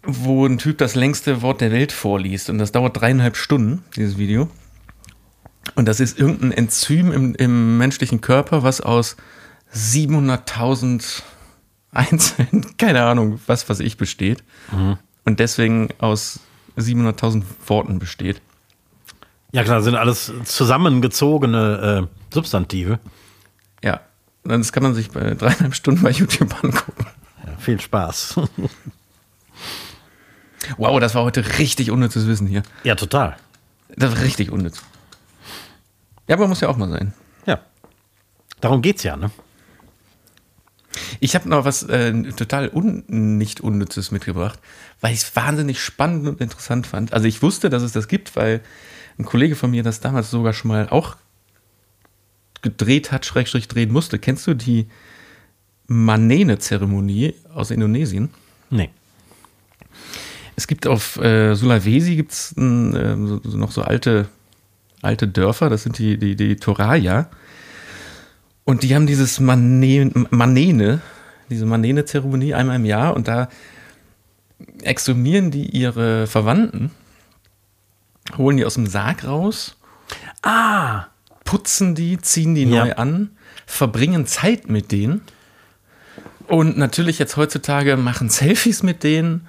wo 0.03 0.45
ein 0.45 0.57
Typ 0.57 0.79
das 0.79 0.93
längste 0.93 1.41
Wort 1.41 1.61
der 1.61 1.71
Welt 1.71 1.93
vorliest. 1.93 2.49
Und 2.49 2.57
das 2.57 2.73
dauert 2.73 2.99
dreieinhalb 2.99 3.37
Stunden, 3.37 3.85
dieses 3.95 4.17
Video. 4.17 4.49
Und 5.75 5.85
das 5.85 6.01
ist 6.01 6.19
irgendein 6.19 6.51
Enzym 6.51 7.13
im, 7.13 7.33
im 7.35 7.77
menschlichen 7.77 8.19
Körper, 8.19 8.63
was 8.63 8.81
aus 8.81 9.15
700.000 9.73 11.23
Einzelnen, 11.91 12.65
keine 12.77 13.03
Ahnung, 13.03 13.39
was, 13.47 13.67
was 13.69 13.79
ich 13.79 13.97
besteht. 13.97 14.43
Und 15.25 15.39
deswegen 15.39 15.89
aus 15.99 16.39
700.000 16.77 17.43
Worten 17.67 17.99
besteht. 17.99 18.41
Ja 19.51 19.63
klar, 19.63 19.81
sind 19.81 19.95
alles 19.95 20.31
zusammengezogene 20.43 22.07
äh, 22.07 22.33
Substantive. 22.33 22.99
Ja, 23.83 24.01
das 24.43 24.71
kann 24.71 24.83
man 24.83 24.93
sich 24.93 25.09
bei 25.11 25.33
dreieinhalb 25.33 25.73
Stunden 25.73 26.01
bei 26.03 26.11
YouTube 26.11 26.53
angucken. 26.63 27.05
Ja, 27.45 27.55
viel 27.57 27.79
Spaß. 27.79 28.39
Wow, 30.77 30.99
das 30.99 31.15
war 31.15 31.23
heute 31.23 31.59
richtig 31.59 31.91
unnützes 31.91 32.27
Wissen 32.27 32.45
hier. 32.45 32.61
ja, 32.83 32.95
total. 32.95 33.37
Das 33.95 34.11
war 34.13 34.21
richtig 34.21 34.51
unnütz. 34.51 34.81
Ja, 36.27 36.35
aber 36.35 36.47
muss 36.47 36.59
ja 36.59 36.67
auch 36.67 36.75
mal 36.75 36.89
sein. 36.89 37.13
Ja. 37.45 37.59
Darum 38.59 38.81
geht's 38.81 39.03
ja, 39.03 39.15
ne? 39.15 39.31
Ich 41.19 41.35
habe 41.35 41.49
noch 41.49 41.65
was 41.65 41.83
äh, 41.83 42.13
total 42.33 42.69
un 42.69 43.03
nicht 43.07 43.61
unnützes 43.61 44.11
mitgebracht, 44.11 44.59
weil 45.01 45.13
ich 45.13 45.21
es 45.21 45.35
wahnsinnig 45.35 45.81
spannend 45.81 46.27
und 46.27 46.41
interessant 46.41 46.87
fand. 46.87 47.13
Also 47.13 47.27
ich 47.27 47.41
wusste, 47.41 47.69
dass 47.69 47.83
es 47.83 47.91
das 47.91 48.07
gibt, 48.07 48.35
weil 48.35 48.61
ein 49.17 49.25
Kollege 49.25 49.55
von 49.55 49.71
mir 49.71 49.83
das 49.83 49.99
damals 49.99 50.29
sogar 50.29 50.53
schon 50.53 50.69
mal 50.69 50.89
auch 50.89 51.17
gedreht 52.61 53.11
hat, 53.11 53.25
Schrägstrich 53.25 53.67
drehen 53.67 53.91
musste. 53.91 54.19
Kennst 54.19 54.47
du 54.47 54.53
die 54.53 54.87
Manene-Zeremonie 55.87 57.33
aus 57.53 57.71
Indonesien? 57.71 58.29
Nee. 58.69 58.89
Es 60.55 60.67
gibt 60.67 60.87
auf 60.87 61.17
äh, 61.17 61.55
Sulawesi 61.55 62.15
gibt's 62.15 62.53
ähm, 62.57 63.27
so, 63.27 63.41
so 63.43 63.57
noch 63.57 63.71
so 63.71 63.83
alte, 63.83 64.27
alte 65.01 65.27
Dörfer, 65.27 65.69
das 65.69 65.83
sind 65.83 65.97
die, 65.99 66.17
die, 66.17 66.35
die 66.35 66.55
Toraya. 66.55 67.29
Und 68.67 68.83
die 68.83 68.93
haben 68.93 69.07
dieses 69.07 69.39
Mane, 69.39 70.11
Manene, 70.29 70.99
diese 71.49 71.65
Manene-Zeremonie 71.65 72.53
einmal 72.53 72.75
im 72.75 72.83
Jahr 72.83 73.15
und 73.15 73.29
da 73.29 73.47
exhumieren 74.81 75.51
die 75.51 75.69
ihre 75.69 76.27
Verwandten, 76.27 76.91
holen 78.37 78.57
die 78.57 78.65
aus 78.65 78.73
dem 78.73 78.85
Sarg 78.85 79.23
raus, 79.25 79.77
Ah, 80.41 81.05
putzen 81.45 81.95
die, 81.95 82.17
ziehen 82.19 82.55
die 82.55 82.65
Ja. 82.65 82.83
neu 82.83 82.93
an, 82.95 83.29
verbringen 83.65 84.25
Zeit 84.27 84.69
mit 84.69 84.91
denen 84.91 85.21
und 86.47 86.77
natürlich 86.77 87.19
jetzt 87.19 87.37
heutzutage 87.37 87.95
machen 87.95 88.27
Selfies 88.29 88.83
mit 88.83 89.01
denen. 89.03 89.47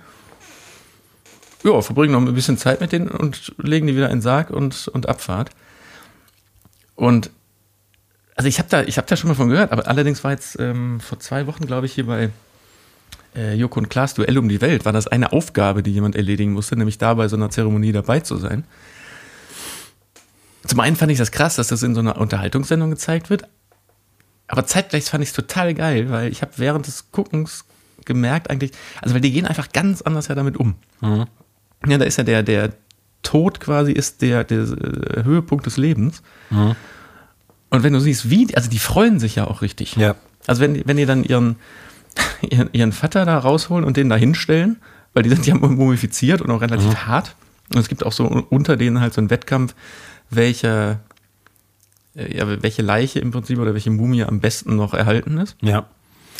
Ja, 1.64 1.81
verbringen 1.83 2.12
noch 2.12 2.21
ein 2.21 2.35
bisschen 2.35 2.57
Zeit 2.57 2.81
mit 2.81 2.93
denen 2.93 3.09
und 3.09 3.53
legen 3.59 3.89
die 3.89 3.97
wieder 3.97 4.11
in 4.11 4.19
den 4.19 4.23
Sarg 4.23 4.51
und, 4.51 4.87
und 4.87 5.09
Abfahrt. 5.09 5.51
Und 6.95 7.31
also 8.39 8.47
ich 8.47 8.61
habe 8.61 8.68
da, 8.68 8.82
ich 8.84 8.99
hab 8.99 9.07
da 9.09 9.16
schon 9.16 9.26
mal 9.26 9.34
von 9.34 9.49
gehört, 9.49 9.72
aber 9.72 9.89
allerdings 9.89 10.22
war 10.22 10.30
jetzt 10.30 10.61
ähm, 10.61 11.01
vor 11.01 11.18
zwei 11.18 11.49
Wochen, 11.49 11.66
glaube 11.66 11.86
ich, 11.86 11.93
hier 11.93 12.07
bei 12.07 12.30
äh, 13.34 13.55
Joko 13.55 13.80
und 13.80 13.91
Klaas 13.91 14.14
Duell 14.14 14.39
um 14.39 14.49
die 14.49 14.61
Welt, 14.61 14.84
war 14.84 14.93
das 14.93 15.09
eine 15.09 15.32
Aufgabe, 15.32 15.82
die 15.82 15.93
jemand 15.93 16.14
erledigen 16.14 16.53
musste, 16.53 16.76
nämlich 16.76 16.99
da 16.99 17.14
bei 17.14 17.26
so 17.26 17.34
einer 17.34 17.51
Zeremonie 17.51 17.91
dabei 17.91 18.20
zu 18.20 18.36
sein. 18.36 18.62
Zum 20.64 20.78
einen 20.78 20.95
fand 20.95 21.11
ich 21.11 21.18
das 21.18 21.32
krass, 21.32 21.57
dass 21.57 21.66
das 21.66 21.82
in 21.82 21.97
so 21.97 22.01
einer 22.01 22.16
Unterhaltungssendung 22.16 22.91
gezeigt 22.91 23.28
wird. 23.28 23.43
Aber 24.47 24.64
zeitgleich 24.66 25.07
fand 25.07 25.24
ich 25.24 25.30
es 25.30 25.34
total 25.34 25.74
geil, 25.74 26.09
weil 26.09 26.30
ich 26.30 26.41
habe 26.41 26.53
während 26.59 26.86
des 26.86 27.11
Guckens 27.11 27.64
gemerkt 28.05 28.51
eigentlich, 28.51 28.70
also 29.03 29.16
weil 29.16 29.20
die 29.20 29.32
gehen 29.32 29.47
einfach 29.47 29.72
ganz 29.72 30.01
anders 30.01 30.28
ja 30.28 30.36
damit 30.36 30.57
um. 30.57 30.76
Ja, 31.89 31.99
da 31.99 32.05
ist 32.05 32.18
ja 32.18 32.22
der, 32.22 32.45
der 32.45 32.70
Tod 33.24 33.59
quasi 33.59 33.91
ist 33.91 34.22
der, 34.22 34.45
der 34.45 34.61
äh, 34.61 35.24
Höhepunkt 35.24 35.66
des 35.66 35.76
Lebens. 35.76 36.22
Und 37.71 37.83
wenn 37.83 37.93
du 37.93 38.01
siehst, 38.01 38.31
wie, 38.31 38.55
also 38.57 38.71
die 38.71 38.79
freuen 38.79 39.19
sich 39.21 39.35
ja 39.37 39.47
auch 39.47 39.61
richtig. 39.62 39.97
Ja. 39.97 40.14
Also 40.47 40.61
wenn, 40.62 40.75
die- 40.75 40.83
wenn 40.87 40.97
die 40.97 41.07
dann 41.07 41.25
ihren, 41.25 41.57
ihren, 42.51 42.71
ihren 42.73 42.93
Vater 42.93 43.25
da 43.25 43.39
rausholen 43.39 43.85
und 43.85 43.97
den 43.97 44.09
da 44.09 44.16
hinstellen, 44.16 44.77
weil 45.14 45.23
die 45.23 45.31
sind 45.31 45.47
ja 45.47 45.55
mumifiziert 45.55 46.41
und 46.43 46.51
auch 46.51 46.61
relativ 46.61 46.95
hart. 47.07 47.35
Und 47.75 47.81
es 47.81 47.89
gibt 47.89 48.05
auch 48.07 48.12
so 48.12 48.27
unter 48.27 48.77
denen 48.77 49.01
halt 49.01 49.12
so 49.12 49.21
einen 49.21 49.31
Wettkampf, 49.31 49.75
welche, 50.31 50.99
äh, 52.16 52.37
ja, 52.39 52.62
welche 52.62 52.83
Leiche 52.83 53.19
im 53.19 53.31
Prinzip 53.31 53.59
oder 53.59 53.75
welche 53.75 53.91
Mumie 53.91 54.25
am 54.25 54.41
besten 54.41 54.77
noch 54.77 54.95
erhalten 54.95 55.39
ist. 55.39 55.57
ja. 55.61 55.87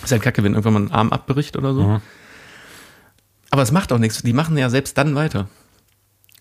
Ist 0.05 0.13
halt 0.13 0.23
kacke, 0.23 0.45
wenn 0.45 0.53
irgendwann 0.53 0.75
mal 0.75 0.83
ein 0.83 0.91
Arm 0.93 1.11
abbricht 1.11 1.57
oder 1.57 1.75
so. 1.75 1.83
Aber 3.51 3.63
es 3.63 3.73
macht 3.73 3.93
auch 3.93 3.99
nichts. 3.99 4.23
Die 4.23 4.33
machen 4.33 4.57
ja 4.57 4.71
selbst 4.71 4.97
dann 4.97 5.17
weiter. 5.17 5.49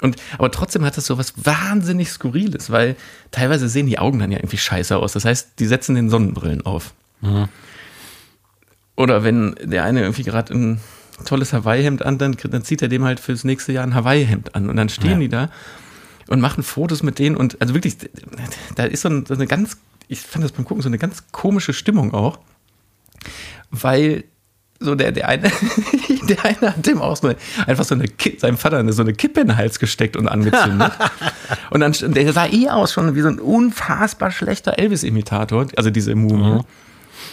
Und, 0.02 0.16
aber 0.38 0.52
trotzdem 0.52 0.86
hat 0.86 0.96
das 0.98 1.06
so 1.08 1.18
was 1.18 1.34
wahnsinnig 1.44 2.12
Skurriles, 2.12 2.70
weil 2.70 2.96
teilweise 3.32 3.68
sehen 3.68 3.88
die 3.88 3.98
Augen 4.00 4.20
dann 4.20 4.32
ja 4.32 4.38
irgendwie 4.38 4.58
scheiße 4.58 4.96
aus. 4.96 5.14
Das 5.14 5.26
heißt, 5.26 5.54
die 5.60 5.66
setzen 5.66 5.96
den 5.96 6.10
Sonnenbrillen 6.10 6.66
auf. 6.66 6.94
Oder 8.96 9.24
wenn 9.24 9.56
der 9.64 9.84
eine 9.84 10.02
irgendwie 10.02 10.24
gerade 10.24 10.54
ein 10.54 10.80
tolles 11.26 11.52
Hawaii-Hemd 11.54 12.04
an, 12.06 12.18
dann, 12.18 12.38
dann 12.50 12.64
zieht 12.64 12.82
er 12.82 12.88
dem 12.90 13.04
halt 13.06 13.20
fürs 13.20 13.44
nächste 13.44 13.72
Jahr 13.72 13.84
ein 13.84 13.96
Hawaii-Hemd 13.96 14.54
an. 14.56 14.70
Und 14.70 14.76
dann 14.76 14.90
stehen 14.90 15.12
Ja. 15.14 15.18
die 15.20 15.30
da 15.30 15.50
und 16.28 16.42
machen 16.42 16.64
Fotos 16.64 17.02
mit 17.02 17.18
denen. 17.18 17.36
Und 17.36 17.60
also 17.60 17.74
wirklich, 17.74 17.98
da 18.76 18.84
ist 18.84 19.02
so 19.02 19.10
eine 19.10 19.48
ganz, 19.48 19.78
ich 20.08 20.22
fand 20.22 20.44
das 20.44 20.52
beim 20.52 20.66
Gucken 20.66 20.84
so 20.84 20.90
eine 20.90 21.00
ganz 21.00 21.24
komische 21.32 21.74
Stimmung 21.74 22.14
auch 22.14 22.40
weil 23.72 24.24
so 24.80 24.96
der, 24.96 25.12
der 25.12 25.28
eine, 25.28 25.52
der 26.30 26.46
eine 26.46 26.76
hat 26.76 26.86
dem 26.86 27.02
auch 27.02 27.16
so 27.18 27.28
eine, 27.28 27.38
einfach 27.66 27.84
so 27.84 27.96
eine, 27.96 28.06
seinem 28.38 28.58
Vater 28.58 28.78
eine, 28.78 28.94
so 28.94 29.02
eine 29.02 29.14
Kippe 29.14 29.42
in 29.42 29.48
den 29.48 29.58
Hals 29.58 29.80
gesteckt 29.80 30.16
und 30.16 30.28
angezündet. 30.28 30.92
und 31.70 31.80
dann, 31.80 31.94
der 32.14 32.34
sah 32.34 32.46
eh 32.48 32.70
aus 32.70 32.94
schon 32.94 33.16
wie 33.16 33.22
so 33.22 33.28
ein 33.28 33.40
unfassbar 33.40 34.32
schlechter 34.32 34.78
Elvis-Imitator, 34.78 35.68
also 35.76 35.90
diese 35.90 36.16
Mumie. 36.16 36.58
Mhm. 36.58 36.64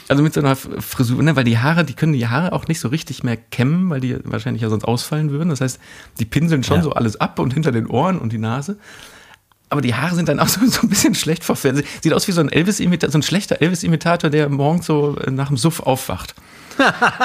Also 0.09 0.22
mit 0.22 0.34
so 0.34 0.40
einer 0.40 0.55
Frisur, 0.55 1.22
ne, 1.22 1.34
weil 1.34 1.45
die 1.45 1.59
Haare, 1.59 1.84
die 1.84 1.95
können 1.95 2.12
die 2.12 2.26
Haare 2.26 2.53
auch 2.53 2.68
nicht 2.68 2.80
so 2.80 2.88
richtig 2.88 3.22
mehr 3.22 3.36
kämmen, 3.36 3.88
weil 3.88 4.01
die 4.01 4.16
wahrscheinlich 4.24 4.62
ja 4.62 4.68
sonst 4.68 4.84
ausfallen 4.84 5.30
würden. 5.30 5.49
Das 5.49 5.62
heißt, 5.62 5.78
die 6.18 6.26
pinseln 6.26 6.62
schon 6.62 6.78
ja. 6.78 6.82
so 6.82 6.92
alles 6.92 7.20
ab 7.20 7.38
und 7.38 7.55
hinter 7.55 7.72
den 7.72 7.86
Ohren 7.86 8.18
und 8.18 8.32
die 8.32 8.38
Nase. 8.38 8.76
Aber 9.70 9.80
die 9.80 9.95
Haare 9.95 10.14
sind 10.14 10.28
dann 10.28 10.40
auch 10.40 10.49
so, 10.49 10.64
so 10.66 10.82
ein 10.82 10.90
bisschen 10.90 11.14
schlecht 11.14 11.42
verfärbt. 11.42 11.84
Sieht 12.03 12.12
aus 12.12 12.28
wie 12.28 12.32
so 12.32 12.40
ein 12.40 12.51
Elvis-Imitator, 12.51 13.12
so 13.12 13.18
ein 13.18 13.22
schlechter 13.22 13.62
Elvis-Imitator, 13.62 14.28
der 14.28 14.49
morgens 14.51 14.86
so 14.86 15.16
nach 15.30 15.49
dem 15.49 15.57
Suff 15.57 15.80
aufwacht. 15.80 16.34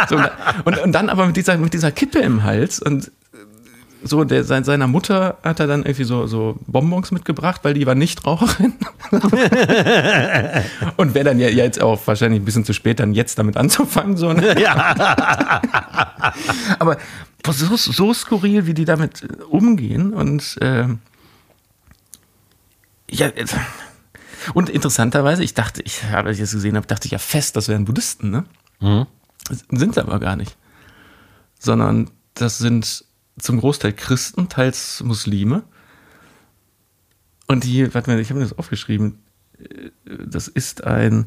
So, 0.09 0.17
und, 0.65 0.77
und 0.79 0.91
dann 0.91 1.09
aber 1.09 1.27
mit 1.27 1.37
dieser, 1.37 1.57
mit 1.57 1.73
dieser 1.73 1.91
Kippe 1.91 2.19
im 2.19 2.43
Hals 2.43 2.79
und 2.79 3.11
so 4.03 4.23
der, 4.23 4.43
sein, 4.43 4.63
seiner 4.63 4.87
Mutter 4.87 5.37
hat 5.43 5.59
er 5.59 5.67
dann 5.67 5.81
irgendwie 5.81 6.05
so, 6.05 6.25
so 6.25 6.57
Bonbons 6.67 7.11
mitgebracht, 7.11 7.61
weil 7.63 7.73
die 7.73 7.85
war 7.85 7.95
nicht 7.95 8.25
Raucherin. 8.25 8.73
und 10.97 11.13
wäre 11.13 11.25
dann 11.25 11.39
ja 11.39 11.49
jetzt 11.49 11.81
auch 11.81 11.99
wahrscheinlich 12.05 12.41
ein 12.41 12.45
bisschen 12.45 12.63
zu 12.63 12.73
spät, 12.73 12.99
dann 12.99 13.13
jetzt 13.13 13.37
damit 13.37 13.57
anzufangen. 13.57 14.15
So, 14.15 14.31
ne? 14.31 14.59
ja. 14.59 15.61
Aber 16.79 16.97
so, 17.49 17.75
so 17.75 18.13
skurril, 18.13 18.67
wie 18.67 18.73
die 18.73 18.85
damit 18.85 19.27
umgehen 19.49 20.13
und 20.13 20.57
äh, 20.61 20.85
ja, 23.11 23.31
und 24.53 24.69
interessanterweise, 24.69 25.43
ich 25.43 25.53
dachte, 25.53 25.81
ich 25.83 26.03
habe 26.03 26.29
das 26.29 26.51
gesehen 26.51 26.75
habe, 26.75 26.87
dachte 26.87 27.07
ich 27.07 27.11
ja 27.11 27.17
fest, 27.17 27.55
das 27.55 27.67
wären 27.67 27.85
Buddhisten, 27.85 28.29
ne? 28.29 28.45
Mhm. 28.79 29.07
Sind 29.49 29.95
sie 29.95 30.01
aber 30.01 30.19
gar 30.19 30.35
nicht. 30.35 30.57
Sondern 31.59 32.09
das 32.33 32.57
sind 32.57 33.05
zum 33.37 33.59
Großteil 33.59 33.93
Christen, 33.93 34.49
teils 34.49 35.01
Muslime. 35.03 35.63
Und 37.47 37.63
die, 37.63 37.93
warte 37.93 38.11
mal, 38.11 38.19
ich 38.19 38.29
habe 38.29 38.39
mir 38.39 38.45
das 38.45 38.57
aufgeschrieben. 38.57 39.19
Das 40.05 40.47
ist 40.47 40.83
ein 40.83 41.25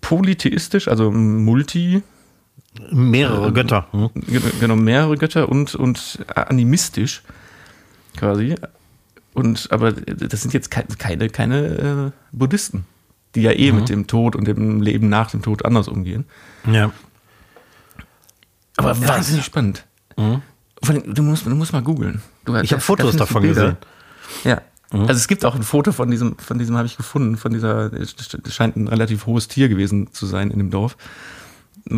polytheistisch, 0.00 0.88
also 0.88 1.10
multi. 1.10 2.02
Mehrere 2.90 3.48
äh, 3.48 3.52
Götter. 3.52 3.88
Hm? 3.92 4.10
Genau, 4.60 4.76
mehrere 4.76 5.16
Götter 5.16 5.48
und, 5.48 5.74
und 5.74 6.18
animistisch 6.34 7.22
quasi. 8.16 8.54
Und, 9.32 9.68
aber 9.70 9.92
das 9.92 10.42
sind 10.42 10.52
jetzt 10.54 10.70
keine, 10.70 11.28
keine 11.28 12.12
äh, 12.32 12.36
Buddhisten, 12.36 12.84
die 13.34 13.42
ja 13.42 13.52
eh 13.52 13.70
mhm. 13.70 13.78
mit 13.78 13.88
dem 13.88 14.06
Tod 14.06 14.36
und 14.36 14.46
dem 14.46 14.80
Leben 14.80 15.08
nach 15.08 15.30
dem 15.30 15.42
Tod 15.42 15.64
anders 15.64 15.88
umgehen. 15.88 16.24
Ja. 16.70 16.92
Aber 18.76 18.92
ja, 18.92 19.08
wahnsinnig 19.08 19.44
spannend. 19.44 19.86
Mhm. 20.16 20.42
Du 20.82 21.22
musst, 21.22 21.44
du 21.44 21.50
musst 21.50 21.72
mal 21.72 21.82
googeln. 21.82 22.22
Ich 22.62 22.72
habe 22.72 22.80
Fotos 22.80 23.16
davon 23.16 23.42
gesehen. 23.42 23.76
Ja. 24.44 24.62
Mhm. 24.92 25.02
Also 25.02 25.14
es 25.14 25.28
gibt 25.28 25.44
auch 25.44 25.54
ein 25.54 25.62
Foto 25.62 25.92
von 25.92 26.10
diesem, 26.10 26.36
von 26.38 26.58
diesem 26.58 26.76
habe 26.76 26.86
ich 26.86 26.96
gefunden, 26.96 27.36
von 27.36 27.52
dieser, 27.52 27.92
es 27.92 28.16
scheint 28.48 28.76
ein 28.76 28.88
relativ 28.88 29.26
hohes 29.26 29.48
Tier 29.48 29.68
gewesen 29.68 30.12
zu 30.12 30.26
sein 30.26 30.50
in 30.50 30.58
dem 30.58 30.70
Dorf. 30.70 30.96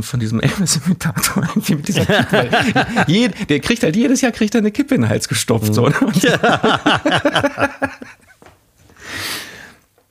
Von 0.01 0.21
diesem 0.21 0.41
Elvis-Imitator, 0.41 1.49
mit 1.55 1.89
dieser 1.89 2.05
Kippe. 2.07 2.87
Jed, 3.07 3.51
der 3.51 3.61
kriegt 3.61 3.83
halt 3.83 3.97
jedes 3.97 4.21
Jahr 4.21 4.33
kriegt 4.33 4.55
er 4.55 4.61
eine 4.61 4.71
Kippe 4.71 4.95
in 4.95 5.03
den 5.03 5.11
Hals 5.11 5.29
gestopft. 5.29 5.75
So. 5.75 5.89
Ne? 5.89 5.95
Ja. 6.21 7.71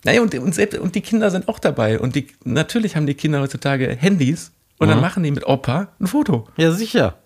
naja, 0.04 0.22
und, 0.22 0.34
und, 0.34 0.56
selbst, 0.56 0.80
und 0.80 0.96
die 0.96 1.02
Kinder 1.02 1.30
sind 1.30 1.48
auch 1.48 1.60
dabei. 1.60 2.00
Und 2.00 2.16
die, 2.16 2.28
natürlich 2.44 2.96
haben 2.96 3.06
die 3.06 3.14
Kinder 3.14 3.40
heutzutage 3.42 3.96
Handys 3.96 4.52
und 4.78 4.88
mhm. 4.88 4.94
dann 4.94 5.02
machen 5.02 5.24
die 5.24 5.32
mit 5.32 5.46
Opa 5.46 5.90
ein 6.00 6.08
Foto. 6.08 6.48
Ja, 6.58 6.72
sicher. 6.72 7.18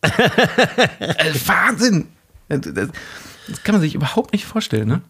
Äh, 0.00 1.34
Wahnsinn! 1.46 2.08
Das, 2.48 2.60
das, 2.60 2.88
kann 3.62 3.74
man 3.74 3.82
sich 3.82 3.94
überhaupt 3.94 4.32
nicht 4.32 4.44
vorstellen, 4.44 4.88
ne? 4.88 5.02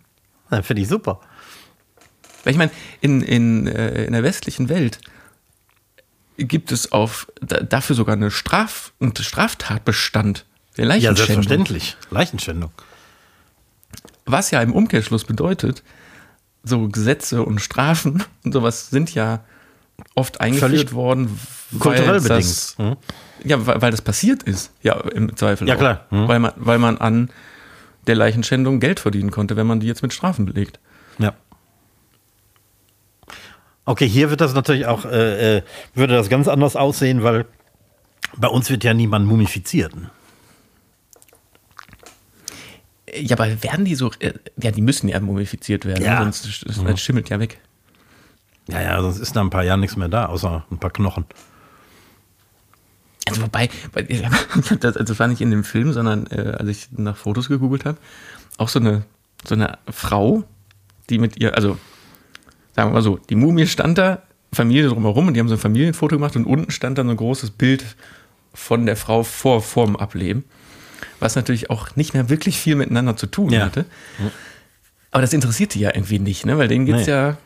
Ja, 0.50 0.62
Finde 0.62 0.82
ich 0.82 0.88
super. 0.88 1.20
Weil 2.44 2.52
ich 2.52 2.58
meine, 2.58 2.72
in, 3.00 3.22
in, 3.22 3.66
äh, 3.66 4.04
in 4.04 4.12
der 4.12 4.22
westlichen 4.22 4.68
Welt 4.68 4.98
gibt 6.36 6.72
es 6.72 6.92
auf, 6.92 7.30
dafür 7.40 7.94
sogar 7.96 8.16
eine 8.16 8.30
Straf, 8.30 8.92
einen 9.00 9.14
Straftatbestand 9.16 10.44
der 10.76 10.86
Leichenschändung. 10.86 11.16
Ja, 11.16 11.26
selbstverständlich. 11.26 11.96
Leichenschändung. 12.10 12.72
Was 14.24 14.50
ja 14.50 14.60
im 14.62 14.72
Umkehrschluss 14.72 15.24
bedeutet, 15.24 15.82
so 16.64 16.88
Gesetze 16.88 17.42
und 17.42 17.60
Strafen 17.60 18.24
und 18.44 18.52
sowas 18.52 18.90
sind 18.90 19.14
ja 19.14 19.40
oft 20.14 20.40
eingeführt 20.40 20.70
Völlig 20.70 20.92
worden, 20.92 21.38
kulturell 21.78 22.20
bedingt. 22.20 22.30
Das, 22.30 22.78
mhm. 22.78 22.96
Ja, 23.44 23.66
weil, 23.66 23.82
weil, 23.82 23.90
das 23.90 24.02
passiert 24.02 24.42
ist, 24.44 24.72
ja, 24.82 24.94
im 25.00 25.34
Zweifel. 25.36 25.68
Ja, 25.68 25.76
klar. 25.76 26.06
Mhm. 26.10 26.28
Weil, 26.28 26.38
man, 26.38 26.52
weil 26.56 26.78
man 26.78 26.98
an 26.98 27.30
der 28.06 28.16
Leichenschändung 28.16 28.80
Geld 28.80 29.00
verdienen 29.00 29.30
konnte, 29.30 29.56
wenn 29.56 29.66
man 29.66 29.80
die 29.80 29.86
jetzt 29.86 30.02
mit 30.02 30.12
Strafen 30.12 30.46
belegt. 30.46 30.78
Ja. 31.18 31.34
Okay, 33.84 34.08
hier 34.08 34.30
wird 34.30 34.40
das 34.40 34.54
natürlich 34.54 34.86
auch, 34.86 35.04
äh, 35.04 35.58
äh 35.58 35.62
würde 35.94 36.14
das 36.14 36.28
ganz 36.28 36.46
anders 36.46 36.76
aussehen, 36.76 37.22
weil 37.22 37.46
bei 38.36 38.48
uns 38.48 38.70
wird 38.70 38.84
ja 38.84 38.94
niemand 38.94 39.26
mumifiziert. 39.26 39.92
Ja, 43.14 43.36
aber 43.36 43.62
werden 43.62 43.84
die 43.84 43.94
so, 43.94 44.10
äh, 44.20 44.32
ja, 44.60 44.70
die 44.70 44.82
müssen 44.82 45.08
ja 45.08 45.20
mumifiziert 45.20 45.84
werden, 45.84 46.04
ja. 46.04 46.22
sonst 46.22 46.66
mhm. 46.66 46.96
schimmelt 46.96 47.28
ja 47.28 47.38
weg. 47.40 47.58
Ja, 48.68 48.80
ja, 48.80 49.02
sonst 49.02 49.18
ist 49.18 49.34
nach 49.34 49.42
ein 49.42 49.50
paar 49.50 49.64
Jahren 49.64 49.80
nichts 49.80 49.96
mehr 49.96 50.08
da, 50.08 50.26
außer 50.26 50.64
ein 50.70 50.78
paar 50.78 50.90
Knochen. 50.90 51.26
Also 53.28 53.42
wobei, 53.42 53.68
das, 54.80 54.96
also 54.96 55.18
war 55.18 55.28
nicht 55.28 55.40
in 55.40 55.50
dem 55.50 55.64
Film, 55.64 55.92
sondern 55.92 56.26
äh, 56.28 56.56
als 56.58 56.68
ich 56.68 56.88
nach 56.92 57.16
Fotos 57.16 57.48
gegoogelt 57.48 57.84
habe, 57.84 57.98
auch 58.58 58.68
so 58.68 58.78
eine, 58.78 59.04
so 59.46 59.54
eine 59.54 59.78
Frau, 59.90 60.44
die 61.10 61.18
mit 61.18 61.38
ihr, 61.38 61.54
also 61.54 61.78
sagen 62.74 62.90
wir 62.90 62.94
mal 62.94 63.02
so, 63.02 63.18
die 63.18 63.36
Mumie 63.36 63.66
stand 63.66 63.98
da, 63.98 64.22
Familie 64.52 64.88
drumherum 64.88 65.28
und 65.28 65.34
die 65.34 65.40
haben 65.40 65.48
so 65.48 65.54
ein 65.54 65.60
Familienfoto 65.60 66.16
gemacht 66.16 66.36
und 66.36 66.44
unten 66.44 66.70
stand 66.70 66.98
dann 66.98 67.06
so 67.06 67.12
ein 67.12 67.16
großes 67.16 67.52
Bild 67.52 67.96
von 68.54 68.86
der 68.86 68.96
Frau 68.96 69.22
vor 69.22 69.62
vorm 69.62 69.96
Ableben, 69.96 70.44
was 71.20 71.36
natürlich 71.36 71.70
auch 71.70 71.94
nicht 71.96 72.14
mehr 72.14 72.28
wirklich 72.28 72.58
viel 72.58 72.76
miteinander 72.76 73.16
zu 73.16 73.26
tun 73.26 73.50
ja. 73.50 73.64
hatte. 73.64 73.84
Aber 75.10 75.20
das 75.20 75.32
interessiert 75.32 75.74
die 75.74 75.80
ja 75.80 75.94
irgendwie 75.94 76.18
nicht, 76.18 76.46
ne? 76.46 76.58
weil 76.58 76.68
denen 76.68 76.86
geht 76.86 76.96
es 76.96 77.06
nee. 77.06 77.12
ja 77.12 77.36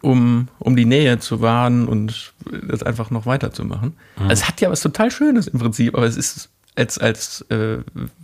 um, 0.00 0.48
um 0.58 0.76
die 0.76 0.86
Nähe 0.86 1.18
zu 1.18 1.40
wahren 1.40 1.88
und 1.88 2.32
das 2.68 2.82
einfach 2.82 3.10
noch 3.10 3.26
weiterzumachen. 3.26 3.96
Mhm. 4.16 4.22
Also 4.22 4.42
es 4.42 4.48
hat 4.48 4.60
ja 4.60 4.70
was 4.70 4.80
total 4.80 5.10
Schönes 5.10 5.46
im 5.46 5.58
Prinzip, 5.58 5.94
aber 5.94 6.06
es 6.06 6.16
ist 6.16 6.48
als, 6.74 6.98
als 6.98 7.42
äh, 7.50 7.78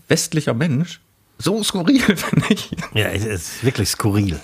westlicher 0.09 0.55
Mensch 0.55 1.01
so 1.39 1.63
skurril, 1.63 2.01
finde 2.17 2.47
ich. 2.51 2.71
Ja, 2.95 3.09
es 3.09 3.25
ist 3.25 3.65
wirklich 3.65 3.89
skurril. 3.91 4.41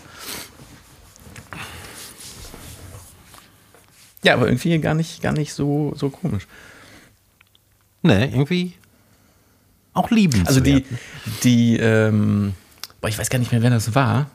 Ja, 4.22 4.34
aber 4.34 4.47
irgendwie 4.47 4.78
gar 4.78 4.95
nicht, 4.95 5.22
gar 5.22 5.32
nicht 5.32 5.53
so, 5.53 5.95
so 5.97 6.11
komisch. 6.11 6.47
Nee, 8.03 8.24
irgendwie 8.24 8.74
auch 9.97 10.11
liebenswert. 10.11 10.49
Also 10.49 10.61
die, 10.61 10.84
die 11.42 11.76
ähm, 11.76 12.55
boah, 13.01 13.09
ich 13.09 13.18
weiß 13.18 13.30
gar 13.30 13.38
nicht 13.38 13.53
mehr, 13.53 13.62
wer 13.62 13.70
das 13.70 13.94
war. 13.94 14.30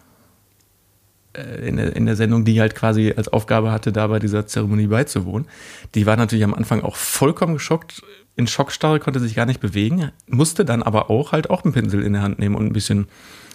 Äh, 1.33 1.67
in 1.67 1.77
der, 1.77 1.95
in 1.95 2.05
der 2.05 2.15
Sendung, 2.15 2.45
die 2.45 2.59
halt 2.59 2.75
quasi 2.75 3.13
als 3.15 3.27
Aufgabe 3.29 3.71
hatte, 3.71 3.91
da 3.91 4.07
bei 4.07 4.19
dieser 4.19 4.47
Zeremonie 4.47 4.87
beizuwohnen. 4.87 5.47
Die 5.95 6.05
war 6.05 6.17
natürlich 6.17 6.43
am 6.43 6.53
Anfang 6.53 6.81
auch 6.81 6.95
vollkommen 6.95 7.53
geschockt, 7.53 8.01
in 8.35 8.47
Schockstarre, 8.47 8.99
konnte 8.99 9.19
sich 9.19 9.35
gar 9.35 9.45
nicht 9.45 9.59
bewegen, 9.59 10.11
musste 10.27 10.65
dann 10.65 10.83
aber 10.83 11.09
auch 11.09 11.31
halt 11.31 11.49
auch 11.49 11.63
einen 11.63 11.73
Pinsel 11.73 12.01
in 12.01 12.13
der 12.13 12.21
Hand 12.21 12.39
nehmen 12.39 12.55
und 12.55 12.65
ein 12.65 12.73
bisschen 12.73 13.07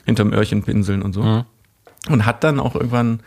hinterm 0.05 0.33
Öhrchen 0.33 0.63
pinseln 0.63 1.03
und 1.03 1.13
so. 1.13 1.23
Mhm. 1.23 1.45
Und 2.09 2.27
hat 2.27 2.45
dann 2.45 2.61
auch 2.61 2.75
irgendwann 2.75 3.21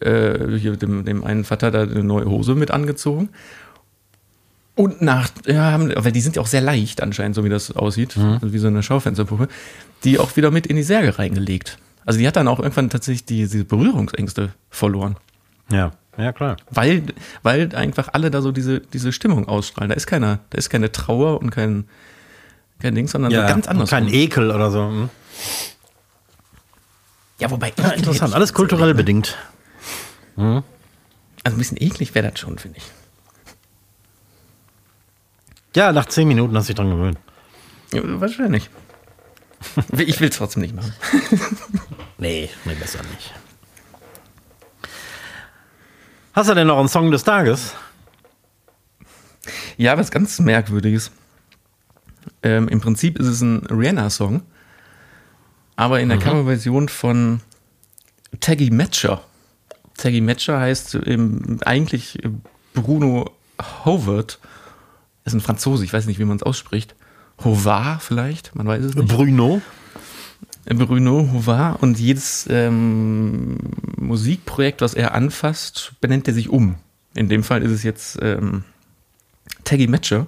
äh, 0.00 0.56
hier 0.58 0.76
dem, 0.76 1.04
dem 1.04 1.22
einen 1.22 1.44
Vater 1.44 1.70
da 1.70 1.82
eine 1.82 2.02
neue 2.02 2.26
Hose 2.26 2.54
mit 2.54 2.70
angezogen. 2.70 3.28
Und 4.76 5.02
nach, 5.02 5.30
ja, 5.46 5.78
weil 6.04 6.10
die 6.10 6.20
sind 6.20 6.36
ja 6.36 6.42
auch 6.42 6.48
sehr 6.48 6.60
leicht 6.60 7.00
anscheinend, 7.00 7.36
so 7.36 7.44
wie 7.44 7.48
das 7.48 7.70
aussieht, 7.76 8.16
mhm. 8.16 8.38
also 8.42 8.52
wie 8.52 8.58
so 8.58 8.66
eine 8.66 8.82
Schaufensterpuppe, 8.82 9.48
die 10.02 10.18
auch 10.18 10.36
wieder 10.36 10.50
mit 10.50 10.66
in 10.66 10.76
die 10.76 10.82
Särge 10.82 11.18
reingelegt. 11.18 11.78
Also 12.04 12.18
die 12.18 12.26
hat 12.26 12.36
dann 12.36 12.48
auch 12.48 12.58
irgendwann 12.58 12.90
tatsächlich 12.90 13.24
die, 13.24 13.36
diese 13.36 13.64
Berührungsängste 13.64 14.52
verloren. 14.70 15.16
Ja, 15.70 15.92
ja 16.18 16.32
klar. 16.32 16.56
Weil, 16.70 17.04
weil 17.42 17.74
einfach 17.74 18.08
alle 18.12 18.30
da 18.30 18.42
so 18.42 18.50
diese, 18.50 18.80
diese 18.80 19.12
Stimmung 19.12 19.48
ausstrahlen. 19.48 19.90
Da 19.90 19.94
ist 19.94 20.06
keine, 20.06 20.40
da 20.50 20.58
ist 20.58 20.70
keine 20.70 20.90
Trauer 20.90 21.40
und 21.40 21.50
kein, 21.50 21.84
kein 22.80 22.94
Ding, 22.94 23.06
sondern 23.06 23.30
ja, 23.30 23.46
ganz 23.46 23.68
anders. 23.68 23.90
Kein 23.90 24.08
Ekel 24.08 24.50
oder 24.50 24.70
so. 24.70 24.86
Hm? 24.88 25.08
Ja, 27.38 27.50
wobei. 27.50 27.72
Ja, 27.78 27.90
interessant, 27.90 28.34
alles 28.34 28.52
kulturell 28.52 28.88
ne? 28.88 28.94
bedingt. 28.94 29.38
Hm? 30.36 30.62
Also 31.44 31.56
ein 31.56 31.58
bisschen 31.58 31.80
eklig 31.80 32.14
wäre 32.14 32.30
das 32.30 32.40
schon, 32.40 32.58
finde 32.58 32.78
ich. 32.78 32.84
Ja, 35.74 35.92
nach 35.92 36.06
zehn 36.06 36.28
Minuten 36.28 36.56
hast 36.56 36.68
du 36.68 36.72
dich 36.72 36.76
dran 36.76 36.90
gewöhnt. 36.90 37.18
Ja, 37.92 38.02
wahrscheinlich. 38.20 38.70
Ich 39.96 40.20
will 40.20 40.28
es 40.28 40.36
trotzdem 40.36 40.60
nicht 40.60 40.74
machen. 40.74 40.92
nee, 42.18 42.50
nee, 42.66 42.74
besser 42.74 43.00
nicht. 43.10 43.32
Hast 46.34 46.50
du 46.50 46.54
denn 46.54 46.66
noch 46.66 46.78
einen 46.78 46.88
Song 46.88 47.10
des 47.10 47.24
Tages? 47.24 47.72
Ja, 49.78 49.96
was 49.96 50.10
ganz 50.10 50.38
Merkwürdiges. 50.38 51.10
Ähm, 52.42 52.68
Im 52.68 52.80
Prinzip 52.80 53.18
ist 53.18 53.26
es 53.26 53.40
ein 53.40 53.64
Rihanna-Song, 53.66 54.42
aber 55.76 56.00
in 56.00 56.10
der 56.10 56.18
Coverversion 56.18 56.88
von 56.88 57.40
Taggy 58.40 58.70
Matcher. 58.70 59.22
Taggy 59.96 60.20
Matcher 60.20 60.60
heißt 60.60 60.98
eigentlich 61.64 62.18
Bruno 62.74 63.30
Howard. 63.84 64.38
Ist 65.24 65.34
ein 65.34 65.40
Franzose, 65.40 65.84
ich 65.84 65.92
weiß 65.92 66.06
nicht, 66.06 66.18
wie 66.18 66.24
man 66.24 66.36
es 66.36 66.42
ausspricht. 66.42 66.94
Hovar 67.42 67.98
vielleicht, 68.00 68.54
man 68.54 68.66
weiß 68.66 68.84
es 68.84 68.94
nicht. 68.94 69.08
Bruno. 69.08 69.60
Bruno 70.66 71.28
Hovar 71.32 71.82
und 71.82 71.98
jedes 71.98 72.46
ähm, 72.48 73.58
Musikprojekt, 73.98 74.80
was 74.80 74.94
er 74.94 75.14
anfasst, 75.14 75.92
benennt 76.00 76.26
er 76.28 76.34
sich 76.34 76.48
um. 76.48 76.76
In 77.14 77.28
dem 77.28 77.42
Fall 77.42 77.62
ist 77.62 77.70
es 77.70 77.82
jetzt 77.82 78.18
ähm, 78.22 78.64
Taggy 79.64 79.86
Matcher. 79.86 80.26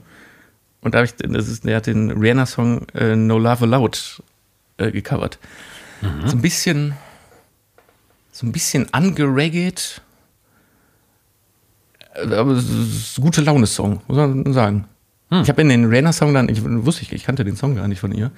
Und 0.82 0.94
da 0.94 0.98
habe 0.98 1.06
ich, 1.06 1.16
das 1.16 1.48
ist, 1.48 1.64
er 1.64 1.76
hat 1.76 1.86
den 1.86 2.10
Rihanna-Song 2.10 2.86
äh, 2.94 3.16
No 3.16 3.38
Love 3.38 3.64
Allowed 3.64 4.22
äh, 4.76 4.90
gecovert. 4.90 5.38
So 6.26 6.36
ein 6.36 6.42
bisschen, 6.42 6.94
so 8.30 8.46
ein 8.46 8.52
bisschen 8.52 8.92
angeregget. 8.92 10.02
Äh, 12.16 12.34
Aber 12.34 12.52
es 12.52 12.64
ist 12.68 13.18
ein 13.18 13.22
gute 13.22 13.40
Laune-Song, 13.42 14.00
muss 14.08 14.16
man 14.16 14.52
sagen. 14.52 14.84
Ich 15.42 15.48
habe 15.48 15.60
in 15.62 15.68
den 15.68 15.84
Rihanna-Song 15.86 16.32
dann, 16.34 16.48
ich 16.48 16.62
wusste 16.64 17.02
ich, 17.02 17.12
ich 17.12 17.24
kannte 17.24 17.44
den 17.44 17.56
Song 17.56 17.74
gar 17.76 17.88
nicht 17.88 17.98
von 18.00 18.12
ihr. 18.12 18.30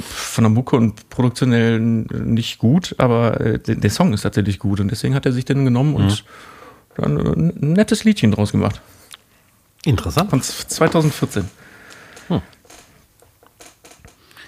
Von 0.00 0.44
der 0.44 0.50
Mucke 0.50 0.76
und 0.76 1.08
produktionell 1.08 1.78
nicht 1.78 2.58
gut, 2.58 2.94
aber 2.98 3.40
äh, 3.40 3.58
der 3.58 3.90
Song 3.90 4.12
ist 4.12 4.22
tatsächlich 4.22 4.58
gut 4.58 4.80
und 4.80 4.90
deswegen 4.90 5.14
hat 5.14 5.24
er 5.24 5.32
sich 5.32 5.44
den 5.44 5.64
genommen 5.64 5.94
und 5.94 6.24
dann 6.96 7.16
äh, 7.18 7.22
ein 7.30 7.72
nettes 7.72 8.04
Liedchen 8.04 8.32
draus 8.32 8.52
gemacht. 8.52 8.80
Interessant. 9.84 10.30
Von 10.30 10.42
z- 10.42 10.70
2014. 10.70 11.44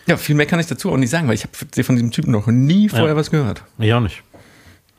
Ja, 0.07 0.17
viel 0.19 0.35
mehr 0.35 0.47
kann 0.47 0.61
ich 0.61 0.67
dazu 0.67 0.91
auch 0.93 0.97
nicht 0.99 1.11
sagen, 1.11 1.29
weil 1.29 1.35
ich 1.35 1.45
habe 1.45 1.83
von 1.85 1.97
diesem 1.97 2.11
Typen 2.11 2.31
noch 2.33 2.47
nie 2.49 2.89
vorher 2.91 3.17
was 3.17 3.31
gehört. 3.31 3.62
Ich 3.79 3.93
auch 3.95 4.01
nicht. 4.01 4.23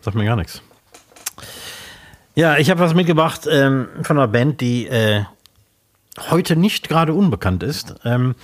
Sagt 0.01 0.15
mir 0.15 0.25
gar 0.25 0.35
nichts. 0.35 0.61
Ja, 2.35 2.57
ich 2.57 2.69
habe 2.69 2.81
was 2.81 2.93
mitgebracht 2.93 3.47
ähm, 3.49 3.87
von 4.01 4.17
einer 4.17 4.27
Band, 4.27 4.59
die 4.59 4.87
äh, 4.87 5.23
heute 6.29 6.57
nicht 6.57 6.89
gerade 6.89 7.13
unbekannt 7.13 7.63
ist. 7.63 7.95
Ähm, 8.03 8.35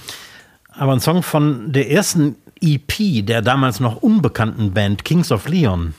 aber 0.69 0.93
ein 0.93 1.01
Song 1.01 1.23
von 1.23 1.73
der 1.73 1.91
ersten 1.91 2.37
EP 2.61 3.25
der 3.25 3.41
damals 3.41 3.79
noch 3.79 3.97
unbekannten 3.97 4.73
Band 4.73 5.03
Kings 5.03 5.31
of 5.31 5.47
Leon. 5.47 5.93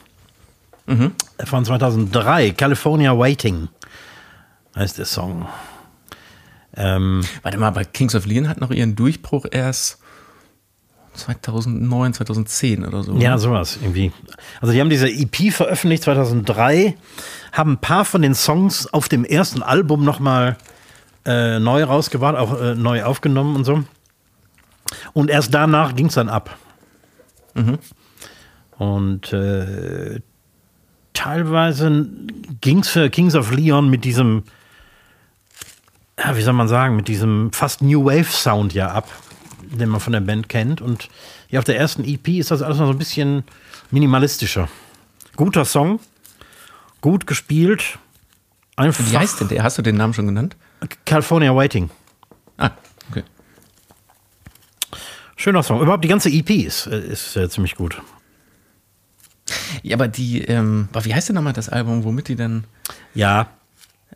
Von 1.45 1.65
2003, 1.65 2.51
California 2.53 3.17
Waiting 3.17 3.69
heißt 4.75 4.99
der 4.99 5.05
Song. 5.05 5.47
Ähm, 6.75 7.23
Warte 7.43 7.59
mal, 7.59 7.69
aber 7.69 7.85
Kings 7.85 8.15
of 8.15 8.27
Leon 8.27 8.49
hat 8.49 8.61
noch 8.61 8.71
ihren 8.71 8.97
Durchbruch 8.97 9.47
erst 9.51 10.02
2009, 11.15 12.15
2010 12.15 12.87
oder 12.87 13.03
so. 13.03 13.15
Ja, 13.17 13.39
sowas 13.39 13.79
irgendwie. 13.81 14.13
Also 14.61 14.73
die 14.73 14.81
haben 14.81 14.91
diese 14.91 15.09
EP 15.09 15.53
veröffentlicht 15.53 16.05
2003, 16.05 16.97
haben 17.53 17.73
ein 17.73 17.79
paar 17.79 18.05
von 18.05 18.23
den 18.23 18.35
Songs 18.35 18.87
auf 18.93 19.09
dem 19.09 19.25
ersten 19.25 19.63
Album 19.63 20.05
nochmal 20.05 20.57
äh, 21.25 21.59
neu 21.59 21.85
rausgebracht, 21.85 22.37
auch 22.37 22.61
äh, 22.61 22.75
neu 22.75 23.05
aufgenommen 23.05 23.57
und 23.57 23.65
so. 23.65 23.85
Und 25.13 25.31
erst 25.31 25.55
danach 25.55 25.95
ging 25.95 26.07
es 26.07 26.15
dann 26.15 26.29
ab. 26.29 26.57
Und 28.79 29.33
äh, 29.33 30.21
teilweise 31.13 32.07
ging 32.61 32.81
es 32.81 32.89
für 32.89 33.11
Kings 33.11 33.35
of 33.35 33.53
Leon 33.53 33.89
mit 33.91 34.05
diesem, 34.05 34.45
ja, 36.19 36.37
wie 36.37 36.43
soll 36.43 36.55
man 36.55 36.69
sagen, 36.69 36.97
mit 36.97 37.09
diesem 37.09 37.53
fast 37.53 37.83
New 37.83 38.05
Wave 38.05 38.25
Sound 38.25 38.75
ja 38.75 38.89
ab, 38.89 39.09
den 39.79 39.89
man 39.89 40.01
von 40.01 40.13
der 40.13 40.21
Band 40.21 40.49
kennt. 40.49 40.81
Und 40.81 41.09
ja, 41.49 41.59
auf 41.59 41.65
der 41.65 41.79
ersten 41.79 42.05
EP 42.05 42.29
ist 42.29 42.51
das 42.51 42.63
alles 42.63 42.79
noch 42.79 42.87
so 42.87 42.93
ein 42.93 42.99
bisschen 42.99 43.45
minimalistischer. 43.91 44.69
Guter 45.37 45.65
Song, 45.65 46.01
gut 47.01 47.27
gespielt. 47.27 47.99
Einfach 48.77 49.05
Wie 49.11 49.19
heißt 49.19 49.41
denn 49.41 49.49
der? 49.49 49.63
Hast 49.63 49.79
du 49.79 49.83
den 49.83 49.97
Namen 49.97 50.15
schon 50.15 50.27
genannt? 50.27 50.57
California 51.05 51.55
Waiting. 51.55 51.91
Ah, 52.59 52.71
okay. 53.11 53.23
Schöner 55.37 55.63
Song. 55.63 55.81
Überhaupt 55.81 56.05
die 56.05 56.09
ganze 56.09 56.31
EP 56.31 56.51
ist, 56.51 56.87
äh, 56.87 57.01
ist 57.01 57.37
äh, 57.37 57.49
ziemlich 57.49 57.75
gut. 57.75 58.01
Ja, 59.83 59.97
aber 59.97 60.09
die, 60.09 60.43
ähm, 60.43 60.89
wie 61.03 61.15
heißt 61.15 61.29
denn 61.29 61.35
nochmal 61.35 61.53
das 61.53 61.69
Album, 61.69 62.05
womit 62.05 62.29
die 62.29 62.37
dann 62.37 62.65
Ja, 63.15 63.49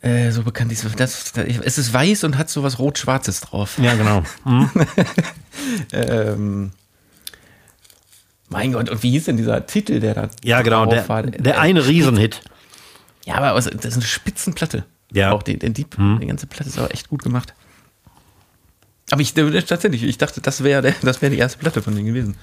äh, 0.03 0.31
so 0.31 0.43
bekannt 0.43 0.73
ist? 0.73 0.85
Das, 0.99 1.33
das, 1.33 1.35
es 1.35 1.79
ist 1.79 1.93
weiß 1.93 2.25
und 2.25 2.39
hat 2.39 2.51
so 2.51 2.63
was 2.63 2.79
Rot-Schwarzes 2.79 3.41
drauf. 3.41 3.79
ja, 3.79 3.95
genau. 3.95 4.23
Mhm. 4.45 4.71
Ähm, 5.91 6.71
mein 8.51 8.73
Gott, 8.73 8.89
und 8.89 9.03
wie 9.03 9.11
hieß 9.11 9.25
denn 9.25 9.37
dieser 9.37 9.67
Titel, 9.67 9.99
der 9.99 10.15
da 10.15 10.29
Ja, 10.45 10.63
genau. 10.63 10.87
Der, 10.87 11.09
war? 11.09 11.23
der 11.23 11.59
eine 11.61 11.85
Riesenhit. 11.87 12.43
Ja, 13.25 13.37
aber 13.37 13.53
das 13.55 13.67
ist 13.67 13.95
eine 13.95 14.05
Spitzenplatte. 14.05 14.85
Ja. 15.11 15.33
Auch 15.33 15.43
die, 15.43 15.59
die, 15.59 15.73
die, 15.73 15.87
die 15.87 16.27
ganze 16.27 16.47
Platte 16.47 16.69
ist 16.69 16.79
aber 16.79 16.93
echt 16.93 17.09
gut 17.09 17.23
gemacht. 17.23 17.55
Aber 19.11 19.21
ich 19.23 19.37
äh, 19.37 19.63
tatsächlich, 19.63 20.05
ich 20.05 20.19
dachte, 20.19 20.41
das 20.41 20.63
wäre 20.63 20.95
das 21.03 21.23
wäre 21.23 21.31
die 21.33 21.39
erste 21.39 21.59
Platte 21.59 21.83
von 21.83 21.97
denen 21.97 22.07
gewesen. 22.07 22.37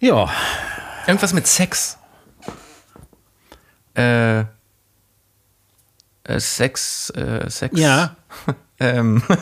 Ja, 0.00 0.28
Irgendwas 1.06 1.32
mit 1.32 1.46
Sex. 1.46 1.98
Äh, 3.94 4.40
äh 4.40 4.44
Sex, 6.38 7.10
äh, 7.10 7.48
Sex. 7.50 7.78
Ja. 7.78 8.16
ähm. 8.80 9.22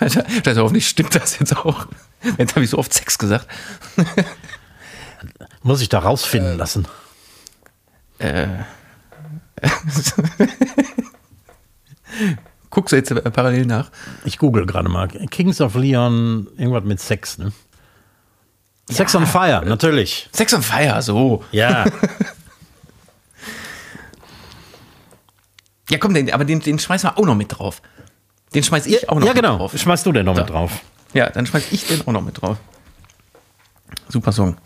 Scheiße, 0.00 0.60
hoffentlich 0.60 0.88
stimmt 0.88 1.14
das 1.14 1.38
jetzt 1.38 1.56
auch. 1.56 1.86
Jetzt 2.36 2.54
habe 2.54 2.64
ich 2.64 2.70
so 2.70 2.78
oft 2.78 2.92
Sex 2.92 3.16
gesagt. 3.18 3.46
muss 5.62 5.80
ich 5.80 5.88
da 5.88 6.00
rausfinden 6.00 6.58
lassen. 6.58 6.86
Äh. 8.18 8.48
Guckst 12.70 12.92
du 12.92 12.96
jetzt 12.96 13.10
äh, 13.10 13.30
parallel 13.30 13.66
nach? 13.66 13.90
Ich 14.24 14.38
google 14.38 14.66
gerade 14.66 14.88
mal. 14.88 15.08
Kings 15.08 15.60
of 15.60 15.74
Leon, 15.74 16.48
irgendwas 16.56 16.84
mit 16.84 17.00
Sex, 17.00 17.38
ne? 17.38 17.52
Sex 18.90 19.14
on 19.14 19.26
Fire, 19.26 19.62
natürlich. 19.66 20.28
Sex 20.32 20.54
on 20.54 20.62
Fire, 20.62 21.00
so. 21.02 21.44
Ja. 21.52 21.84
Ja, 25.90 25.98
komm, 25.98 26.14
den, 26.14 26.30
aber 26.32 26.44
den, 26.44 26.60
den 26.60 26.78
schmeißen 26.78 27.08
wir 27.08 27.18
auch 27.18 27.24
noch 27.24 27.34
mit 27.34 27.58
drauf. 27.58 27.80
Den 28.54 28.62
schmeiß 28.62 28.86
ich 28.86 29.08
auch 29.08 29.14
noch 29.16 29.26
ja, 29.26 29.32
mit 29.32 29.42
genau. 29.42 29.56
drauf. 29.56 29.72
Schmeißt 29.76 30.04
du 30.06 30.12
denn 30.12 30.26
noch 30.26 30.34
Da. 30.34 30.42
mit 30.42 30.50
drauf? 30.50 30.80
Ja, 31.14 31.30
dann 31.30 31.46
schmeiß 31.46 31.72
ich 31.72 31.86
den 31.86 32.06
auch 32.06 32.12
noch 32.12 32.22
mit 32.22 32.40
drauf. 32.40 32.58
Super 34.08 34.32
Song. 34.32 34.56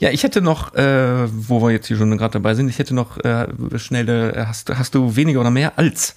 Ja, 0.00 0.10
ich 0.10 0.24
hätte 0.24 0.40
noch, 0.40 0.74
äh, 0.74 1.28
wo 1.30 1.62
wir 1.62 1.70
jetzt 1.70 1.86
hier 1.86 1.96
schon 1.96 2.16
gerade 2.18 2.32
dabei 2.32 2.54
sind, 2.54 2.68
ich 2.68 2.78
hätte 2.80 2.94
noch 2.94 3.18
äh, 3.18 3.46
schnell, 3.76 4.08
äh, 4.08 4.46
hast, 4.46 4.68
hast 4.76 4.94
du 4.96 5.14
weniger 5.14 5.40
oder 5.40 5.50
mehr 5.52 5.78
als? 5.78 6.16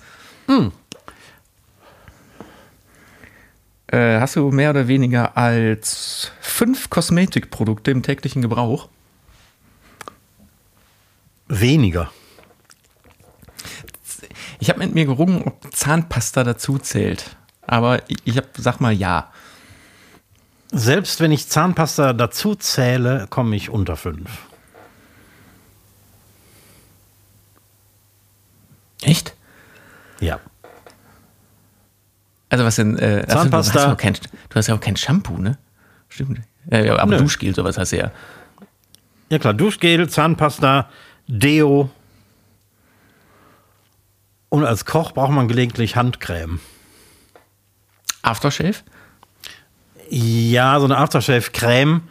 Äh, 3.88 4.20
hast 4.20 4.36
du 4.36 4.50
mehr 4.52 4.72
oder 4.72 4.88
weniger 4.88 5.38
als 5.38 6.32
fünf 6.42 6.90
Kosmetikprodukte 6.90 7.92
im 7.92 8.02
täglichen 8.02 8.42
Gebrauch? 8.42 8.90
Weniger. 11.48 12.12
Ich 14.60 14.70
habe 14.70 14.80
mit 14.80 14.96
mir 14.96 15.06
gerungen, 15.06 15.44
ob 15.44 15.74
Zahnpasta 15.74 16.44
dazu 16.44 16.80
zählt. 16.80 17.36
Aber 17.62 18.02
ich, 18.08 18.38
hab, 18.38 18.46
sag 18.58 18.80
mal 18.80 18.94
ja. 18.94 19.32
Selbst 20.72 21.20
wenn 21.22 21.32
ich 21.32 21.48
Zahnpasta 21.48 22.14
dazu 22.14 22.56
zähle, 22.56 23.28
komme 23.30 23.56
ich 23.56 23.70
unter 23.70 23.96
fünf. 23.96 24.30
Echt? 29.02 29.36
Ja. 30.20 30.40
Also 32.50 32.64
was 32.66 32.76
denn? 32.76 32.98
Äh, 32.98 33.24
ach 33.28 33.32
so, 33.32 33.38
Zahnpasta. 33.40 33.74
Du 33.74 33.80
hast, 33.80 33.86
ja 33.86 33.94
auch 33.94 33.98
kein, 33.98 34.14
du 34.14 34.56
hast 34.56 34.68
ja 34.68 34.76
auch 34.76 34.80
kein 34.80 34.98
Shampoo, 34.98 35.38
ne? 35.38 35.58
Stimmt. 36.10 36.42
Äh, 36.70 36.90
aber 36.90 37.12
Nö. 37.12 37.18
Duschgel, 37.18 37.54
sowas 37.56 37.78
hast 37.78 37.92
du 37.92 37.98
ja. 37.98 38.12
Ja 39.30 39.40
klar, 39.40 39.54
Duschgel, 39.54 40.08
Zahnpasta, 40.08 40.90
Deo. 41.28 41.90
Und 44.50 44.64
als 44.64 44.86
Koch 44.86 45.12
braucht 45.12 45.32
man 45.32 45.48
gelegentlich 45.48 45.96
Handcreme. 45.96 46.60
Aftershave? 48.22 48.76
Ja, 50.10 50.80
so 50.80 50.86
eine 50.86 50.98
Aftershave-Creme, 50.98 52.02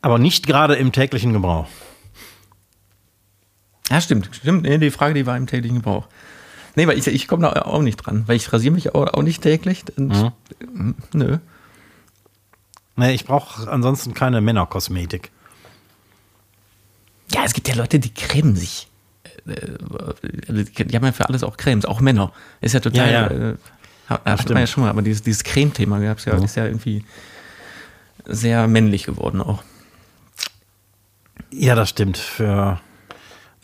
aber 0.00 0.18
nicht 0.18 0.46
gerade 0.46 0.74
im 0.74 0.92
täglichen 0.92 1.32
Gebrauch. 1.32 1.68
Ja, 3.90 4.00
stimmt. 4.00 4.30
Stimmt. 4.32 4.66
Die 4.66 4.90
Frage, 4.90 5.14
die 5.14 5.26
war 5.26 5.36
im 5.36 5.46
täglichen 5.46 5.76
Gebrauch. 5.76 6.08
Nee, 6.74 6.86
weil 6.86 6.98
ich, 6.98 7.06
ich 7.06 7.28
komme 7.28 7.42
da 7.42 7.62
auch 7.62 7.82
nicht 7.82 7.96
dran, 7.96 8.24
weil 8.26 8.36
ich 8.36 8.52
rasiere 8.52 8.74
mich 8.74 8.94
auch, 8.94 9.06
auch 9.14 9.22
nicht 9.22 9.42
täglich. 9.42 9.84
Mhm. 9.96 10.32
Nö. 11.12 11.38
Nee, 12.96 13.12
ich 13.12 13.24
brauche 13.24 13.70
ansonsten 13.70 14.14
keine 14.14 14.40
Männerkosmetik. 14.40 15.30
Ja, 17.32 17.44
es 17.44 17.54
gibt 17.54 17.68
ja 17.68 17.74
Leute, 17.74 17.98
die 17.98 18.12
cremen 18.12 18.56
sich. 18.56 18.88
Äh, 19.46 19.52
äh, 19.52 20.64
Die 20.64 20.96
haben 20.96 21.04
ja 21.04 21.12
für 21.12 21.28
alles 21.28 21.42
auch 21.42 21.56
Cremes, 21.56 21.84
auch 21.84 22.00
Männer. 22.00 22.32
Ist 22.60 22.74
ja 22.74 22.80
total. 22.80 23.12
Ja, 23.12 23.32
ja. 23.32 23.50
Äh, 23.50 23.56
hat 24.08 24.48
man 24.48 24.58
ja 24.58 24.66
schon 24.66 24.82
mal, 24.84 24.90
aber 24.90 25.02
dieses, 25.02 25.22
dieses 25.22 25.44
Creme-Thema 25.44 25.98
gab 25.98 26.18
es 26.18 26.26
ja, 26.26 26.34
ist 26.34 26.56
ja 26.56 26.66
irgendwie 26.66 27.04
sehr 28.26 28.68
männlich 28.68 29.04
geworden 29.04 29.40
auch. 29.40 29.62
Ja, 31.50 31.74
das 31.74 31.88
stimmt. 31.88 32.18
Für 32.18 32.80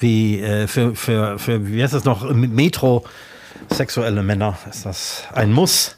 wie 0.00 0.40
äh, 0.40 0.66
für, 0.66 0.94
für, 0.96 1.38
für 1.38 1.66
wie 1.68 1.82
heißt 1.82 1.94
das 1.94 2.04
noch? 2.04 2.28
Metrosexuelle 2.32 4.22
Männer 4.22 4.58
ist 4.68 4.86
das 4.86 5.24
ein 5.32 5.52
Muss. 5.52 5.96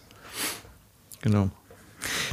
Genau. 1.23 1.51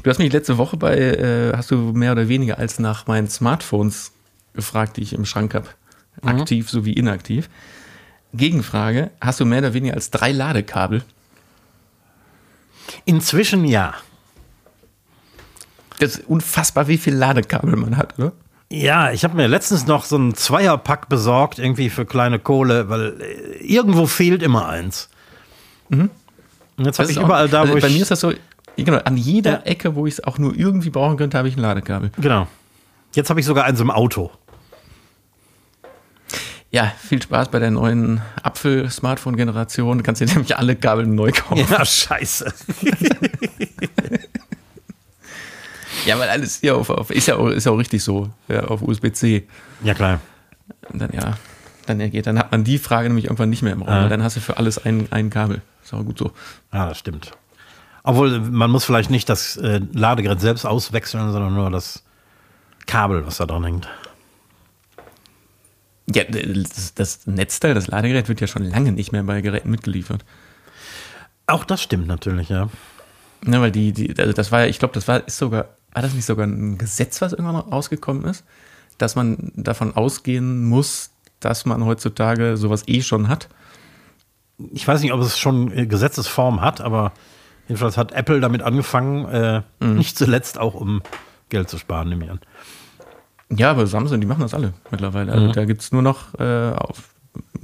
Du 0.03 0.09
hast 0.09 0.17
mich 0.17 0.33
letzte 0.33 0.57
Woche 0.57 0.77
bei, 0.77 0.97
äh, 0.97 1.53
hast 1.55 1.71
du 1.71 1.77
mehr 1.93 2.11
oder 2.11 2.27
weniger 2.27 2.57
als 2.57 2.79
nach 2.79 3.07
meinen 3.07 3.29
Smartphones 3.29 4.11
gefragt, 4.53 4.97
die 4.97 5.01
ich 5.01 5.13
im 5.13 5.25
Schrank 5.25 5.53
habe. 5.53 5.67
Aktiv 6.21 6.69
sowie 6.69 6.93
inaktiv. 6.93 7.49
Gegenfrage, 8.33 9.11
hast 9.21 9.39
du 9.39 9.45
mehr 9.45 9.59
oder 9.59 9.73
weniger 9.73 9.93
als 9.95 10.11
drei 10.11 10.31
Ladekabel? 10.31 11.03
Inzwischen 13.05 13.65
ja. 13.65 13.93
Das 15.99 16.15
ist 16.15 16.27
unfassbar, 16.27 16.87
wie 16.87 16.97
viel 16.97 17.13
Ladekabel 17.15 17.75
man 17.75 17.97
hat, 17.97 18.17
oder? 18.17 18.33
Ja, 18.71 19.11
ich 19.11 19.23
habe 19.23 19.35
mir 19.35 19.47
letztens 19.47 19.87
noch 19.87 20.05
so 20.05 20.15
einen 20.15 20.35
Zweierpack 20.35 21.09
besorgt, 21.09 21.57
irgendwie 21.57 21.89
für 21.89 22.05
kleine 22.05 22.37
Kohle, 22.37 22.87
weil 22.89 23.19
äh, 23.21 23.57
irgendwo 23.65 24.05
fehlt 24.05 24.43
immer 24.43 24.67
eins. 24.69 25.09
Und 25.89 26.11
jetzt 26.77 26.99
habe 26.99 27.09
ich 27.09 27.17
ist 27.17 27.21
auch- 27.21 27.25
überall 27.25 27.49
da, 27.49 27.61
also 27.61 27.73
wo 27.75 27.79
Bei 27.79 27.87
ich. 27.87 27.93
mir 27.95 28.01
ist 28.03 28.11
das 28.11 28.19
so, 28.19 28.31
genau, 28.75 28.99
an 28.99 29.17
jeder 29.17 29.51
Ja. 29.51 29.61
Ecke, 29.63 29.95
wo 29.95 30.05
ich 30.05 30.13
es 30.15 30.23
auch 30.23 30.37
nur 30.37 30.55
irgendwie 30.55 30.91
brauchen 30.91 31.17
könnte, 31.17 31.37
habe 31.37 31.47
ich 31.47 31.57
ein 31.57 31.61
Ladekabel. 31.61 32.11
genau. 32.19 32.47
Jetzt 33.13 33.31
habe 33.31 33.39
ich 33.39 33.45
sogar 33.47 33.65
eins 33.65 33.79
im 33.79 33.89
Auto. 33.89 34.29
Ja, 36.69 36.93
viel 36.99 37.19
Spaß 37.19 37.49
bei 37.49 37.57
der 37.57 37.71
neuen 37.71 38.21
Apfel-Smartphone-Generation. 38.43 39.97
Du 39.97 40.03
kannst 40.03 40.21
dir 40.21 40.27
nämlich 40.27 40.55
alle 40.55 40.75
Kabel 40.75 41.07
neu 41.07 41.31
kaufen. 41.31 41.65
Ja, 41.71 41.83
scheiße. 41.83 42.53
Ja, 46.05 46.17
weil 46.19 46.29
alles 46.29 46.59
hier 46.59 46.75
auf, 46.75 46.89
auf 46.89 47.11
ist, 47.11 47.27
ja 47.27 47.35
auch, 47.35 47.47
ist 47.47 47.65
ja 47.65 47.71
auch 47.71 47.77
richtig 47.77 48.03
so, 48.03 48.29
ja, 48.47 48.63
auf 48.65 48.81
USB-C. 48.81 49.47
Ja, 49.83 49.93
klar. 49.93 50.19
Und 50.89 50.99
Dann 50.99 51.11
ja, 51.11 51.37
dann 51.85 51.99
ja 51.99 52.07
geht, 52.07 52.27
dann 52.27 52.37
hat 52.37 52.51
man 52.51 52.63
die 52.63 52.77
Frage 52.77 53.09
nämlich 53.09 53.25
irgendwann 53.25 53.49
nicht 53.49 53.61
mehr 53.61 53.73
im 53.73 53.81
Raum. 53.81 54.03
Weil 54.03 54.09
Dann 54.09 54.23
hast 54.23 54.35
du 54.37 54.39
für 54.41 54.57
alles 54.57 54.83
ein, 54.85 55.07
ein 55.11 55.29
Kabel. 55.29 55.61
Ist 55.83 55.93
auch 55.93 56.03
gut 56.03 56.17
so. 56.17 56.31
Ja, 56.71 56.87
das 56.89 56.99
stimmt. 56.99 57.31
Obwohl, 58.03 58.39
man 58.39 58.71
muss 58.71 58.85
vielleicht 58.85 59.09
nicht 59.09 59.29
das 59.29 59.57
äh, 59.57 59.81
Ladegerät 59.93 60.39
selbst 60.39 60.65
auswechseln, 60.65 61.31
sondern 61.31 61.53
nur 61.53 61.69
das 61.69 62.03
Kabel, 62.85 63.25
was 63.25 63.37
da 63.37 63.45
dran 63.45 63.63
hängt. 63.63 63.87
Ja, 66.13 66.23
das, 66.23 66.93
das 66.95 67.27
Netzteil, 67.27 67.73
das 67.75 67.87
Ladegerät 67.87 68.29
wird 68.29 68.41
ja 68.41 68.47
schon 68.47 68.63
lange 68.63 68.91
nicht 68.91 69.11
mehr 69.11 69.23
bei 69.23 69.41
Geräten 69.41 69.69
mitgeliefert. 69.69 70.25
Auch 71.45 71.65
das 71.65 71.81
stimmt 71.81 72.07
natürlich, 72.07 72.49
ja. 72.49 72.69
Ne, 73.41 73.61
weil 73.61 73.71
die, 73.71 73.93
die, 73.93 74.17
also 74.17 74.33
das 74.33 74.51
war 74.51 74.61
ja, 74.61 74.65
ich 74.67 74.79
glaube, 74.79 74.93
das 74.93 75.07
war, 75.07 75.25
ist 75.25 75.37
sogar, 75.37 75.69
war 75.93 76.01
das 76.01 76.13
nicht 76.13 76.25
sogar 76.25 76.45
ein 76.45 76.77
Gesetz, 76.77 77.21
was 77.21 77.33
irgendwann 77.33 77.55
rausgekommen 77.55 78.25
ist, 78.25 78.43
dass 78.97 79.15
man 79.15 79.51
davon 79.55 79.95
ausgehen 79.95 80.63
muss, 80.65 81.11
dass 81.39 81.65
man 81.65 81.85
heutzutage 81.85 82.57
sowas 82.57 82.83
eh 82.87 83.01
schon 83.01 83.27
hat. 83.29 83.49
Ich 84.73 84.87
weiß 84.87 85.01
nicht, 85.01 85.13
ob 85.13 85.21
es 85.21 85.39
schon 85.39 85.71
äh, 85.71 85.85
Gesetzesform 85.87 86.61
hat, 86.61 86.81
aber 86.81 87.13
jedenfalls 87.67 87.97
hat 87.97 88.11
Apple 88.11 88.39
damit 88.41 88.61
angefangen, 88.61 89.25
äh, 89.25 89.61
nicht 89.79 90.17
zuletzt 90.17 90.57
auch 90.59 90.73
um 90.73 91.01
Geld 91.49 91.69
zu 91.69 91.77
sparen, 91.77 92.09
nehme 92.09 92.25
ich 92.25 92.31
an. 92.31 92.39
Ja, 93.51 93.71
aber 93.71 93.87
Samsung, 93.87 94.21
die 94.21 94.27
machen 94.27 94.41
das 94.41 94.53
alle 94.53 94.73
mittlerweile. 94.91 95.31
Also 95.31 95.51
da 95.53 95.65
gibt 95.65 95.81
es 95.81 95.91
nur 95.91 96.01
noch 96.03 96.37
äh, 96.39 96.71
auf, 96.73 97.15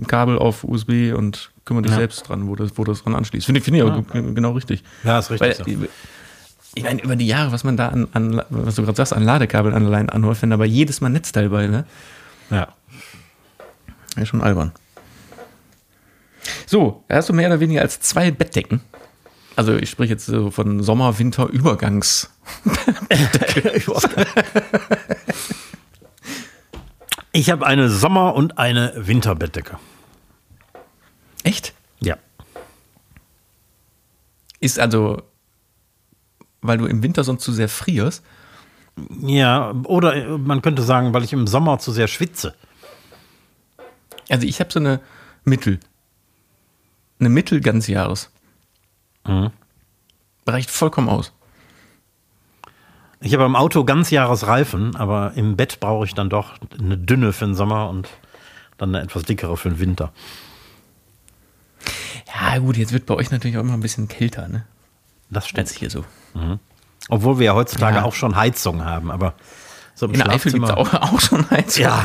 Kabel 0.07 0.37
auf 0.39 0.63
USB 0.63 1.13
und 1.15 1.51
kümmere 1.65 1.83
dich 1.83 1.91
Ja. 1.91 1.97
selbst 1.97 2.27
dran, 2.27 2.47
wo 2.47 2.55
das, 2.55 2.77
wo 2.77 2.83
das 2.83 3.03
dran 3.03 3.13
anschließt. 3.13 3.45
Finde 3.45 3.59
ich, 3.59 3.65
finde 3.65 3.79
ich 3.79 3.85
auch 3.85 4.03
genau 4.33 4.53
richtig. 4.53 4.83
Ja, 5.03 5.19
ist 5.19 5.29
richtig. 5.29 5.59
Weil, 5.67 5.75
so. 5.77 5.85
Ich 6.75 6.83
meine, 6.83 7.01
über 7.01 7.15
die 7.15 7.25
Jahre, 7.25 7.51
was 7.51 7.63
man 7.63 7.77
da 7.77 7.87
an, 7.87 8.07
an 8.13 8.41
was 8.49 8.75
du 8.75 8.83
gerade 8.83 8.95
sagst, 8.97 9.13
an 9.13 9.23
Ladekabeln 9.23 9.73
allein 9.73 10.09
anhäuft, 10.09 10.41
wenn 10.41 10.51
aber 10.51 10.65
jedes 10.65 11.01
Mal 11.01 11.09
Netzteil 11.09 11.49
bei, 11.49 11.67
ne? 11.67 11.85
Ja. 12.49 12.67
Ja, 14.17 14.25
schon 14.25 14.41
albern. 14.41 14.71
So, 16.67 17.03
da 17.07 17.15
hast 17.15 17.29
du 17.29 17.33
mehr 17.33 17.47
oder 17.47 17.59
weniger 17.59 17.81
als 17.81 17.99
zwei 18.01 18.29
Bettdecken. 18.31 18.81
Also 19.55 19.75
ich 19.75 19.89
spreche 19.89 20.13
jetzt 20.13 20.25
so 20.25 20.51
von 20.51 20.83
Sommer, 20.83 21.17
Winter, 21.17 21.47
Übergangs. 21.47 22.29
Ich 27.31 27.49
habe 27.49 27.65
eine 27.65 27.89
Sommer- 27.89 28.33
und 28.33 28.57
eine 28.57 28.93
Winterbettdecke. 28.95 29.77
Echt? 31.43 31.73
Ja. 31.99 32.15
Ist 34.61 34.79
also, 34.79 35.21
weil 36.67 36.77
du 36.77 36.85
im 36.85 37.03
Winter 37.03 37.23
sonst 37.23 37.43
zu 37.43 37.51
sehr 37.51 37.69
frierst. 37.69 38.23
Ja, 39.21 39.71
oder 39.83 40.15
äh, 40.15 40.37
man 40.37 40.61
könnte 40.61 40.81
sagen, 40.81 41.13
weil 41.13 41.23
ich 41.23 41.33
im 41.33 41.47
Sommer 41.47 41.79
zu 41.79 41.91
sehr 41.91 42.07
schwitze. 42.07 42.53
Also 44.29 44.47
ich 44.47 44.59
habe 44.59 44.71
so 44.71 44.79
eine 44.79 45.01
Mittel. 45.43 45.79
Eine 47.19 47.29
Mittel 47.29 47.61
ganzjahres. 47.61 48.29
Reicht 50.45 50.69
vollkommen 50.69 51.09
aus. 51.09 51.33
Ich 53.21 53.33
habe 53.33 53.45
im 53.45 53.55
Auto 53.55 53.83
Ganzjahresreifen, 53.83 54.95
aber 54.95 55.33
im 55.35 55.55
Bett 55.55 55.79
brauche 55.79 56.05
ich 56.05 56.13
dann 56.13 56.29
doch 56.29 56.53
eine 56.77 56.97
dünne 56.97 57.33
für 57.33 57.45
den 57.45 57.55
Sommer 57.55 57.89
und 57.89 58.07
dann 58.77 58.93
eine 58.93 59.03
etwas 59.03 59.23
dickere 59.23 59.57
für 59.57 59.69
den 59.69 59.79
Winter. 59.79 60.13
Ja, 62.27 62.59
gut, 62.59 62.77
jetzt 62.77 62.93
wird 62.93 63.05
bei 63.05 63.15
euch 63.15 63.31
natürlich 63.31 63.57
auch 63.57 63.61
immer 63.61 63.73
ein 63.73 63.79
bisschen 63.79 64.07
kälter, 64.07 64.47
ne? 64.47 64.65
Das 65.29 65.43
Als 65.43 65.49
stimmt. 65.49 65.69
hier 65.69 65.89
so. 65.89 66.05
Obwohl 67.09 67.39
wir 67.39 67.45
ja 67.47 67.53
heutzutage 67.55 67.97
Ja. 67.97 68.03
auch 68.03 68.13
schon 68.13 68.35
Heizung 68.35 68.83
haben, 68.85 69.11
aber 69.11 69.33
so 69.95 70.05
im 70.07 70.13
In 70.13 70.19
der 70.19 70.29
Eifel 70.29 70.51
Schlafzimmer. 70.51 70.77
auch, 70.77 70.93
auch 71.13 71.19
schon 71.21 71.49
Heizung. 71.49 71.83
Ja, 71.83 72.03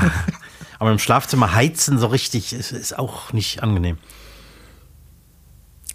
aber 0.79 0.93
im 0.93 0.99
Schlafzimmer 0.99 1.55
heizen 1.55 1.99
so 1.99 2.07
richtig 2.07 2.53
ist, 2.53 2.73
ist 2.73 2.99
auch 2.99 3.33
nicht 3.33 3.63
angenehm. 3.63 3.99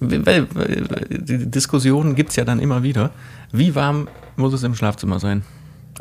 Weil, 0.01 0.53
weil, 0.53 1.07
die 1.09 1.49
Diskussionen 1.49 2.15
gibt 2.15 2.32
es 2.32 2.36
ja 2.36 2.43
dann 2.43 2.59
immer 2.59 2.84
wieder. 2.84 3.11
Wie 3.51 3.76
warm 3.76 4.09
muss 4.36 4.53
es 4.53 4.63
im 4.63 4.76
Schlafzimmer 4.76 5.19
sein? 5.19 5.45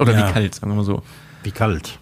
Oder 0.01 0.19
Ja. 0.19 0.29
wie 0.29 0.33
kalt, 0.33 0.55
sagen 0.57 0.73
wir 0.73 0.77
mal 0.77 0.85
so. 0.85 1.03
Wie 1.45 1.53
kalt. 1.53 1.99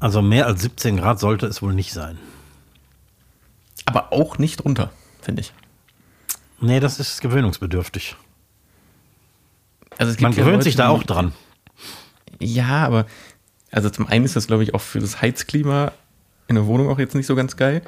Also 0.00 0.20
mehr 0.22 0.46
als 0.46 0.62
17 0.62 0.96
Grad 0.96 1.20
sollte 1.20 1.46
es 1.46 1.62
wohl 1.62 1.72
nicht 1.74 1.92
sein. 1.92 2.18
Aber 3.86 4.12
auch 4.12 4.38
nicht 4.38 4.64
runter, 4.64 4.90
finde 5.20 5.42
ich. 5.42 5.52
Nee, 6.60 6.80
das 6.80 7.00
ist 7.00 7.20
gewöhnungsbedürftig. 7.20 8.16
Also 9.98 10.14
Man 10.20 10.32
gewöhnt 10.32 10.54
Leute, 10.54 10.64
sich 10.64 10.76
da 10.76 10.88
auch 10.88 11.02
dran. 11.02 11.32
Ja, 12.40 12.86
aber 12.86 13.06
also 13.70 13.90
zum 13.90 14.06
einen 14.06 14.24
ist 14.24 14.36
das, 14.36 14.46
glaube 14.46 14.62
ich, 14.62 14.74
auch 14.74 14.80
für 14.80 15.00
das 15.00 15.20
Heizklima 15.20 15.92
in 16.48 16.56
der 16.56 16.66
Wohnung 16.66 16.88
auch 16.88 16.98
jetzt 16.98 17.14
nicht 17.14 17.26
so 17.26 17.34
ganz 17.34 17.56
geil. 17.56 17.82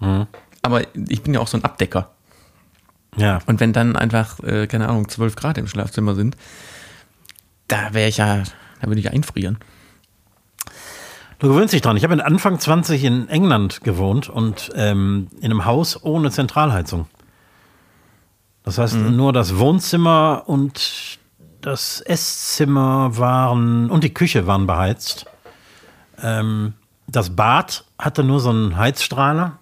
Mhm. 0.00 0.26
Aber 0.62 0.82
ich 0.94 1.22
bin 1.22 1.34
ja 1.34 1.40
auch 1.40 1.48
so 1.48 1.56
ein 1.56 1.64
Abdecker. 1.64 2.10
Ja. 3.16 3.40
Und 3.46 3.60
wenn 3.60 3.72
dann 3.72 3.96
einfach, 3.96 4.40
äh, 4.40 4.66
keine 4.66 4.88
Ahnung, 4.88 5.08
12 5.08 5.34
Grad 5.36 5.58
im 5.58 5.66
Schlafzimmer 5.66 6.14
sind, 6.14 6.36
da 7.68 7.92
wäre 7.92 8.08
ich 8.08 8.18
ja, 8.18 8.44
da 8.80 8.86
würde 8.86 9.00
ich 9.00 9.10
einfrieren. 9.10 9.58
Du 11.38 11.48
gewöhnst 11.48 11.72
dich 11.72 11.80
dran. 11.80 11.96
Ich 11.96 12.04
habe 12.04 12.12
in 12.12 12.20
Anfang 12.20 12.58
20 12.58 13.02
in 13.02 13.28
England 13.28 13.80
gewohnt 13.82 14.28
und 14.28 14.70
ähm, 14.74 15.28
in 15.38 15.46
einem 15.46 15.64
Haus 15.64 16.02
ohne 16.04 16.30
Zentralheizung. 16.30 17.08
Das 18.64 18.78
heißt, 18.78 18.96
nur 18.96 19.32
das 19.32 19.58
Wohnzimmer 19.58 20.42
und 20.46 21.18
das 21.60 22.00
Esszimmer 22.00 23.16
waren 23.16 23.90
und 23.90 24.04
die 24.04 24.14
Küche 24.14 24.46
waren 24.46 24.66
beheizt. 24.66 25.26
Ähm, 26.22 26.74
das 27.06 27.34
Bad 27.34 27.84
hatte 27.98 28.22
nur 28.22 28.40
so 28.40 28.50
einen 28.50 28.76
Heizstrahler, 28.76 29.58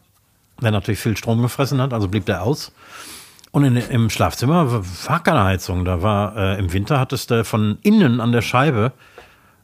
der 0.60 0.70
natürlich 0.70 1.00
viel 1.00 1.16
Strom 1.16 1.42
gefressen 1.42 1.80
hat, 1.80 1.92
also 1.92 2.08
blieb 2.08 2.26
der 2.26 2.42
aus. 2.42 2.72
Und 3.50 3.64
in, 3.64 3.76
im 3.76 4.10
Schlafzimmer 4.10 4.84
war 5.06 5.22
keine 5.22 5.44
Heizung. 5.44 5.84
Da 5.84 6.02
war 6.02 6.36
äh, 6.36 6.58
im 6.58 6.72
Winter 6.72 7.00
hattest 7.00 7.30
du 7.30 7.44
von 7.44 7.78
innen 7.82 8.20
an 8.20 8.32
der 8.32 8.42
Scheibe 8.42 8.92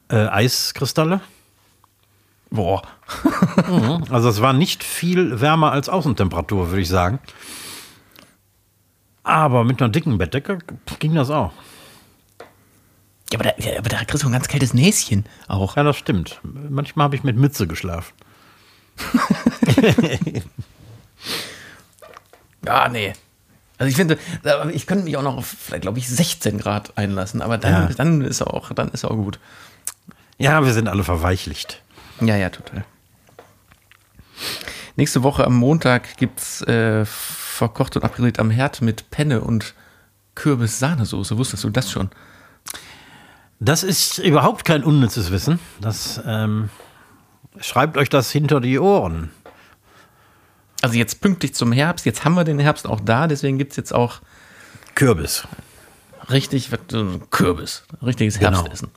äh, 0.08 0.26
Eiskristalle. 0.26 1.20
Boah. 2.50 2.82
Also 4.10 4.28
es 4.28 4.40
war 4.40 4.52
nicht 4.52 4.84
viel 4.84 5.40
wärmer 5.40 5.72
als 5.72 5.88
Außentemperatur, 5.88 6.70
würde 6.70 6.80
ich 6.80 6.88
sagen. 6.88 7.18
Aber 9.24 9.64
mit 9.64 9.80
einer 9.82 9.90
dicken 9.90 10.16
Bettdecke 10.18 10.58
ging 11.00 11.14
das 11.14 11.30
auch. 11.30 11.52
Ja, 13.32 13.40
aber 13.40 13.44
da, 13.44 13.52
ja, 13.58 13.78
aber 13.78 13.88
da 13.88 14.04
kriegst 14.04 14.22
du 14.22 14.28
ein 14.28 14.32
ganz 14.32 14.46
kaltes 14.48 14.74
Näschen 14.74 15.24
auch. 15.48 15.76
Ja, 15.76 15.82
das 15.82 15.96
stimmt. 15.96 16.40
Manchmal 16.42 17.04
habe 17.04 17.16
ich 17.16 17.24
mit 17.24 17.36
Mütze 17.36 17.66
geschlafen. 17.66 18.12
Ja, 22.66 22.88
nee. 22.88 23.12
Also 23.76 23.90
ich 23.90 23.96
finde, 23.96 24.18
ich 24.72 24.86
könnte 24.86 25.04
mich 25.04 25.16
auch 25.16 25.22
noch 25.22 25.36
auf, 25.36 25.46
vielleicht 25.46 25.82
glaube 25.82 25.98
ich, 25.98 26.08
16 26.08 26.58
Grad 26.58 26.96
einlassen, 26.96 27.42
aber 27.42 27.58
dann, 27.58 27.88
Ja. 27.90 27.94
dann 27.94 28.22
ist 28.22 28.40
er 28.40 28.54
auch, 28.54 28.72
dann 28.72 28.88
ist 28.90 29.04
er 29.04 29.10
auch 29.10 29.16
gut. 29.16 29.38
Ja, 30.38 30.64
wir 30.64 30.72
sind 30.72 30.88
alle 30.88 31.04
verweichlicht. 31.04 31.82
Ja, 32.20 32.36
ja, 32.36 32.48
total. 32.50 32.84
Nächste 34.96 35.22
Woche 35.22 35.44
am 35.44 35.54
Montag 35.54 36.16
gibt's 36.16 36.62
äh, 36.62 37.04
verkocht 37.04 37.96
und 37.96 38.04
abgedreht 38.04 38.38
am 38.38 38.50
Herd 38.50 38.80
mit 38.80 39.10
Penne 39.10 39.40
und 39.40 39.74
Kürbis-Sahnesoße. 40.36 41.36
Wusstest 41.36 41.64
du 41.64 41.70
das 41.70 41.90
schon? 41.90 42.10
Das 43.58 43.82
ist 43.82 44.18
überhaupt 44.18 44.64
kein 44.64 44.84
unnützes 44.84 45.30
Wissen. 45.30 45.58
Das 45.80 46.20
ähm, 46.26 46.70
schreibt 47.60 47.96
euch 47.96 48.08
das 48.08 48.30
hinter 48.30 48.60
die 48.60 48.78
Ohren. 48.78 49.30
Also 50.82 50.96
jetzt 50.96 51.20
pünktlich 51.20 51.54
zum 51.54 51.72
Herbst. 51.72 52.04
Jetzt 52.04 52.24
haben 52.24 52.34
wir 52.34 52.44
den 52.44 52.58
Herbst 52.58 52.86
auch 52.86 53.00
da. 53.00 53.26
Deswegen 53.26 53.58
gibt's 53.58 53.76
jetzt 53.76 53.94
auch 53.94 54.20
Kürbis. 54.94 55.48
richtig 56.30 56.70
Kürbis. 57.30 57.84
Richtiges 58.02 58.38
Genau. 58.38 58.58
Herbstessen. 58.58 58.90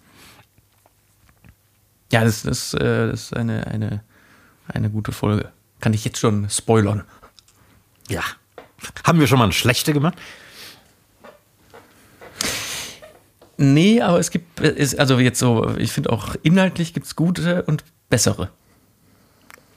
Ja, 2.12 2.24
das, 2.24 2.44
das, 2.44 2.74
äh, 2.74 3.08
das 3.12 3.24
ist 3.24 3.38
eine, 3.38 3.68
eine, 3.68 4.04
eine 4.68 4.90
gute 4.90 5.12
Folge. 5.12 5.52
Kann 5.80 5.94
ich 5.94 6.06
jetzt 6.06 6.20
schon 6.20 6.50
spoilern. 6.50 7.04
Ja. 8.10 8.24
Haben 9.04 9.20
wir 9.20 9.28
schon 9.28 9.38
mal 9.38 9.46
eine 9.46 9.54
schlechte 9.54 9.94
gemacht? 9.94 10.16
Nee, 13.58 14.02
aber 14.02 14.20
es 14.20 14.30
gibt, 14.30 14.60
ist, 14.60 15.00
also 15.00 15.20
jetzt 15.20 15.40
so, 15.40 15.76
ich 15.78 15.92
finde 15.92 16.12
auch 16.12 16.36
inhaltlich 16.44 16.94
gibt's 16.94 17.16
gute 17.16 17.64
und 17.64 17.84
bessere. 18.10 18.52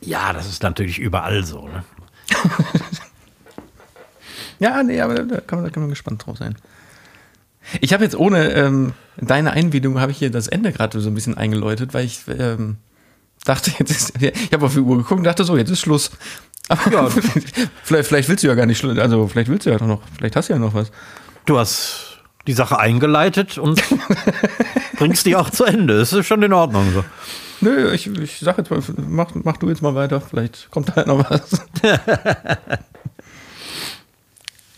Ja, 0.02 0.32
das 0.32 0.46
ist 0.46 0.62
natürlich 0.62 0.98
überall 0.98 1.44
so. 1.44 1.66
Ne? 1.66 1.84
Ja, 4.60 4.82
nee, 4.82 5.00
aber 5.00 5.24
da 5.24 5.40
kann 5.40 5.58
man, 5.58 5.64
da 5.64 5.70
kann 5.70 5.82
man 5.82 5.90
gespannt 5.90 6.24
drauf 6.24 6.36
sein. 6.36 6.54
Ich 7.80 7.92
habe 7.92 8.04
jetzt 8.04 8.14
ohne 8.14 8.52
ähm, 8.52 8.92
deine 9.16 9.52
Einwilligung 9.52 9.98
habe 9.98 10.12
ich 10.12 10.18
hier 10.18 10.30
das 10.30 10.48
Ende 10.48 10.70
gerade 10.70 11.00
so 11.00 11.08
ein 11.08 11.14
bisschen 11.14 11.36
eingeläutet, 11.36 11.94
weil 11.94 12.04
ich 12.04 12.20
ähm, 12.28 12.76
dachte, 13.44 13.70
jetzt 13.78 13.90
ist, 13.90 14.12
ich 14.22 14.52
habe 14.52 14.66
auf 14.66 14.72
die 14.74 14.80
Uhr 14.80 14.96
geguckt 14.98 15.18
und 15.18 15.24
dachte 15.24 15.44
so, 15.44 15.56
jetzt 15.56 15.70
ist 15.70 15.80
Schluss. 15.80 16.10
Aber 16.68 16.90
Ja. 16.92 17.08
vielleicht, 17.82 18.08
vielleicht 18.08 18.28
willst 18.28 18.44
du 18.44 18.48
ja 18.48 18.54
gar 18.54 18.66
nicht, 18.66 18.78
Schluss- 18.78 18.98
also 18.98 19.26
vielleicht 19.28 19.48
willst 19.50 19.66
du 19.66 19.70
ja 19.70 19.78
doch 19.78 19.86
noch, 19.86 20.00
vielleicht 20.16 20.36
hast 20.36 20.48
du 20.48 20.52
ja 20.52 20.58
noch 20.58 20.74
was. 20.74 20.90
Du 21.46 21.58
hast 21.58 22.18
die 22.46 22.52
Sache 22.52 22.78
eingeleitet 22.78 23.58
und 23.58 23.82
bringst 24.98 25.26
die 25.26 25.36
auch 25.36 25.50
zu 25.50 25.64
Ende. 25.64 25.98
Das 25.98 26.12
ist 26.12 26.26
schon 26.26 26.42
in 26.42 26.52
Ordnung 26.52 26.92
so. 26.92 27.04
Nö, 27.62 27.92
ich, 27.92 28.06
ich 28.06 28.38
sag 28.40 28.56
jetzt 28.56 28.70
mal, 28.70 28.80
mach, 29.06 29.30
mach 29.34 29.56
du 29.58 29.68
jetzt 29.68 29.82
mal 29.82 29.94
weiter, 29.94 30.20
vielleicht 30.20 30.70
kommt 30.70 30.88
da 30.88 30.96
halt 30.96 31.06
noch 31.08 31.28
was. 31.30 31.60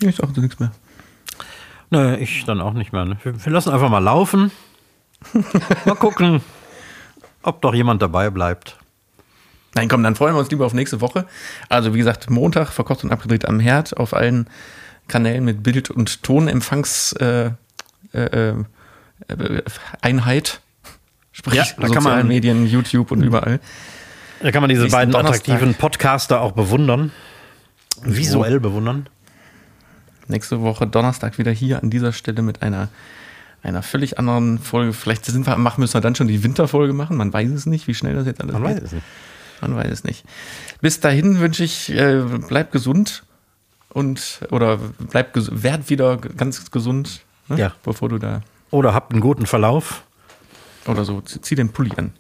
ich 0.00 0.16
sag 0.16 0.36
nichts 0.36 0.58
mehr. 0.58 0.72
Nö, 1.90 2.16
ich 2.16 2.44
dann 2.44 2.60
auch 2.60 2.72
nicht 2.72 2.92
mehr. 2.92 3.04
Ne? 3.04 3.16
Wir 3.22 3.52
lassen 3.52 3.70
einfach 3.70 3.90
mal 3.90 3.98
laufen. 3.98 4.50
Mal 5.84 5.94
gucken, 5.94 6.40
ob 7.43 7.62
doch 7.62 7.74
jemand 7.74 8.03
dabei 8.03 8.30
bleibt. 8.30 8.76
Nein, 9.74 9.88
komm, 9.88 10.03
dann 10.03 10.14
freuen 10.16 10.34
wir 10.34 10.40
uns 10.40 10.51
lieber 10.51 10.66
auf 10.66 10.74
nächste 10.74 11.01
Woche. 11.01 11.26
Also, 11.68 11.95
wie 11.95 11.99
gesagt, 11.99 12.28
Montag 12.28 12.68
verkocht 12.72 13.05
und 13.05 13.11
abgedreht 13.11 13.47
am 13.47 13.59
Herd 13.59 13.97
auf 13.97 14.12
allen 14.14 14.47
Kanälen 15.09 15.45
mit 15.45 15.62
Bild- 15.62 15.90
und 15.90 16.22
Tonempfangseinheit. 16.22 17.57
Äh, 18.12 18.18
äh, 18.18 18.55
äh. 19.28 20.43
Sprich, 21.34 21.55
Ja, 21.55 21.64
da 21.64 21.82
kann 21.82 21.95
sozialen 21.95 22.18
man- 22.18 22.28
Medien, 22.28 22.66
YouTube 22.66 23.11
und 23.11 23.22
überall. 23.22 23.61
Da 24.43 24.51
kann 24.53 24.61
man 24.61 24.68
diese 24.68 24.82
Nächsten 24.82 24.97
beiden 24.99 25.12
Donnerstag. 25.12 25.49
attraktiven 25.49 25.74
Podcaster 25.74 26.40
auch 26.43 26.53
bewundern. 26.53 27.11
Visuell 28.03 28.61
bewundern. 28.61 29.09
Nächste 30.26 30.61
Woche 30.61 30.86
Donnerstag 30.86 31.38
wieder 31.38 31.53
hier 31.53 31.82
an 31.82 31.88
dieser 31.90 32.12
Stelle 32.12 32.43
mit 32.43 32.61
einer, 32.62 32.88
einer 33.62 33.82
völlig 33.82 34.18
anderen 34.18 34.58
Folge. 34.58 34.92
Vielleicht 34.92 35.24
sind 35.24 35.46
wir, 35.46 35.56
machen, 35.56 35.80
müssen 35.80 35.94
wir 35.94 36.00
dann 36.00 36.14
schon 36.14 36.28
die 36.28 36.42
Winterfolge 36.42 36.92
machen. 36.92 37.16
Man 37.16 37.32
weiß 37.32 37.50
es 37.50 37.66
nicht, 37.66 37.86
wie 37.86 37.94
schnell 37.94 38.14
das 38.14 38.26
jetzt 38.26 38.40
alles 38.40 38.54
Man 38.54 38.62
geht. 38.64 38.76
weiß 38.76 38.82
es 38.84 38.92
nicht. 38.92 39.04
Man 39.60 39.76
weiß 39.76 39.90
es 39.92 40.04
nicht. 40.04 40.24
Bis 40.80 40.98
dahin 41.00 41.38
wünsche 41.38 41.62
ich, 41.62 41.90
äh, 41.90 42.22
bleib 42.48 42.72
gesund 42.72 43.22
und 43.90 44.40
oder 44.50 44.78
bleib 44.98 45.30
werd 45.34 45.88
wieder 45.90 46.16
ganz 46.16 46.70
gesund, 46.70 47.20
ne? 47.48 47.58
Ja. 47.58 47.72
bevor 47.84 48.08
du 48.08 48.18
da 48.18 48.40
Oder 48.70 48.92
habt 48.94 49.12
einen 49.12 49.20
guten 49.20 49.46
Verlauf. 49.46 50.02
oder 50.86 51.04
so 51.04 51.20
zieh 51.20 51.40
zieh 51.40 51.54
den 51.54 51.68
Pulli 51.70 51.92
an 51.96 52.12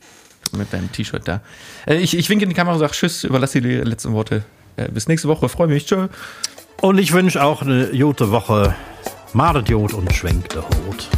mit 0.52 0.72
deinem 0.72 0.92
T-Shirt 0.92 1.26
da. 1.26 1.40
Äh, 1.86 1.96
ich, 1.96 2.16
ich 2.16 2.28
winke 2.28 2.44
in 2.44 2.50
die 2.50 2.54
Kamera 2.54 2.74
und 2.74 2.80
sage 2.80 2.92
Tschüss, 2.92 3.24
überlasse 3.24 3.60
dir 3.60 3.82
die 3.82 3.88
letzten 3.90 4.12
Worte. 4.12 4.44
Äh, 4.76 4.88
bis 4.90 5.08
nächste 5.08 5.26
Woche, 5.28 5.48
freue 5.48 5.66
mich. 5.66 5.86
Tschö. 5.86 6.08
Und 6.80 6.98
ich 6.98 7.12
wünsche 7.12 7.42
auch 7.42 7.62
eine 7.62 7.86
gute 7.98 8.30
Woche. 8.30 8.74
Jod 9.66 9.94
und 9.94 10.12
schwenkt 10.12 10.54
der 10.54 10.62
Hut. 10.62 11.08